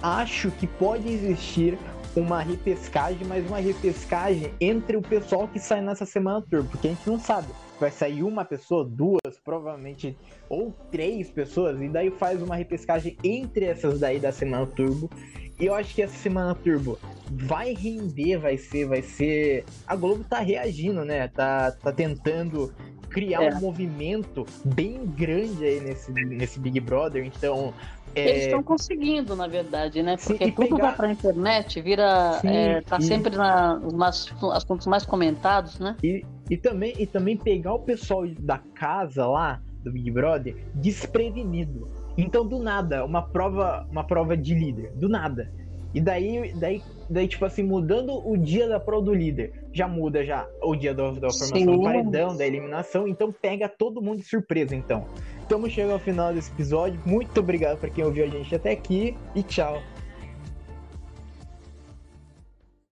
acho 0.01 0.49
que 0.51 0.65
pode 0.65 1.09
existir 1.09 1.77
uma 2.15 2.41
repescagem, 2.41 3.27
mas 3.27 3.45
uma 3.47 3.59
repescagem 3.59 4.53
entre 4.61 4.95
o 4.95 5.01
pessoal 5.01 5.45
que 5.47 5.59
sai 5.59 5.81
nessa 5.81 6.05
semana 6.05 6.41
turbo, 6.49 6.69
porque 6.69 6.87
a 6.87 6.91
gente 6.91 7.09
não 7.09 7.19
sabe. 7.19 7.47
Vai 7.79 7.91
sair 7.91 8.23
uma 8.23 8.43
pessoa, 8.43 8.83
duas, 8.83 9.39
provavelmente, 9.43 10.17
ou 10.49 10.73
três 10.91 11.29
pessoas, 11.29 11.79
e 11.81 11.87
daí 11.87 12.11
faz 12.11 12.41
uma 12.41 12.55
repescagem 12.55 13.17
entre 13.23 13.65
essas 13.65 13.99
daí 13.99 14.19
da 14.19 14.31
semana 14.31 14.65
turbo. 14.65 15.09
E 15.59 15.65
eu 15.65 15.75
acho 15.75 15.93
que 15.93 16.01
essa 16.01 16.15
semana 16.15 16.55
turbo 16.55 16.97
vai 17.29 17.73
render, 17.73 18.37
vai 18.37 18.57
ser, 18.57 18.85
vai 18.85 19.01
ser. 19.01 19.65
A 19.85 19.95
Globo 19.95 20.23
tá 20.23 20.39
reagindo, 20.39 21.03
né? 21.03 21.27
Tá, 21.27 21.71
tá 21.71 21.91
tentando 21.91 22.73
criar 23.09 23.43
é. 23.43 23.53
um 23.53 23.59
movimento 23.59 24.45
bem 24.63 25.05
grande 25.05 25.65
aí 25.65 25.81
nesse, 25.81 26.11
nesse 26.11 26.59
Big 26.59 26.79
Brother. 26.79 27.25
Então. 27.25 27.73
Eles 28.15 28.45
estão 28.45 28.63
conseguindo, 28.63 29.35
na 29.35 29.47
verdade, 29.47 30.01
né? 30.01 30.17
Porque 30.17 30.45
Sim, 30.45 30.51
tudo 30.51 30.75
pegar... 30.75 30.87
vai 30.87 30.95
pra 30.95 31.11
internet, 31.11 31.81
vira. 31.81 32.33
Sim, 32.41 32.47
é, 32.47 32.81
tá 32.81 32.97
e... 32.97 33.03
sempre 33.03 33.35
nos 33.37 34.31
assuntos 34.53 34.87
mais 34.87 35.05
comentados, 35.05 35.79
né? 35.79 35.95
E, 36.03 36.25
e, 36.49 36.57
também, 36.57 36.93
e 36.97 37.05
também 37.05 37.37
pegar 37.37 37.73
o 37.73 37.79
pessoal 37.79 38.27
da 38.39 38.57
casa 38.57 39.25
lá, 39.27 39.61
do 39.83 39.91
Big 39.91 40.11
Brother, 40.11 40.55
desprevenido. 40.75 41.87
Então, 42.17 42.45
do 42.45 42.59
nada, 42.59 43.05
uma 43.05 43.21
prova, 43.21 43.87
uma 43.89 44.03
prova 44.03 44.35
de 44.35 44.53
líder. 44.53 44.91
Do 44.95 45.07
nada. 45.07 45.51
E 45.93 45.99
daí, 45.99 46.53
daí, 46.53 46.83
daí, 47.09 47.27
tipo 47.27 47.45
assim, 47.45 47.63
mudando 47.63 48.13
o 48.27 48.37
dia 48.37 48.67
da 48.67 48.79
prova 48.79 49.05
do 49.05 49.13
líder. 49.13 49.53
Já 49.73 49.87
muda 49.87 50.23
já 50.23 50.47
o 50.61 50.75
dia 50.75 50.93
da, 50.93 51.03
da 51.11 51.29
formação 51.29 51.57
Sim. 51.57 51.65
do 51.65 51.81
paredão, 51.81 52.35
da 52.35 52.45
eliminação. 52.45 53.07
Então 53.07 53.31
pega 53.31 53.67
todo 53.67 54.01
mundo 54.01 54.17
de 54.17 54.25
surpresa, 54.25 54.75
então. 54.75 55.05
Estamos 55.49 55.71
chegando 55.71 55.93
ao 55.93 55.99
final 55.99 56.31
desse 56.31 56.51
episódio. 56.51 57.01
Muito 57.03 57.39
obrigado 57.39 57.79
para 57.79 57.89
quem 57.89 58.05
ouviu 58.05 58.23
a 58.23 58.27
gente 58.27 58.53
até 58.53 58.69
aqui 58.69 59.17
e 59.33 59.41
tchau. 59.41 59.81